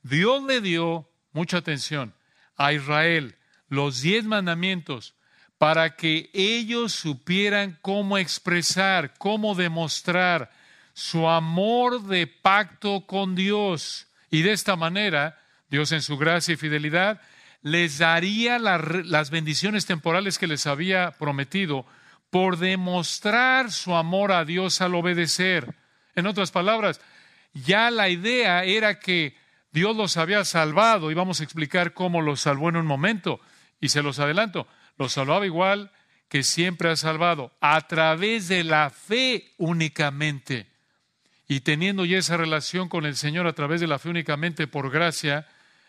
Dios 0.00 0.42
le 0.44 0.62
dio, 0.62 1.06
mucha 1.32 1.58
atención, 1.58 2.14
a 2.56 2.72
Israel 2.72 3.36
los 3.68 4.00
diez 4.00 4.24
mandamientos 4.24 5.14
para 5.58 5.94
que 5.94 6.30
ellos 6.32 6.94
supieran 6.94 7.78
cómo 7.82 8.16
expresar, 8.16 9.12
cómo 9.18 9.54
demostrar 9.54 10.50
su 10.94 11.28
amor 11.28 12.04
de 12.04 12.26
pacto 12.26 13.04
con 13.06 13.34
Dios. 13.34 14.06
Y 14.30 14.42
de 14.42 14.52
esta 14.52 14.76
manera, 14.76 15.38
Dios 15.68 15.92
en 15.92 16.00
su 16.00 16.16
gracia 16.16 16.54
y 16.54 16.56
fidelidad 16.56 17.20
les 17.62 17.98
daría 17.98 18.58
las 18.58 19.30
bendiciones 19.30 19.86
temporales 19.86 20.38
que 20.38 20.46
les 20.46 20.66
había 20.66 21.12
prometido 21.12 21.84
por 22.30 22.58
demostrar 22.58 23.72
su 23.72 23.94
amor 23.94 24.32
a 24.32 24.44
Dios 24.44 24.80
al 24.80 24.94
obedecer. 24.94 25.74
En 26.14 26.26
otras 26.26 26.50
palabras, 26.50 27.00
ya 27.52 27.90
la 27.90 28.08
idea 28.08 28.64
era 28.64 29.00
que 29.00 29.36
Dios 29.72 29.96
los 29.96 30.16
había 30.16 30.44
salvado 30.44 31.10
y 31.10 31.14
vamos 31.14 31.40
a 31.40 31.44
explicar 31.44 31.92
cómo 31.92 32.22
los 32.22 32.40
salvó 32.40 32.68
en 32.68 32.76
un 32.76 32.86
momento. 32.86 33.40
Y 33.80 33.88
se 33.88 34.02
los 34.02 34.18
adelanto, 34.18 34.68
los 34.96 35.12
salvaba 35.12 35.46
igual 35.46 35.90
que 36.28 36.42
siempre 36.42 36.90
ha 36.90 36.96
salvado, 36.96 37.52
a 37.60 37.80
través 37.86 38.48
de 38.48 38.64
la 38.64 38.90
fe 38.90 39.52
únicamente 39.58 40.73
y 41.54 41.60
teniendo 41.60 42.04
ya 42.04 42.18
esa 42.18 42.36
relación 42.36 42.88
con 42.88 43.06
el 43.06 43.14
Señor 43.14 43.46
a 43.46 43.52
través 43.52 43.80
de 43.80 43.86
la 43.86 44.00
fe 44.00 44.08
únicamente 44.08 44.66
por 44.66 44.90
gracia, 44.90 45.46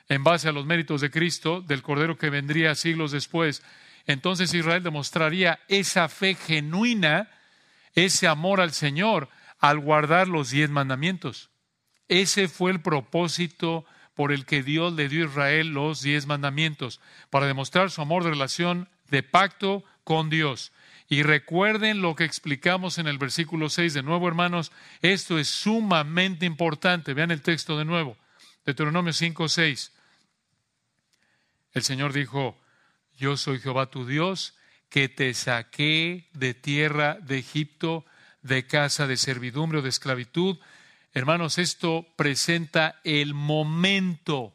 en 0.08 0.24
base 0.24 0.48
a 0.48 0.52
los 0.52 0.68
méritos 0.68 1.02
de 1.02 1.10
Cristo, 1.10 1.60
del 1.60 1.82
Cordero 1.82 2.20
que 2.20 2.30
vendría 2.30 2.76
siglos 2.76 3.12
después, 3.12 3.64
entonces 4.06 4.54
Israel 4.54 4.84
demostraría 4.84 5.58
esa 5.68 6.08
fe 6.08 6.36
genuina, 6.36 7.32
ese 7.96 8.28
amor 8.28 8.62
al 8.62 8.74
Señor, 8.74 9.28
al 9.58 9.80
guardar 9.80 10.28
los 10.28 10.52
diez 10.52 10.70
mandamientos. 10.70 11.50
Ese 12.10 12.48
fue 12.48 12.70
el 12.70 12.84
propósito 12.84 13.88
por 14.14 14.32
el 14.32 14.46
que 14.46 14.62
Dios 14.62 14.94
le 14.94 15.10
dio 15.10 15.24
a 15.24 15.30
Israel 15.30 15.70
los 15.70 16.04
diez 16.04 16.28
mandamientos, 16.28 17.02
para 17.32 17.48
demostrar 17.48 17.90
su 17.90 18.04
amor 18.04 18.24
de 18.24 18.30
relación 18.30 18.88
de 19.10 19.24
pacto 19.24 19.84
con 20.04 20.30
Dios. 20.30 20.72
Y 21.08 21.22
recuerden 21.24 22.02
lo 22.02 22.16
que 22.16 22.24
explicamos 22.24 22.98
en 22.98 23.08
el 23.08 23.18
versículo 23.18 23.70
6. 23.70 23.94
De 23.94 24.04
nuevo, 24.04 24.28
hermanos, 24.28 24.72
esto 25.02 25.38
es 25.38 25.48
sumamente 25.48 26.46
importante. 26.46 27.14
Vean 27.14 27.32
el 27.32 27.42
texto 27.42 27.78
de 27.78 27.86
nuevo. 27.86 28.18
Deuteronomio 28.66 29.14
5, 29.14 29.48
6. 29.48 29.92
El 31.74 31.84
Señor 31.84 32.14
dijo, 32.14 32.58
yo 33.18 33.38
soy 33.38 33.60
Jehová 33.60 33.92
tu 33.92 34.08
Dios, 34.08 34.56
que 34.90 35.10
te 35.10 35.34
saqué 35.34 36.30
de 36.34 36.54
tierra 36.54 37.20
de 37.22 37.38
Egipto, 37.38 38.06
de 38.42 38.66
casa 38.66 39.08
de 39.08 39.18
servidumbre 39.18 39.80
o 39.80 39.82
de 39.82 39.90
esclavitud. 39.90 40.58
Hermanos, 41.14 41.58
esto 41.60 42.08
presenta 42.16 43.00
el 43.04 43.34
momento. 43.34 44.55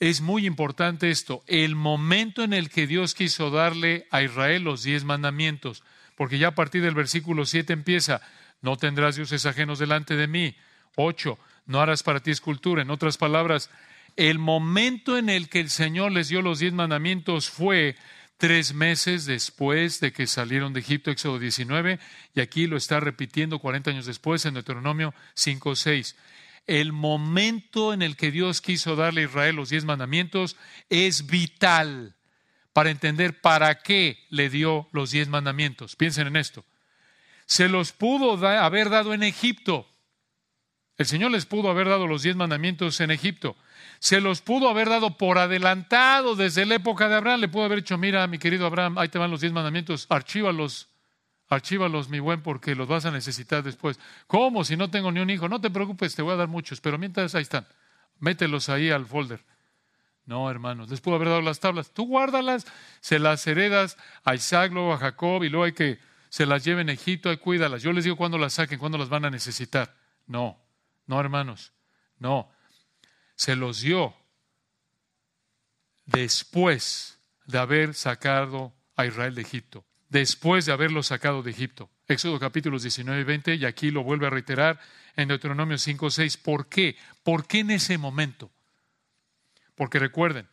Es 0.00 0.20
muy 0.20 0.46
importante 0.46 1.10
esto, 1.10 1.42
el 1.48 1.74
momento 1.74 2.44
en 2.44 2.52
el 2.52 2.70
que 2.70 2.86
Dios 2.86 3.14
quiso 3.14 3.50
darle 3.50 4.06
a 4.10 4.22
Israel 4.22 4.62
los 4.62 4.84
diez 4.84 5.02
mandamientos, 5.02 5.82
porque 6.14 6.38
ya 6.38 6.48
a 6.48 6.54
partir 6.54 6.82
del 6.82 6.94
versículo 6.94 7.44
7 7.44 7.72
empieza, 7.72 8.20
no 8.62 8.76
tendrás 8.76 9.16
dioses 9.16 9.44
ajenos 9.44 9.80
delante 9.80 10.14
de 10.14 10.28
mí. 10.28 10.54
Ocho, 10.94 11.38
no 11.66 11.80
harás 11.80 12.04
para 12.04 12.20
ti 12.20 12.30
escultura. 12.30 12.82
En 12.82 12.90
otras 12.90 13.18
palabras, 13.18 13.70
el 14.16 14.38
momento 14.38 15.18
en 15.18 15.28
el 15.28 15.48
que 15.48 15.60
el 15.60 15.70
Señor 15.70 16.12
les 16.12 16.28
dio 16.28 16.42
los 16.42 16.60
diez 16.60 16.72
mandamientos 16.72 17.50
fue 17.50 17.96
tres 18.36 18.74
meses 18.74 19.26
después 19.26 19.98
de 19.98 20.12
que 20.12 20.28
salieron 20.28 20.72
de 20.72 20.80
Egipto, 20.80 21.10
Éxodo 21.10 21.40
19, 21.40 21.98
y 22.36 22.40
aquí 22.40 22.68
lo 22.68 22.76
está 22.76 23.00
repitiendo 23.00 23.58
40 23.58 23.90
años 23.90 24.06
después 24.06 24.44
en 24.44 24.54
Deuteronomio 24.54 25.12
5, 25.34 25.74
6. 25.74 26.16
El 26.68 26.92
momento 26.92 27.92
en 27.92 28.02
el 28.02 28.16
que 28.16 28.30
Dios 28.30 28.60
quiso 28.60 28.94
darle 28.94 29.22
a 29.22 29.24
Israel 29.24 29.56
los 29.56 29.70
diez 29.70 29.84
mandamientos 29.84 30.56
es 30.88 31.26
vital 31.26 32.14
para 32.72 32.90
entender 32.90 33.40
para 33.40 33.80
qué 33.80 34.24
le 34.30 34.48
dio 34.50 34.88
los 34.92 35.10
diez 35.10 35.26
mandamientos. 35.26 35.96
Piensen 35.96 36.28
en 36.28 36.36
esto. 36.36 36.64
Se 37.46 37.68
los 37.68 37.90
pudo 37.90 38.46
haber 38.46 38.90
dado 38.90 39.12
en 39.12 39.24
Egipto. 39.24 39.88
El 40.96 41.06
Señor 41.06 41.32
les 41.32 41.46
pudo 41.46 41.70
haber 41.70 41.88
dado 41.88 42.06
los 42.06 42.22
diez 42.22 42.36
mandamientos 42.36 43.00
en 43.00 43.10
Egipto 43.10 43.56
se 43.98 44.20
los 44.20 44.40
pudo 44.40 44.68
haber 44.68 44.88
dado 44.88 45.16
por 45.16 45.38
adelantado 45.38 46.36
desde 46.36 46.66
la 46.66 46.76
época 46.76 47.08
de 47.08 47.16
Abraham. 47.16 47.40
Le 47.40 47.48
pudo 47.48 47.64
haber 47.64 47.78
dicho, 47.78 47.98
mira, 47.98 48.26
mi 48.26 48.38
querido 48.38 48.66
Abraham, 48.66 48.98
ahí 48.98 49.08
te 49.08 49.18
van 49.18 49.30
los 49.30 49.40
diez 49.40 49.52
mandamientos, 49.52 50.06
archívalos, 50.08 50.88
archívalos, 51.48 52.08
mi 52.08 52.20
buen, 52.20 52.42
porque 52.42 52.74
los 52.74 52.88
vas 52.88 53.04
a 53.04 53.10
necesitar 53.10 53.62
después. 53.62 53.98
¿Cómo? 54.26 54.64
Si 54.64 54.76
no 54.76 54.90
tengo 54.90 55.10
ni 55.12 55.20
un 55.20 55.30
hijo, 55.30 55.48
no 55.48 55.60
te 55.60 55.70
preocupes, 55.70 56.14
te 56.14 56.22
voy 56.22 56.34
a 56.34 56.36
dar 56.36 56.48
muchos, 56.48 56.80
pero 56.80 56.98
mientras 56.98 57.34
ahí 57.34 57.42
están, 57.42 57.66
mételos 58.18 58.68
ahí 58.68 58.90
al 58.90 59.06
folder. 59.06 59.44
No, 60.26 60.50
hermanos, 60.50 60.90
les 60.90 61.00
pudo 61.00 61.14
haber 61.14 61.28
dado 61.28 61.40
las 61.40 61.58
tablas. 61.58 61.90
Tú 61.90 62.06
guárdalas, 62.06 62.66
se 63.00 63.18
las 63.18 63.46
heredas 63.46 63.96
a 64.24 64.34
Isaac, 64.34 64.72
luego 64.72 64.92
a 64.92 64.98
Jacob, 64.98 65.42
y 65.42 65.48
luego 65.48 65.64
hay 65.64 65.72
que 65.72 65.98
se 66.28 66.44
las 66.44 66.64
lleven 66.64 66.90
a 66.90 66.92
Egipto, 66.92 67.32
y 67.32 67.38
cuídalas. 67.38 67.82
Yo 67.82 67.92
les 67.92 68.04
digo 68.04 68.16
cuándo 68.16 68.36
las 68.36 68.54
saquen, 68.54 68.78
cuándo 68.78 68.98
las 68.98 69.08
van 69.08 69.24
a 69.24 69.30
necesitar. 69.30 69.94
No, 70.26 70.58
no, 71.06 71.18
hermanos, 71.18 71.72
no 72.18 72.50
se 73.38 73.54
los 73.54 73.82
dio 73.82 74.14
después 76.06 77.20
de 77.46 77.58
haber 77.58 77.94
sacado 77.94 78.74
a 78.96 79.06
Israel 79.06 79.36
de 79.36 79.42
Egipto, 79.42 79.84
después 80.08 80.66
de 80.66 80.72
haberlo 80.72 81.02
sacado 81.02 81.42
de 81.42 81.50
Egipto. 81.50 81.90
Éxodo 82.06 82.38
capítulos 82.38 82.82
19 82.82 83.20
y 83.20 83.24
20, 83.24 83.54
y 83.56 83.64
aquí 83.64 83.90
lo 83.90 84.02
vuelve 84.02 84.26
a 84.26 84.30
reiterar 84.30 84.80
en 85.16 85.28
Deuteronomio 85.28 85.78
5, 85.78 86.10
6. 86.10 86.36
¿Por 86.38 86.68
qué? 86.68 86.96
¿Por 87.22 87.46
qué 87.46 87.60
en 87.60 87.70
ese 87.70 87.98
momento? 87.98 88.50
Porque 89.74 89.98
recuerden, 89.98 90.48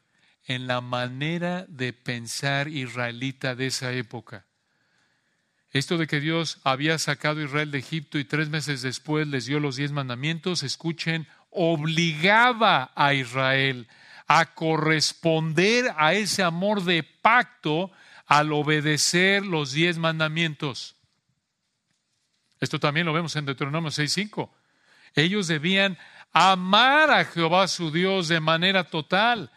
en 0.45 0.67
la 0.67 0.81
manera 0.81 1.65
de 1.67 1.93
pensar 1.93 2.67
israelita 2.67 3.55
de 3.55 3.67
esa 3.67 3.93
época, 3.93 4.45
esto 5.71 5.97
de 5.97 6.07
que 6.07 6.19
Dios 6.19 6.59
había 6.63 6.97
sacado 6.99 7.41
a 7.41 7.43
Israel 7.43 7.71
de 7.71 7.79
Egipto 7.79 8.17
y 8.17 8.25
tres 8.25 8.49
meses 8.49 8.81
después 8.81 9.27
les 9.27 9.45
dio 9.45 9.59
los 9.59 9.75
diez 9.75 9.91
mandamientos, 9.91 10.63
escuchen 10.63 11.27
obligaba 11.55 12.91
a 12.95 13.13
Israel 13.13 13.87
a 14.27 14.53
corresponder 14.53 15.93
a 15.97 16.13
ese 16.13 16.43
amor 16.43 16.83
de 16.83 17.03
pacto 17.03 17.91
al 18.26 18.51
obedecer 18.53 19.45
los 19.45 19.71
diez 19.71 19.97
mandamientos. 19.97 20.95
Esto 22.59 22.80
también 22.80 23.05
lo 23.05 23.13
vemos 23.13 23.36
en 23.36 23.45
Deuteronomio 23.45 23.91
6.5. 23.91 24.49
Ellos 25.13 25.47
debían 25.47 25.97
amar 26.32 27.11
a 27.11 27.26
Jehová 27.26 27.67
su 27.67 27.91
Dios 27.91 28.28
de 28.28 28.39
manera 28.39 28.86
total. 28.86 29.51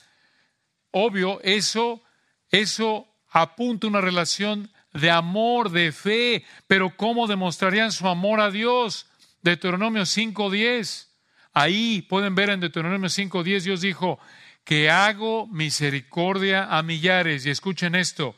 Obvio, 0.91 1.41
eso, 1.43 2.03
eso 2.51 3.07
apunta 3.31 3.87
una 3.87 4.01
relación 4.01 4.71
de 4.93 5.11
amor, 5.11 5.71
de 5.71 5.93
fe, 5.93 6.45
pero 6.67 6.97
¿cómo 6.97 7.27
demostrarían 7.27 7.93
su 7.93 8.09
amor 8.09 8.41
a 8.41 8.51
Dios? 8.51 9.07
Deuteronomio 9.43 10.03
5.10. 10.03 11.09
Ahí 11.53 12.03
pueden 12.03 12.35
ver 12.35 12.51
en 12.51 12.61
Deuteronomio 12.61 13.09
5:10, 13.09 13.63
Dios 13.63 13.81
dijo, 13.81 14.19
que 14.65 14.91
hago 14.91 15.47
misericordia 15.49 16.65
a 16.65 16.83
millares. 16.83 17.47
Y 17.47 17.51
escuchen 17.51 17.95
esto, 17.95 18.37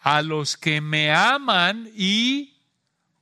a 0.00 0.22
los 0.22 0.56
que 0.56 0.80
me 0.80 1.12
aman 1.12 1.90
y 1.94 2.56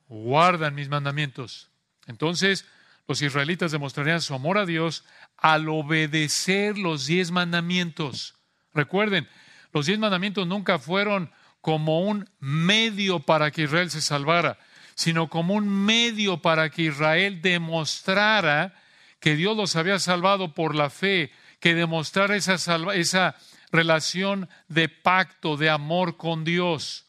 guardan 0.09 0.74
mis 0.74 0.89
mandamientos. 0.89 1.70
Entonces, 2.07 2.66
los 3.09 3.22
israelitas 3.22 3.72
demostrarían 3.72 4.20
su 4.20 4.35
amor 4.35 4.59
a 4.59 4.66
Dios 4.66 5.05
al 5.37 5.68
obedecer 5.68 6.79
los 6.79 7.07
diez 7.07 7.31
mandamientos. 7.31 8.35
Recuerden, 8.74 9.29
los 9.72 9.87
diez 9.87 9.99
mandamientos 9.99 10.47
nunca 10.47 10.79
fueron 10.79 11.31
como 11.61 12.01
un 12.01 12.29
medio 12.39 13.20
para 13.20 13.51
que 13.51 13.62
Israel 13.62 13.91
se 13.91 14.01
salvara, 14.01 14.59
sino 14.95 15.29
como 15.29 15.55
un 15.55 15.68
medio 15.68 16.41
para 16.41 16.70
que 16.70 16.83
Israel 16.83 17.43
demostrara 17.43 18.74
que 19.20 19.35
Dios 19.35 19.57
los 19.57 19.77
había 19.77 19.99
salvado 19.99 20.55
por 20.55 20.74
la 20.74 20.91
fe, 20.91 21.33
que 21.61 21.74
demostrar 21.74 22.31
esa, 22.33 22.55
esa 22.95 23.37
relación 23.71 24.49
de 24.69 24.89
pacto, 24.89 25.57
de 25.57 25.71
amor 25.71 26.17
con 26.17 26.45
Dios. 26.45 27.07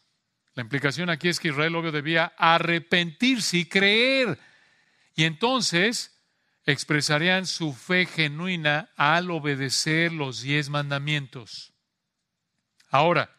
La 0.53 0.63
implicación 0.63 1.09
aquí 1.09 1.29
es 1.29 1.39
que 1.39 1.49
Israel, 1.49 1.75
obvio, 1.75 1.91
debía 1.91 2.33
arrepentirse 2.37 3.57
y 3.57 3.65
creer. 3.65 4.39
Y 5.15 5.25
entonces 5.25 6.17
expresarían 6.65 7.45
su 7.45 7.73
fe 7.73 8.05
genuina 8.05 8.89
al 8.95 9.31
obedecer 9.31 10.11
los 10.11 10.41
diez 10.41 10.69
mandamientos. 10.69 11.73
Ahora, 12.89 13.37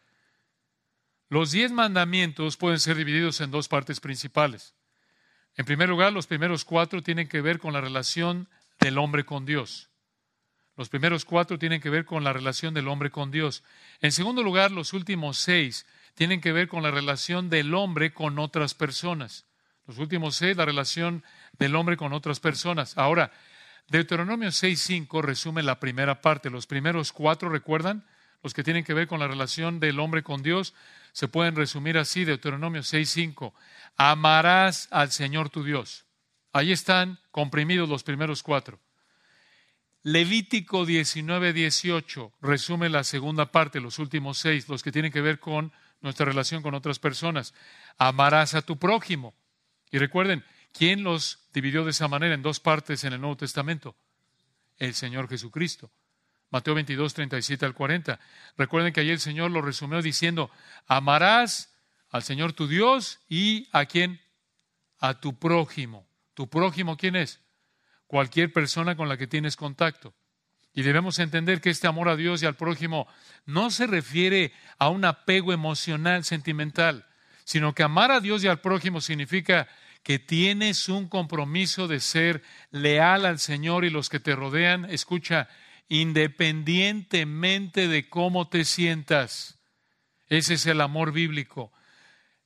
los 1.29 1.51
diez 1.51 1.71
mandamientos 1.71 2.57
pueden 2.57 2.79
ser 2.79 2.97
divididos 2.97 3.39
en 3.41 3.51
dos 3.51 3.67
partes 3.67 3.99
principales. 3.99 4.73
En 5.55 5.65
primer 5.65 5.89
lugar, 5.89 6.11
los 6.11 6.25
primeros 6.25 6.65
cuatro 6.65 7.03
tienen 7.03 7.27
que 7.27 7.41
ver 7.41 7.59
con 7.59 7.73
la 7.73 7.81
relación 7.81 8.49
del 8.79 8.97
hombre 8.97 9.25
con 9.25 9.45
Dios. 9.45 9.88
Los 10.79 10.87
primeros 10.87 11.25
cuatro 11.25 11.59
tienen 11.59 11.81
que 11.81 11.89
ver 11.89 12.05
con 12.05 12.23
la 12.23 12.31
relación 12.31 12.73
del 12.73 12.87
hombre 12.87 13.11
con 13.11 13.31
Dios. 13.31 13.65
En 13.99 14.13
segundo 14.13 14.43
lugar, 14.43 14.71
los 14.71 14.93
últimos 14.93 15.37
seis 15.37 15.85
tienen 16.13 16.39
que 16.39 16.53
ver 16.53 16.69
con 16.69 16.83
la 16.83 16.89
relación 16.89 17.49
del 17.49 17.73
hombre 17.73 18.13
con 18.13 18.39
otras 18.39 18.75
personas. 18.75 19.45
Los 19.87 19.97
últimos 19.97 20.37
seis, 20.37 20.55
la 20.55 20.63
relación 20.63 21.25
del 21.57 21.75
hombre 21.75 21.97
con 21.97 22.13
otras 22.13 22.39
personas. 22.39 22.97
Ahora, 22.97 23.33
Deuteronomio 23.89 24.47
6.5 24.47 25.21
resume 25.21 25.63
la 25.63 25.81
primera 25.81 26.21
parte. 26.21 26.49
Los 26.49 26.65
primeros 26.65 27.11
cuatro, 27.11 27.49
¿recuerdan? 27.49 28.05
Los 28.41 28.53
que 28.53 28.63
tienen 28.63 28.85
que 28.85 28.93
ver 28.93 29.09
con 29.09 29.19
la 29.19 29.27
relación 29.27 29.81
del 29.81 29.99
hombre 29.99 30.23
con 30.23 30.43
Dios, 30.43 30.73
se 31.11 31.27
pueden 31.27 31.57
resumir 31.57 31.97
así, 31.97 32.23
Deuteronomio 32.23 32.83
6.5. 32.83 33.51
Amarás 33.97 34.87
al 34.91 35.11
Señor 35.11 35.49
tu 35.49 35.61
Dios. 35.61 36.05
Ahí 36.53 36.71
están 36.71 37.19
comprimidos 37.31 37.89
los 37.89 38.03
primeros 38.03 38.43
cuatro. 38.43 38.79
Levítico 40.03 40.85
19, 40.85 41.51
18 41.51 42.33
resume 42.41 42.89
la 42.89 43.03
segunda 43.03 43.51
parte, 43.51 43.81
los 43.81 43.99
últimos 43.99 44.37
seis, 44.37 44.69
los 44.69 44.81
que 44.81 44.91
tienen 44.91 45.11
que 45.11 45.21
ver 45.21 45.39
con 45.39 45.73
nuestra 46.01 46.25
relación 46.25 46.61
con 46.61 46.73
otras 46.73 46.99
personas. 46.99 47.53
Amarás 47.97 48.55
a 48.55 48.61
tu 48.61 48.77
prójimo. 48.77 49.33
Y 49.91 49.97
recuerden, 49.97 50.45
¿quién 50.71 51.03
los 51.03 51.49
dividió 51.53 51.83
de 51.83 51.91
esa 51.91 52.07
manera 52.07 52.33
en 52.33 52.41
dos 52.41 52.59
partes 52.59 53.03
en 53.03 53.13
el 53.13 53.19
Nuevo 53.19 53.35
Testamento? 53.35 53.95
El 54.77 54.93
Señor 54.93 55.27
Jesucristo. 55.27 55.91
Mateo 56.49 56.75
22, 56.75 57.13
37 57.13 57.65
al 57.65 57.73
40. 57.73 58.19
Recuerden 58.57 58.93
que 58.93 59.01
allí 59.01 59.11
el 59.11 59.19
Señor 59.19 59.51
lo 59.51 59.61
resumió 59.61 60.01
diciendo, 60.01 60.49
amarás 60.87 61.73
al 62.09 62.23
Señor 62.23 62.53
tu 62.53 62.67
Dios 62.67 63.19
y 63.27 63.67
a 63.73 63.85
quién? 63.85 64.21
A 64.99 65.19
tu 65.19 65.37
prójimo. 65.37 66.07
¿Tu 66.33 66.49
prójimo 66.49 66.95
quién 66.95 67.17
es? 67.17 67.41
Cualquier 68.09 68.51
persona 68.51 68.95
con 68.95 69.07
la 69.07 69.17
que 69.17 69.27
tienes 69.27 69.55
contacto. 69.55 70.15
Y 70.73 70.81
debemos 70.81 71.19
entender 71.19 71.61
que 71.61 71.69
este 71.69 71.85
amor 71.85 72.09
a 72.09 72.15
Dios 72.15 72.41
y 72.41 72.47
al 72.47 72.55
prójimo 72.55 73.07
no 73.45 73.69
se 73.69 73.85
refiere 73.85 74.51
a 74.79 74.89
un 74.89 75.05
apego 75.05 75.53
emocional, 75.53 76.23
sentimental, 76.23 77.05
sino 77.43 77.75
que 77.75 77.83
amar 77.83 78.09
a 78.09 78.19
Dios 78.19 78.43
y 78.43 78.47
al 78.47 78.61
prójimo 78.61 78.99
significa 78.99 79.67
que 80.01 80.17
tienes 80.17 80.89
un 80.89 81.07
compromiso 81.07 81.87
de 81.87 81.99
ser 81.99 82.41
leal 82.71 83.27
al 83.27 83.37
Señor 83.37 83.85
y 83.85 83.91
los 83.91 84.09
que 84.09 84.19
te 84.19 84.35
rodean, 84.35 84.85
escucha, 84.85 85.47
independientemente 85.87 87.87
de 87.87 88.09
cómo 88.09 88.49
te 88.49 88.65
sientas. 88.65 89.59
Ese 90.29 90.55
es 90.55 90.65
el 90.65 90.81
amor 90.81 91.11
bíblico. 91.11 91.71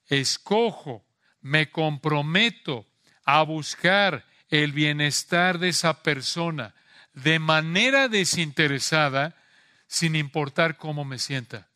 Escojo, 0.07 1.05
me 1.39 1.71
comprometo 1.71 2.85
a 3.23 3.43
buscar 3.43 4.25
el 4.61 4.71
bienestar 4.71 5.57
de 5.57 5.69
esa 5.69 6.03
persona 6.03 6.75
de 7.13 7.39
manera 7.39 8.07
desinteresada, 8.07 9.35
sin 9.87 10.15
importar 10.15 10.77
cómo 10.77 11.05
me 11.05 11.17
sienta. 11.17 11.69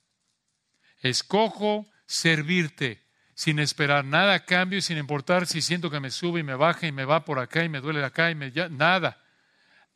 Escojo 1.01 1.87
servirte 2.05 3.03
sin 3.33 3.57
esperar 3.57 4.05
nada 4.05 4.35
a 4.35 4.45
cambio 4.45 4.77
y 4.77 4.83
sin 4.83 4.99
importar 4.99 5.47
si 5.47 5.63
siento 5.63 5.89
que 5.89 5.99
me 5.99 6.11
sube 6.11 6.41
y 6.41 6.43
me 6.43 6.53
baja 6.53 6.85
y 6.85 6.91
me 6.91 7.05
va 7.05 7.25
por 7.25 7.39
acá 7.39 7.63
y 7.63 7.69
me 7.69 7.81
duele 7.81 8.03
acá 8.05 8.29
y 8.29 8.35
me 8.35 8.51
ya, 8.51 8.69
nada. 8.69 9.23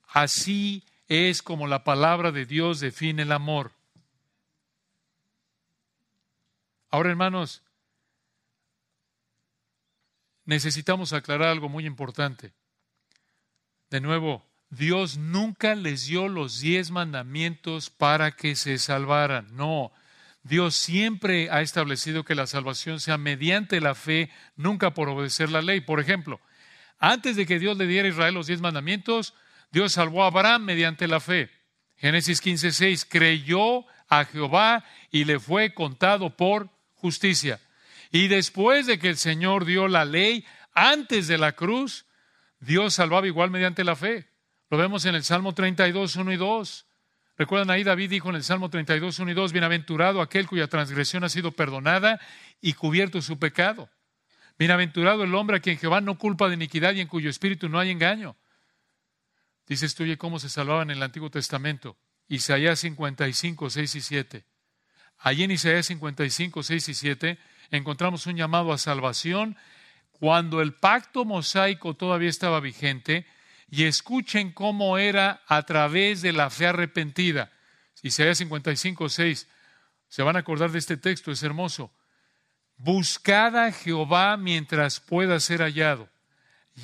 Así 0.07 0.83
es 1.07 1.43
como 1.43 1.67
la 1.67 1.83
palabra 1.83 2.31
de 2.31 2.47
Dios 2.47 2.79
define 2.79 3.21
el 3.21 3.31
amor. 3.31 3.73
Ahora, 6.89 7.11
hermanos, 7.11 7.61
necesitamos 10.45 11.13
aclarar 11.13 11.49
algo 11.49 11.69
muy 11.69 11.85
importante. 11.85 12.53
De 13.91 13.99
nuevo, 13.99 14.49
Dios 14.69 15.17
nunca 15.17 15.75
les 15.75 16.07
dio 16.07 16.29
los 16.29 16.61
diez 16.61 16.91
mandamientos 16.91 17.89
para 17.89 18.31
que 18.31 18.55
se 18.55 18.77
salvaran. 18.77 19.53
No, 19.57 19.91
Dios 20.43 20.77
siempre 20.77 21.49
ha 21.51 21.59
establecido 21.59 22.23
que 22.23 22.33
la 22.33 22.47
salvación 22.47 23.01
sea 23.01 23.17
mediante 23.17 23.81
la 23.81 23.93
fe, 23.93 24.31
nunca 24.55 24.93
por 24.93 25.09
obedecer 25.09 25.49
la 25.49 25.61
ley. 25.61 25.81
Por 25.81 25.99
ejemplo, 25.99 26.39
antes 26.99 27.35
de 27.35 27.45
que 27.45 27.59
Dios 27.59 27.77
le 27.77 27.85
diera 27.85 28.07
a 28.07 28.11
Israel 28.11 28.33
los 28.33 28.47
diez 28.47 28.61
mandamientos, 28.61 29.33
Dios 29.73 29.91
salvó 29.91 30.23
a 30.23 30.27
Abraham 30.27 30.63
mediante 30.63 31.09
la 31.09 31.19
fe. 31.19 31.49
Génesis 31.97 32.41
15:6 32.41 33.05
creyó 33.05 33.85
a 34.07 34.23
Jehová 34.23 34.85
y 35.11 35.25
le 35.25 35.37
fue 35.37 35.73
contado 35.73 36.37
por 36.37 36.69
justicia. 36.95 37.59
Y 38.09 38.29
después 38.29 38.87
de 38.87 38.99
que 38.99 39.09
el 39.09 39.17
Señor 39.17 39.65
dio 39.65 39.89
la 39.89 40.05
ley, 40.05 40.45
antes 40.73 41.27
de 41.27 41.37
la 41.37 41.51
cruz, 41.51 42.05
Dios 42.61 42.93
salvaba 42.93 43.27
igual 43.27 43.51
mediante 43.51 43.83
la 43.83 43.95
fe. 43.95 44.29
Lo 44.69 44.77
vemos 44.77 45.05
en 45.05 45.15
el 45.15 45.23
Salmo 45.23 45.53
32, 45.53 46.15
1 46.15 46.31
y 46.31 46.37
2. 46.37 46.85
Recuerdan 47.37 47.71
ahí 47.71 47.83
David 47.83 48.11
dijo 48.11 48.29
en 48.29 48.35
el 48.35 48.43
Salmo 48.43 48.69
32, 48.69 49.19
1 49.19 49.31
y 49.31 49.33
2, 49.33 49.51
bienaventurado 49.51 50.21
aquel 50.21 50.47
cuya 50.47 50.67
transgresión 50.67 51.23
ha 51.23 51.29
sido 51.29 51.51
perdonada 51.51 52.21
y 52.61 52.73
cubierto 52.73 53.21
su 53.21 53.39
pecado. 53.39 53.89
Bienaventurado 54.59 55.23
el 55.23 55.33
hombre 55.33 55.57
a 55.57 55.59
quien 55.59 55.77
Jehová 55.77 56.01
no 56.01 56.17
culpa 56.17 56.47
de 56.47 56.53
iniquidad 56.53 56.93
y 56.93 57.01
en 57.01 57.07
cuyo 57.07 57.29
espíritu 57.29 57.67
no 57.67 57.79
hay 57.79 57.89
engaño. 57.89 58.37
Dices 59.67 59.95
tú, 59.95 60.03
¿cómo 60.17 60.39
se 60.39 60.49
salvaban 60.49 60.91
en 60.91 60.97
el 60.97 61.03
Antiguo 61.03 61.31
Testamento? 61.31 61.97
Isaías 62.27 62.79
55, 62.79 63.69
6 63.71 63.95
y 63.95 64.01
7. 64.01 64.45
Allí 65.17 65.43
en 65.43 65.51
Isaías 65.51 65.87
55, 65.87 66.63
6 66.63 66.89
y 66.89 66.93
7 66.93 67.39
encontramos 67.71 68.27
un 68.27 68.35
llamado 68.35 68.71
a 68.71 68.77
salvación 68.77 69.57
cuando 70.21 70.61
el 70.61 70.75
pacto 70.75 71.25
mosaico 71.25 71.95
todavía 71.95 72.29
estaba 72.29 72.59
vigente 72.59 73.25
y 73.71 73.85
escuchen 73.85 74.51
cómo 74.51 74.99
era 74.99 75.41
a 75.47 75.63
través 75.63 76.21
de 76.21 76.31
la 76.31 76.51
fe 76.51 76.67
arrepentida. 76.67 77.51
Isaías 78.03 78.37
55, 78.37 79.09
6. 79.09 79.47
Se 80.09 80.21
van 80.21 80.35
a 80.35 80.39
acordar 80.41 80.69
de 80.69 80.77
este 80.77 80.95
texto, 80.95 81.31
es 81.31 81.41
hermoso. 81.41 81.91
Buscad 82.77 83.57
a 83.57 83.71
Jehová 83.71 84.37
mientras 84.37 84.99
pueda 84.99 85.39
ser 85.39 85.61
hallado. 85.61 86.07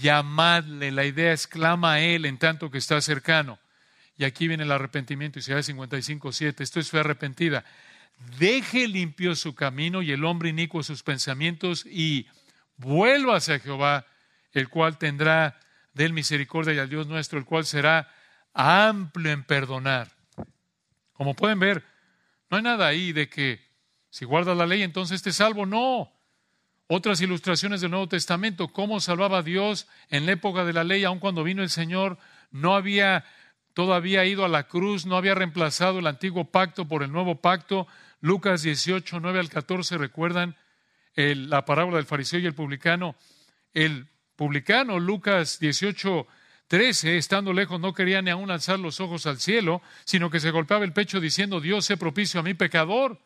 Llamadle, 0.02 0.92
la 0.92 1.06
idea 1.06 1.32
es 1.32 1.46
clama 1.46 1.94
a 1.94 2.00
Él 2.00 2.26
en 2.26 2.40
tanto 2.40 2.72
que 2.72 2.80
está 2.80 3.00
cercano. 3.02 3.60
Y 4.18 4.24
aquí 4.24 4.48
viene 4.48 4.64
el 4.64 4.72
arrepentimiento, 4.72 5.38
Isaías 5.38 5.68
55, 5.68 6.32
7. 6.32 6.64
Esto 6.64 6.80
es 6.80 6.90
fe 6.90 7.02
arrepentida. 7.02 7.64
Deje 8.40 8.88
limpio 8.88 9.36
su 9.36 9.54
camino 9.54 10.02
y 10.02 10.12
el 10.12 10.26
hombre 10.26 10.50
inicuo 10.50 10.82
sus 10.82 11.04
pensamientos 11.04 11.86
y 11.86 12.26
vuelva 12.78 13.38
hacia 13.38 13.60
Jehová, 13.60 14.06
el 14.54 14.70
cual 14.70 14.98
tendrá 14.98 15.60
de 15.94 16.06
él 16.06 16.14
misericordia 16.14 16.74
y 16.74 16.80
al 16.80 16.90
Dios 16.90 17.08
nuestro, 17.08 17.40
el 17.40 17.46
cual 17.46 17.66
será 17.66 18.12
amplio 18.54 19.32
en 19.32 19.44
perdonar. 19.44 20.12
Como 21.14 21.36
pueden 21.36 21.60
ver, 21.60 21.84
no 22.50 22.58
hay 22.58 22.64
nada 22.64 22.88
ahí 22.88 23.12
de 23.12 23.28
que 23.28 23.60
si 24.10 24.26
guardas 24.26 24.58
la 24.58 24.66
ley 24.66 24.84
entonces 24.84 25.22
te 25.22 25.32
salvo. 25.32 25.66
No. 25.66 26.12
Otras 26.88 27.20
ilustraciones 27.20 27.82
del 27.82 27.92
Nuevo 27.92 28.08
Testamento, 28.08 28.70
cómo 28.70 29.00
salvaba 29.00 29.42
Dios 29.42 29.88
en 30.10 30.26
la 30.26 30.32
época 30.32 30.64
de 30.64 30.74
la 30.74 30.86
ley, 30.86 31.04
aun 31.04 31.20
cuando 31.20 31.44
vino 31.44 31.62
el 31.62 31.70
Señor, 31.70 32.18
no 32.50 32.76
había 32.76 33.26
todavía 33.74 34.24
ido 34.26 34.46
a 34.46 34.48
la 34.48 34.68
cruz, 34.68 35.06
no 35.06 35.18
había 35.18 35.36
reemplazado 35.36 36.00
el 36.00 36.08
antiguo 36.08 36.46
pacto 36.46 36.88
por 36.88 37.04
el 37.04 37.12
nuevo 37.12 37.42
pacto, 37.42 37.88
Lucas 38.22 38.62
18, 38.64 39.20
9 39.20 39.40
al 39.40 39.50
14, 39.50 39.98
recuerdan 39.98 40.56
la 41.18 41.66
parábola 41.66 41.98
del 41.98 42.06
fariseo 42.06 42.40
y 42.40 42.46
el 42.46 42.54
publicano. 42.54 43.16
El 43.74 44.08
publicano, 44.36 45.00
Lucas 45.00 45.60
18, 45.60 46.28
13, 46.68 47.18
estando 47.18 47.54
lejos, 47.54 47.80
no 47.80 47.94
quería 47.94 48.22
ni 48.22 48.30
aún 48.30 48.52
alzar 48.52 48.80
los 48.80 49.00
ojos 49.00 49.26
al 49.26 49.40
cielo, 49.40 49.82
sino 50.06 50.30
que 50.30 50.40
se 50.40 50.52
golpeaba 50.52 50.86
el 50.86 50.94
pecho 50.94 51.20
diciendo, 51.20 51.60
Dios, 51.60 51.86
sé 51.86 51.98
propicio 51.98 52.40
a 52.40 52.44
mi 52.44 52.54
pecador. 52.54 53.20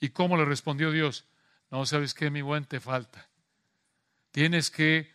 ¿Y 0.00 0.10
cómo 0.10 0.36
le 0.36 0.44
respondió 0.44 0.90
Dios? 0.90 1.24
No, 1.70 1.86
sabes 1.86 2.14
qué, 2.14 2.30
mi 2.30 2.42
buen, 2.42 2.66
te 2.66 2.78
falta. 2.80 3.28
Tienes 4.30 4.70
que 4.70 5.10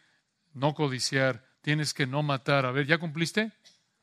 no 0.54 0.74
codiciar, 0.74 1.46
tienes 1.62 1.94
que 1.94 2.08
no 2.08 2.24
matar. 2.24 2.66
A 2.66 2.72
ver, 2.72 2.88
¿ya 2.88 2.98
cumpliste? 2.98 3.52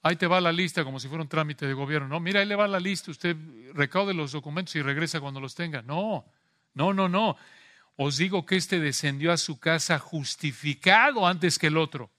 Ahí 0.02 0.16
te 0.16 0.28
va 0.28 0.40
la 0.40 0.52
lista 0.52 0.84
como 0.84 1.00
si 1.00 1.08
fuera 1.08 1.22
un 1.22 1.28
trámite 1.28 1.66
de 1.66 1.72
gobierno. 1.72 2.06
No, 2.06 2.20
mira, 2.20 2.40
ahí 2.40 2.46
le 2.46 2.54
va 2.54 2.68
la 2.68 2.78
lista. 2.78 3.10
Usted 3.10 3.36
recaude 3.74 4.14
los 4.14 4.32
documentos 4.32 4.76
y 4.76 4.82
regresa 4.82 5.20
cuando 5.20 5.40
los 5.40 5.54
tenga. 5.54 5.82
No, 5.82 6.24
no, 6.74 6.92
no, 6.94 7.08
no. 7.08 7.36
Os 7.96 8.18
digo 8.18 8.44
que 8.44 8.56
este 8.56 8.78
descendió 8.78 9.32
a 9.32 9.38
su 9.38 9.58
casa 9.58 9.98
justificado 9.98 11.26
antes 11.26 11.58
que 11.58 11.68
el 11.68 11.78
otro. 11.78 12.10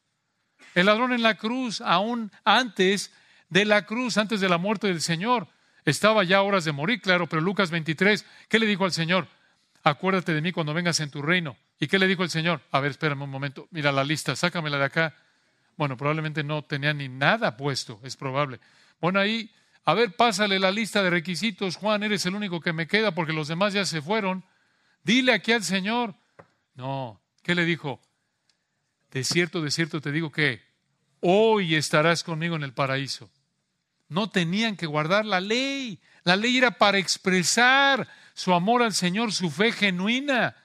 El 0.73 0.87
ladrón 0.87 1.13
en 1.13 1.21
la 1.21 1.37
cruz, 1.37 1.81
aún 1.81 2.31
antes 2.43 3.13
de 3.49 3.65
la 3.65 3.85
cruz, 3.85 4.17
antes 4.17 4.41
de 4.41 4.49
la 4.49 4.57
muerte 4.57 4.87
del 4.87 5.01
Señor, 5.01 5.47
estaba 5.85 6.23
ya 6.23 6.37
a 6.37 6.41
horas 6.41 6.65
de 6.65 6.71
morir, 6.71 6.99
claro, 7.01 7.27
pero 7.27 7.41
Lucas 7.41 7.71
23, 7.71 8.25
¿qué 8.49 8.59
le 8.59 8.65
dijo 8.65 8.85
al 8.85 8.91
Señor? 8.91 9.27
Acuérdate 9.83 10.33
de 10.33 10.41
mí 10.41 10.51
cuando 10.51 10.73
vengas 10.73 10.99
en 10.99 11.11
tu 11.11 11.21
reino. 11.21 11.55
¿Y 11.79 11.87
qué 11.87 11.99
le 11.99 12.07
dijo 12.07 12.23
el 12.23 12.29
Señor? 12.29 12.61
A 12.71 12.79
ver, 12.79 12.91
espérame 12.91 13.21
un 13.21 13.29
momento, 13.29 13.67
mira 13.71 13.91
la 13.91 14.03
lista, 14.03 14.35
sácamela 14.35 14.77
de 14.77 14.85
acá. 14.85 15.15
Bueno, 15.77 15.95
probablemente 15.95 16.43
no 16.43 16.63
tenía 16.63 16.93
ni 16.93 17.07
nada 17.07 17.55
puesto, 17.55 17.99
es 18.03 18.17
probable. 18.17 18.59
Bueno, 18.99 19.19
ahí, 19.19 19.51
a 19.85 19.93
ver, 19.93 20.15
pásale 20.15 20.59
la 20.59 20.71
lista 20.71 21.03
de 21.03 21.11
requisitos, 21.11 21.77
Juan, 21.77 22.03
eres 22.03 22.25
el 22.25 22.35
único 22.35 22.59
que 22.59 22.73
me 22.73 22.87
queda 22.87 23.13
porque 23.13 23.31
los 23.31 23.47
demás 23.47 23.73
ya 23.73 23.85
se 23.85 24.01
fueron. 24.01 24.43
Dile 25.07 25.31
aquí 25.31 25.53
al 25.53 25.63
Señor. 25.63 26.15
No, 26.75 27.21
¿qué 27.41 27.55
le 27.55 27.63
dijo? 27.63 28.01
De 29.09 29.23
cierto, 29.23 29.61
de 29.61 29.71
cierto 29.71 30.01
te 30.01 30.11
digo 30.11 30.33
que 30.33 30.61
hoy 31.21 31.75
estarás 31.75 32.25
conmigo 32.25 32.57
en 32.57 32.63
el 32.63 32.73
paraíso. 32.73 33.31
No 34.09 34.29
tenían 34.29 34.75
que 34.75 34.85
guardar 34.85 35.25
la 35.25 35.39
ley. 35.39 36.01
La 36.25 36.35
ley 36.35 36.57
era 36.57 36.71
para 36.71 36.97
expresar 36.97 38.05
su 38.33 38.53
amor 38.53 38.83
al 38.83 38.93
Señor, 38.93 39.31
su 39.31 39.49
fe 39.49 39.71
genuina. 39.71 40.57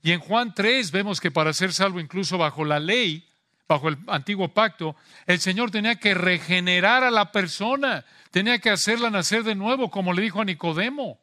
Y 0.00 0.12
en 0.12 0.20
Juan 0.20 0.54
3 0.54 0.92
vemos 0.92 1.20
que 1.20 1.32
para 1.32 1.52
ser 1.52 1.72
salvo 1.72 1.98
incluso 1.98 2.38
bajo 2.38 2.64
la 2.64 2.78
ley, 2.78 3.28
bajo 3.66 3.88
el 3.88 3.98
antiguo 4.06 4.54
pacto, 4.54 4.94
el 5.26 5.40
Señor 5.40 5.72
tenía 5.72 5.96
que 5.96 6.14
regenerar 6.14 7.02
a 7.02 7.10
la 7.10 7.32
persona, 7.32 8.04
tenía 8.30 8.60
que 8.60 8.70
hacerla 8.70 9.10
nacer 9.10 9.42
de 9.42 9.56
nuevo, 9.56 9.90
como 9.90 10.12
le 10.12 10.22
dijo 10.22 10.40
a 10.40 10.44
Nicodemo. 10.44 11.21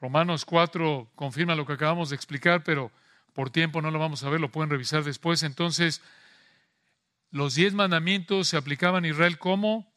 Romanos 0.00 0.44
4 0.44 1.10
confirma 1.14 1.54
lo 1.54 1.66
que 1.66 1.74
acabamos 1.74 2.10
de 2.10 2.16
explicar, 2.16 2.64
pero 2.64 2.90
por 3.34 3.50
tiempo 3.50 3.82
no 3.82 3.90
lo 3.90 3.98
vamos 3.98 4.22
a 4.22 4.30
ver, 4.30 4.40
lo 4.40 4.50
pueden 4.50 4.70
revisar 4.70 5.04
después. 5.04 5.42
Entonces, 5.42 6.02
los 7.30 7.54
diez 7.54 7.74
mandamientos 7.74 8.48
se 8.48 8.56
aplicaban 8.56 9.04
a 9.04 9.08
Israel 9.08 9.38
como 9.38 9.90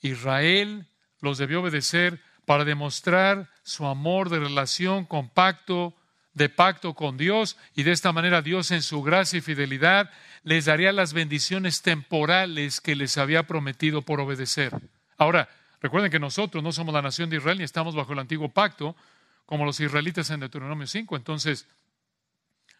Israel 0.00 0.86
los 1.20 1.38
debió 1.38 1.60
obedecer 1.60 2.20
para 2.44 2.64
demostrar 2.64 3.50
su 3.62 3.86
amor 3.86 4.28
de 4.28 4.38
relación, 4.38 5.04
compacto, 5.04 5.94
de 6.34 6.48
pacto 6.50 6.94
con 6.94 7.16
Dios 7.16 7.56
y 7.74 7.82
de 7.82 7.92
esta 7.92 8.12
manera 8.12 8.42
Dios 8.42 8.70
en 8.70 8.82
su 8.82 9.02
gracia 9.02 9.38
y 9.38 9.40
fidelidad 9.40 10.10
les 10.44 10.66
daría 10.66 10.92
las 10.92 11.14
bendiciones 11.14 11.80
temporales 11.80 12.80
que 12.82 12.94
les 12.94 13.16
había 13.16 13.44
prometido 13.44 14.02
por 14.02 14.20
obedecer. 14.20 14.70
Ahora, 15.16 15.48
recuerden 15.86 16.10
que 16.10 16.18
nosotros 16.18 16.62
no 16.62 16.72
somos 16.72 16.94
la 16.94 17.02
nación 17.02 17.30
de 17.30 17.36
Israel 17.36 17.58
ni 17.58 17.64
estamos 17.64 17.94
bajo 17.94 18.12
el 18.12 18.18
antiguo 18.18 18.48
pacto 18.48 18.96
como 19.44 19.64
los 19.64 19.80
israelitas 19.80 20.30
en 20.30 20.40
Deuteronomio 20.40 20.86
5. 20.86 21.16
Entonces, 21.16 21.66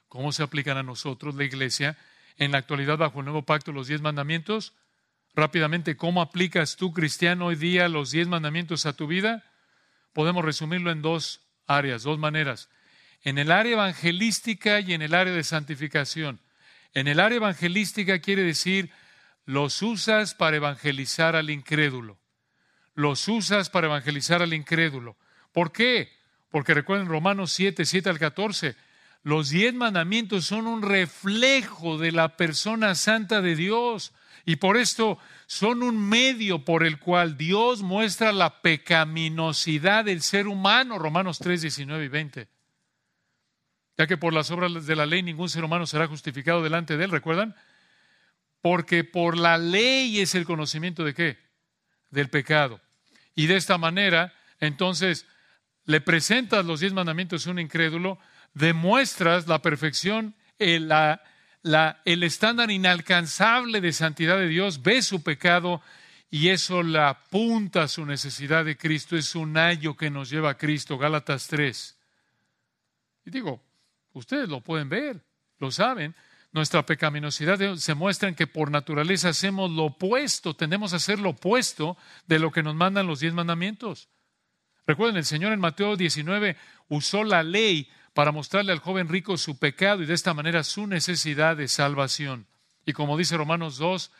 ¿cómo 0.08 0.32
se 0.32 0.42
aplican 0.42 0.76
a 0.76 0.82
nosotros, 0.82 1.34
la 1.34 1.44
iglesia, 1.44 1.96
en 2.36 2.52
la 2.52 2.58
actualidad 2.58 2.98
bajo 2.98 3.20
el 3.20 3.24
nuevo 3.24 3.42
pacto 3.42 3.72
los 3.72 3.86
diez 3.86 4.00
mandamientos? 4.00 4.74
Rápidamente, 5.34 5.96
¿cómo 5.96 6.20
aplicas 6.20 6.76
tú, 6.76 6.92
cristiano, 6.92 7.46
hoy 7.46 7.56
día 7.56 7.88
los 7.88 8.10
diez 8.10 8.28
mandamientos 8.28 8.86
a 8.86 8.94
tu 8.94 9.06
vida? 9.06 9.44
Podemos 10.12 10.44
resumirlo 10.44 10.90
en 10.90 11.02
dos 11.02 11.40
áreas, 11.66 12.02
dos 12.02 12.18
maneras 12.18 12.68
en 13.26 13.38
el 13.38 13.50
área 13.50 13.72
evangelística 13.72 14.78
y 14.78 14.94
en 14.94 15.02
el 15.02 15.12
área 15.12 15.32
de 15.32 15.42
santificación. 15.42 16.38
En 16.94 17.08
el 17.08 17.18
área 17.18 17.38
evangelística 17.38 18.20
quiere 18.20 18.44
decir, 18.44 18.92
los 19.44 19.82
usas 19.82 20.36
para 20.36 20.58
evangelizar 20.58 21.34
al 21.34 21.50
incrédulo. 21.50 22.20
Los 22.96 23.28
usas 23.28 23.70
para 23.70 23.86
evangelizar 23.86 24.42
al 24.42 24.54
incrédulo. 24.54 25.16
¿Por 25.52 25.70
qué? 25.70 26.10
Porque 26.50 26.74
recuerden 26.74 27.06
Romanos 27.06 27.52
7, 27.52 27.84
7 27.84 28.08
al 28.08 28.18
14, 28.18 28.74
los 29.22 29.50
diez 29.50 29.74
mandamientos 29.74 30.46
son 30.46 30.66
un 30.66 30.82
reflejo 30.82 31.98
de 31.98 32.10
la 32.10 32.36
persona 32.36 32.94
santa 32.94 33.42
de 33.42 33.54
Dios 33.54 34.12
y 34.44 34.56
por 34.56 34.76
esto 34.76 35.18
son 35.46 35.82
un 35.82 36.08
medio 36.08 36.64
por 36.64 36.84
el 36.84 36.98
cual 36.98 37.36
Dios 37.36 37.82
muestra 37.82 38.32
la 38.32 38.62
pecaminosidad 38.62 40.04
del 40.04 40.22
ser 40.22 40.46
humano, 40.46 40.98
Romanos 40.98 41.38
3, 41.38 41.62
19 41.62 42.04
y 42.04 42.08
20. 42.08 42.48
Ya 43.98 44.06
que 44.06 44.16
por 44.16 44.32
las 44.32 44.50
obras 44.50 44.86
de 44.86 44.96
la 44.96 45.04
ley 45.06 45.22
ningún 45.22 45.48
ser 45.48 45.64
humano 45.64 45.86
será 45.86 46.06
justificado 46.06 46.62
delante 46.62 46.96
de 46.96 47.04
él, 47.04 47.10
¿recuerdan? 47.10 47.56
Porque 48.62 49.04
por 49.04 49.36
la 49.36 49.58
ley 49.58 50.20
es 50.20 50.34
el 50.34 50.44
conocimiento 50.44 51.04
de 51.04 51.14
qué? 51.14 51.38
Del 52.10 52.30
pecado. 52.30 52.80
Y 53.36 53.46
de 53.46 53.56
esta 53.56 53.78
manera, 53.78 54.34
entonces, 54.58 55.26
le 55.84 56.00
presentas 56.00 56.64
los 56.64 56.80
diez 56.80 56.92
mandamientos 56.92 57.46
a 57.46 57.50
un 57.50 57.60
incrédulo, 57.60 58.18
demuestras 58.54 59.46
la 59.46 59.62
perfección, 59.62 60.34
el, 60.58 60.90
el 62.04 62.22
estándar 62.22 62.70
inalcanzable 62.70 63.80
de 63.80 63.92
santidad 63.92 64.38
de 64.38 64.48
Dios, 64.48 64.82
ve 64.82 65.02
su 65.02 65.22
pecado 65.22 65.82
y 66.30 66.48
eso 66.48 66.82
la 66.82 67.10
apunta 67.10 67.84
a 67.84 67.88
su 67.88 68.04
necesidad 68.06 68.64
de 68.64 68.76
Cristo. 68.76 69.16
Es 69.16 69.34
un 69.34 69.56
ayo 69.56 69.96
que 69.96 70.10
nos 70.10 70.30
lleva 70.30 70.50
a 70.50 70.58
Cristo, 70.58 70.98
Gálatas 70.98 71.46
3. 71.46 71.96
Y 73.26 73.30
digo, 73.30 73.62
ustedes 74.14 74.48
lo 74.48 74.62
pueden 74.62 74.88
ver, 74.88 75.22
lo 75.58 75.70
saben. 75.70 76.14
Nuestra 76.52 76.86
pecaminosidad 76.86 77.76
se 77.76 77.94
muestra 77.94 78.28
en 78.28 78.34
que 78.34 78.46
por 78.46 78.70
naturaleza 78.70 79.30
hacemos 79.30 79.70
lo 79.70 79.84
opuesto, 79.84 80.54
tendemos 80.54 80.92
a 80.92 80.96
hacer 80.96 81.18
lo 81.18 81.30
opuesto 81.30 81.96
de 82.26 82.38
lo 82.38 82.50
que 82.50 82.62
nos 82.62 82.74
mandan 82.74 83.06
los 83.06 83.20
diez 83.20 83.34
mandamientos. 83.34 84.08
Recuerden, 84.86 85.16
el 85.16 85.24
Señor 85.24 85.52
en 85.52 85.60
Mateo 85.60 85.96
19 85.96 86.56
usó 86.88 87.24
la 87.24 87.42
ley 87.42 87.90
para 88.14 88.32
mostrarle 88.32 88.72
al 88.72 88.78
joven 88.78 89.08
rico 89.08 89.36
su 89.36 89.58
pecado 89.58 90.02
y 90.02 90.06
de 90.06 90.14
esta 90.14 90.32
manera 90.32 90.64
su 90.64 90.86
necesidad 90.86 91.56
de 91.56 91.68
salvación. 91.68 92.46
Y 92.86 92.92
como 92.92 93.18
dice 93.18 93.36
Romanos 93.36 93.76
2, 93.78 94.12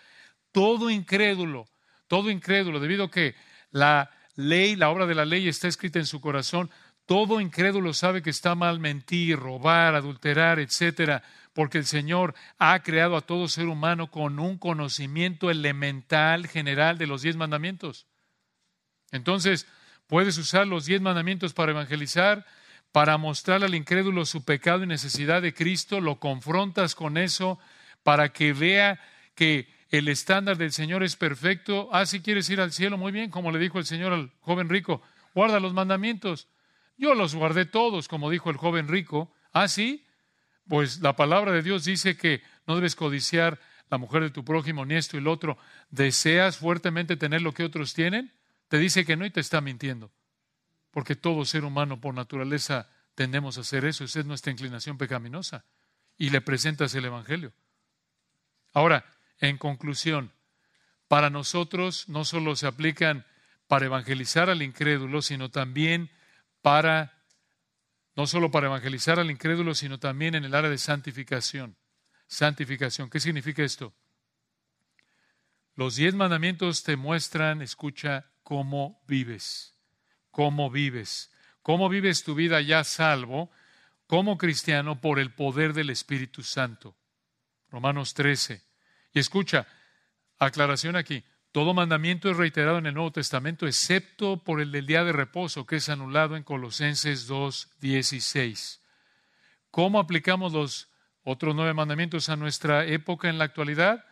todo 0.53 0.91
incrédulo, 0.91 1.69
todo 2.09 2.31
incrédulo, 2.31 2.81
debido 2.81 3.05
a 3.05 3.11
que 3.11 3.37
la 3.71 4.11
ley, 4.35 4.77
la 4.77 4.91
obra 4.91 5.07
de 5.07 5.15
la 5.15 5.25
ley 5.25 5.49
está 5.49 5.69
escrita 5.69 5.99
en 5.99 6.07
su 6.07 6.21
corazón, 6.21 6.71
todo 7.07 7.41
incrédulo 7.41 7.95
sabe 7.95 8.21
que 8.21 8.31
está 8.31 8.57
mal 8.57 8.81
mentir, 8.81 9.39
robar, 9.39 9.95
adulterar, 9.95 10.59
etcétera, 10.59 11.23
porque 11.57 11.79
el 11.79 11.87
Señor 11.87 12.37
ha 12.59 12.81
creado 12.85 13.17
a 13.17 13.23
todo 13.23 13.49
ser 13.49 13.67
humano 13.67 14.13
con 14.13 14.39
un 14.39 14.59
conocimiento 14.59 15.51
elemental 15.51 16.47
general 16.47 16.99
de 16.99 17.09
los 17.09 17.23
diez 17.23 17.35
mandamientos. 17.35 18.07
Entonces, 19.11 19.67
Puedes 20.07 20.39
usar 20.39 20.69
los 20.69 20.87
diez 20.87 21.01
mandamientos 21.01 21.53
para 21.53 21.73
evangelizar, 21.73 22.47
para 22.93 23.19
mostrarle 23.19 23.67
al 23.67 23.75
incrédulo 23.75 24.25
su 24.25 24.45
pecado 24.45 24.85
y 24.85 24.87
necesidad 24.87 25.43
de 25.43 25.53
Cristo, 25.53 26.01
lo 26.01 26.21
confrontas 26.21 26.95
con 26.95 27.19
eso 27.19 27.59
para 28.05 28.33
que 28.33 28.53
vea 28.53 29.01
que 29.35 29.69
el 29.91 30.07
estándar 30.07 30.59
del 30.59 30.73
Señor 30.73 31.03
es 31.03 31.17
perfecto. 31.17 31.89
Ah, 31.93 32.07
si 32.07 32.21
quieres 32.21 32.49
ir 32.51 32.61
al 32.61 32.73
cielo, 32.73 32.97
muy 32.97 33.11
bien, 33.11 33.31
como 33.31 33.51
le 33.51 33.59
dijo 33.59 33.79
el 33.79 33.85
Señor 33.85 34.13
al 34.13 34.31
joven 34.41 34.69
rico, 34.69 35.03
guarda 35.35 35.59
los 35.59 35.75
mandamientos. 35.75 36.49
Yo 36.97 37.15
los 37.15 37.35
guardé 37.35 37.67
todos, 37.67 38.07
como 38.07 38.31
dijo 38.31 38.51
el 38.51 38.57
joven 38.57 38.87
rico. 38.87 39.33
Ah, 39.53 39.67
sí, 39.67 40.06
pues 40.69 41.01
la 41.01 41.17
palabra 41.17 41.53
de 41.53 41.63
Dios 41.63 41.85
dice 41.85 42.17
que 42.17 42.43
no 42.67 42.75
debes 42.75 42.97
codiciar 42.97 43.61
la 43.89 43.99
mujer 43.99 44.23
de 44.23 44.31
tu 44.31 44.45
prójimo, 44.45 44.85
ni 44.85 44.95
esto 44.95 45.17
y 45.17 45.21
lo 45.21 45.33
otro. 45.33 45.59
¿Deseas 45.91 46.57
fuertemente 46.59 47.17
tener 47.17 47.43
lo 47.43 47.53
que 47.53 47.65
otros 47.65 47.95
tienen? 47.95 48.33
te 48.69 48.79
dice 48.79 49.05
que 49.05 49.17
no 49.17 49.25
y 49.25 49.31
te 49.31 49.41
está 49.41 49.61
mintiendo. 49.61 50.13
Porque 50.91 51.17
todo 51.17 51.45
ser 51.45 51.65
humano 51.65 52.01
por 52.01 52.15
naturaleza 52.15 52.89
tendemos 53.15 53.59
a 53.59 53.61
hacer 53.61 53.85
eso. 53.85 54.05
Esa 54.05 54.21
es 54.21 54.27
nuestra 54.27 54.53
inclinación 54.53 54.99
pecaminosa. 54.99 55.65
Y 56.19 56.31
le 56.31 56.41
presentas 56.41 56.95
el 56.95 57.05
Evangelio. 57.05 57.53
Ahora, 58.73 59.05
en 59.39 59.59
conclusión, 59.59 60.33
para 61.09 61.31
nosotros 61.31 62.09
no 62.09 62.25
solo 62.25 62.57
se 62.57 62.67
aplican 62.67 63.27
para 63.69 63.87
evangelizar 63.87 64.49
al 64.49 64.63
incrédulo, 64.63 65.23
sino 65.23 65.51
también 65.51 66.11
para, 66.63 67.16
no 68.17 68.27
solo 68.27 68.51
para 68.51 68.67
evangelizar 68.67 69.21
al 69.21 69.31
incrédulo, 69.31 69.75
sino 69.75 69.99
también 70.01 70.35
en 70.35 70.45
el 70.45 70.55
área 70.55 70.71
de 70.71 70.79
santificación. 70.79 71.77
Santificación. 72.27 73.11
¿Qué 73.11 73.21
significa 73.21 73.63
esto? 73.63 73.95
Los 75.75 75.97
diez 75.97 76.15
mandamientos 76.15 76.83
te 76.83 76.97
muestran, 76.97 77.61
escucha, 77.61 78.31
cómo 78.43 79.03
vives, 79.07 79.77
cómo 80.31 80.71
vives, 80.71 81.31
cómo 81.61 81.91
vives 81.91 82.25
tu 82.25 82.35
vida 82.35 82.63
ya 82.63 82.83
salvo 82.85 83.51
como 84.07 84.39
cristiano 84.39 85.01
por 85.01 85.19
el 85.19 85.35
poder 85.35 85.75
del 85.75 85.91
Espíritu 85.91 86.43
Santo. 86.43 86.97
Romanos 87.69 88.15
13. 88.15 88.63
Y 89.13 89.19
escucha, 89.19 89.67
aclaración 90.39 90.97
aquí, 90.97 91.23
todo 91.57 91.73
mandamiento 91.73 92.31
es 92.31 92.37
reiterado 92.37 92.77
en 92.77 92.85
el 92.85 92.93
Nuevo 92.93 93.13
Testamento 93.13 93.67
excepto 93.67 94.45
por 94.45 94.61
el 94.61 94.73
del 94.73 94.85
día 94.85 95.05
de 95.05 95.13
reposo 95.13 95.65
que 95.65 95.77
es 95.77 95.89
anulado 95.89 96.37
en 96.37 96.43
Colosenses 96.43 97.27
2, 97.27 97.71
16. 97.81 98.83
¿Cómo 99.71 99.99
aplicamos 99.99 100.53
los 100.53 100.91
otros 101.25 101.55
nueve 101.55 101.73
mandamientos 101.73 102.29
a 102.29 102.37
nuestra 102.37 102.85
época 102.85 103.31
en 103.31 103.39
la 103.39 103.45
actualidad? 103.45 104.05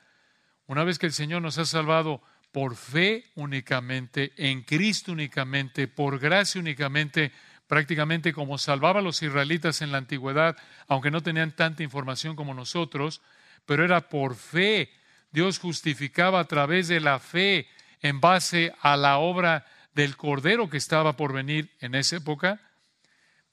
Una 0.69 0.85
vez 0.85 0.99
que 0.99 1.05
el 1.05 1.13
Señor 1.13 1.43
nos 1.43 1.59
ha 1.59 1.67
salvado 1.67 2.23
por 2.51 2.77
fe 2.77 3.27
únicamente, 3.35 4.33
en 4.39 4.63
Cristo 4.63 5.13
únicamente, 5.13 5.87
por 5.87 6.19
gracia 6.19 6.59
únicamente, 6.59 7.31
prácticamente 7.67 8.33
como 8.33 8.57
salvaba 8.57 9.01
a 9.01 9.03
los 9.03 9.23
israelitas 9.23 9.83
en 9.83 9.93
la 9.93 9.99
antigüedad, 9.99 10.57
aunque 10.89 11.11
no 11.11 11.23
tenían 11.23 11.55
tanta 11.55 11.83
información 11.83 12.37
como 12.37 12.55
nosotros, 12.55 13.21
pero 13.67 13.85
era 13.85 14.09
por 14.09 14.35
fe. 14.35 15.04
Dios 15.35 15.59
justificaba 15.59 16.39
a 16.39 16.45
través 16.45 16.87
de 16.87 17.01
la 17.01 17.19
fe 17.19 17.67
en 18.01 18.21
base 18.21 18.73
a 18.81 18.97
la 18.97 19.19
obra 19.19 19.67
del 19.93 20.17
Cordero 20.17 20.71
que 20.71 20.77
estaba 20.77 21.17
por 21.17 21.33
venir 21.33 21.73
en 21.81 21.97
esa 21.97 22.19
época. 22.19 22.61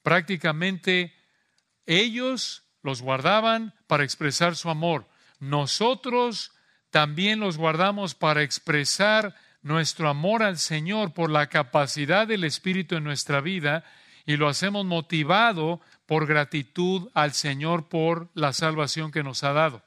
Prácticamente 0.04 1.12
ellos 1.84 2.62
los 2.84 3.02
guardaban 3.02 3.74
para 3.88 4.04
expresar 4.04 4.54
su 4.54 4.70
amor. 4.70 5.08
Nosotros 5.40 6.52
también 6.90 7.40
los 7.40 7.56
guardamos 7.56 8.14
para 8.14 8.42
expresar 8.42 9.34
nuestro 9.62 10.08
amor 10.08 10.44
al 10.44 10.58
Señor 10.58 11.12
por 11.12 11.30
la 11.30 11.48
capacidad 11.48 12.28
del 12.28 12.44
Espíritu 12.44 12.94
en 12.94 13.02
nuestra 13.02 13.40
vida 13.40 13.84
y 14.24 14.36
lo 14.36 14.48
hacemos 14.48 14.86
motivado 14.86 15.80
por 16.06 16.28
gratitud 16.28 17.10
al 17.12 17.32
Señor 17.32 17.88
por 17.88 18.28
la 18.34 18.52
salvación 18.52 19.10
que 19.10 19.24
nos 19.24 19.42
ha 19.42 19.52
dado. 19.52 19.82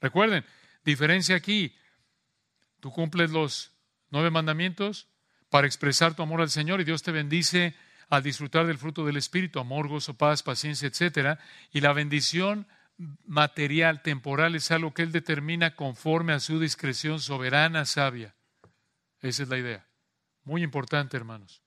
Recuerden, 0.00 0.44
diferencia 0.84 1.36
aquí, 1.36 1.74
tú 2.80 2.90
cumples 2.92 3.30
los 3.30 3.72
nueve 4.10 4.30
mandamientos 4.30 5.08
para 5.50 5.66
expresar 5.66 6.14
tu 6.14 6.22
amor 6.22 6.40
al 6.40 6.50
Señor 6.50 6.80
y 6.80 6.84
Dios 6.84 7.02
te 7.02 7.12
bendice 7.12 7.74
al 8.08 8.22
disfrutar 8.22 8.66
del 8.66 8.78
fruto 8.78 9.04
del 9.04 9.16
Espíritu, 9.16 9.58
amor, 9.58 9.88
gozo, 9.88 10.14
paz, 10.14 10.42
paciencia, 10.42 10.88
etcétera, 10.88 11.38
y 11.72 11.80
la 11.80 11.92
bendición 11.92 12.66
material, 13.26 14.02
temporal, 14.02 14.54
es 14.54 14.70
algo 14.70 14.92
que 14.92 15.02
Él 15.02 15.12
determina 15.12 15.74
conforme 15.74 16.32
a 16.32 16.40
su 16.40 16.60
discreción 16.60 17.20
soberana, 17.20 17.84
sabia. 17.84 18.34
Esa 19.20 19.44
es 19.44 19.48
la 19.48 19.58
idea. 19.58 19.86
Muy 20.44 20.62
importante, 20.62 21.16
hermanos. 21.16 21.62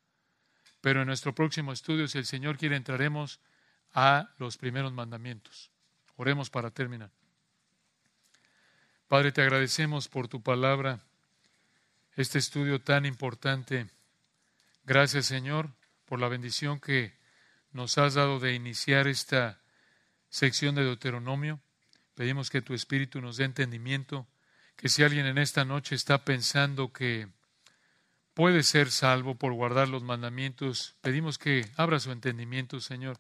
Pero 0.81 1.01
en 1.01 1.07
nuestro 1.07 1.33
próximo 1.33 1.71
estudio, 1.71 2.07
si 2.07 2.17
el 2.17 2.25
Señor 2.25 2.57
quiere, 2.57 2.75
entraremos 2.75 3.39
a 3.93 4.29
los 4.37 4.57
primeros 4.57 4.93
mandamientos. 4.93 5.71
Oremos 6.15 6.49
para 6.49 6.71
terminar. 6.71 7.11
Padre, 9.07 9.31
te 9.31 9.43
agradecemos 9.43 10.07
por 10.07 10.27
tu 10.27 10.41
palabra, 10.41 10.99
este 12.15 12.39
estudio 12.39 12.81
tan 12.81 13.05
importante. 13.05 13.87
Gracias, 14.83 15.27
Señor, 15.27 15.69
por 16.05 16.19
la 16.19 16.27
bendición 16.27 16.79
que 16.79 17.13
nos 17.71 17.99
has 17.99 18.15
dado 18.15 18.39
de 18.39 18.55
iniciar 18.55 19.07
esta 19.07 19.61
sección 20.29 20.73
de 20.73 20.83
Deuteronomio. 20.83 21.59
Pedimos 22.15 22.49
que 22.49 22.63
tu 22.63 22.73
Espíritu 22.73 23.21
nos 23.21 23.37
dé 23.37 23.45
entendimiento, 23.45 24.25
que 24.75 24.89
si 24.89 25.03
alguien 25.03 25.27
en 25.27 25.37
esta 25.37 25.65
noche 25.65 25.93
está 25.93 26.25
pensando 26.25 26.91
que 26.91 27.27
puede 28.33 28.63
ser 28.63 28.89
salvo 28.89 29.35
por 29.35 29.53
guardar 29.53 29.87
los 29.87 30.01
mandamientos, 30.01 30.95
pedimos 31.01 31.37
que 31.37 31.69
abra 31.77 31.99
su 31.99 32.11
entendimiento, 32.11 32.79
Señor, 32.79 33.19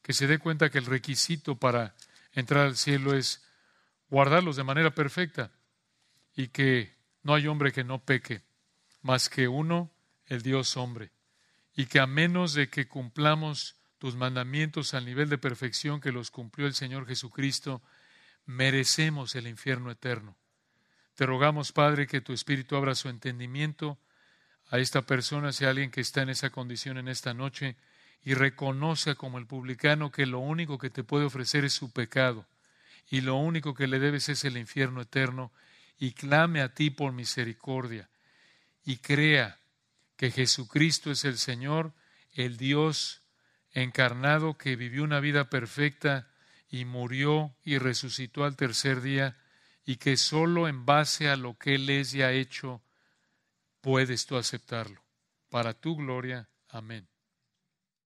que 0.00 0.12
se 0.12 0.28
dé 0.28 0.38
cuenta 0.38 0.70
que 0.70 0.78
el 0.78 0.86
requisito 0.86 1.56
para 1.56 1.96
entrar 2.34 2.66
al 2.66 2.76
cielo 2.76 3.16
es 3.16 3.42
guardarlos 4.14 4.54
de 4.54 4.62
manera 4.62 4.94
perfecta 4.94 5.50
y 6.36 6.46
que 6.46 6.94
no 7.24 7.34
hay 7.34 7.48
hombre 7.48 7.72
que 7.72 7.82
no 7.82 8.04
peque, 8.04 8.42
más 9.02 9.28
que 9.28 9.48
uno, 9.48 9.90
el 10.26 10.42
Dios 10.42 10.76
hombre, 10.76 11.10
y 11.74 11.86
que 11.86 11.98
a 11.98 12.06
menos 12.06 12.54
de 12.54 12.68
que 12.68 12.86
cumplamos 12.86 13.74
tus 13.98 14.14
mandamientos 14.14 14.94
al 14.94 15.04
nivel 15.04 15.28
de 15.30 15.38
perfección 15.38 16.00
que 16.00 16.12
los 16.12 16.30
cumplió 16.30 16.68
el 16.68 16.74
Señor 16.74 17.08
Jesucristo, 17.08 17.82
merecemos 18.46 19.34
el 19.34 19.48
infierno 19.48 19.90
eterno. 19.90 20.36
Te 21.16 21.26
rogamos, 21.26 21.72
Padre, 21.72 22.06
que 22.06 22.20
tu 22.20 22.32
Espíritu 22.32 22.76
abra 22.76 22.94
su 22.94 23.08
entendimiento 23.08 23.98
a 24.68 24.78
esta 24.78 25.02
persona, 25.02 25.50
si 25.50 25.64
alguien 25.64 25.90
que 25.90 26.00
está 26.00 26.22
en 26.22 26.28
esa 26.28 26.50
condición 26.50 26.98
en 26.98 27.08
esta 27.08 27.34
noche, 27.34 27.76
y 28.22 28.34
reconozca 28.34 29.16
como 29.16 29.38
el 29.38 29.46
publicano 29.48 30.12
que 30.12 30.24
lo 30.24 30.38
único 30.38 30.78
que 30.78 30.90
te 30.90 31.02
puede 31.02 31.24
ofrecer 31.24 31.64
es 31.64 31.72
su 31.72 31.92
pecado, 31.92 32.46
y 33.08 33.20
lo 33.20 33.36
único 33.36 33.74
que 33.74 33.86
le 33.86 33.98
debes 33.98 34.28
es 34.28 34.44
el 34.44 34.56
infierno 34.56 35.02
eterno, 35.02 35.52
y 35.98 36.12
clame 36.12 36.60
a 36.60 36.74
ti 36.74 36.90
por 36.90 37.12
misericordia, 37.12 38.10
y 38.84 38.98
crea 38.98 39.60
que 40.16 40.30
Jesucristo 40.30 41.10
es 41.10 41.24
el 41.24 41.38
Señor, 41.38 41.92
el 42.32 42.56
Dios 42.56 43.22
encarnado 43.72 44.56
que 44.56 44.76
vivió 44.76 45.04
una 45.04 45.20
vida 45.20 45.50
perfecta 45.50 46.30
y 46.68 46.84
murió 46.84 47.54
y 47.64 47.78
resucitó 47.78 48.44
al 48.44 48.56
tercer 48.56 49.00
día, 49.00 49.36
y 49.86 49.96
que 49.96 50.16
solo 50.16 50.66
en 50.66 50.86
base 50.86 51.28
a 51.28 51.36
lo 51.36 51.58
que 51.58 51.74
Él 51.74 51.90
es 51.90 52.14
y 52.14 52.22
ha 52.22 52.32
hecho, 52.32 52.82
puedes 53.80 54.26
tú 54.26 54.36
aceptarlo. 54.36 55.02
Para 55.50 55.74
tu 55.74 55.96
gloria. 55.96 56.48
Amén. 56.68 57.13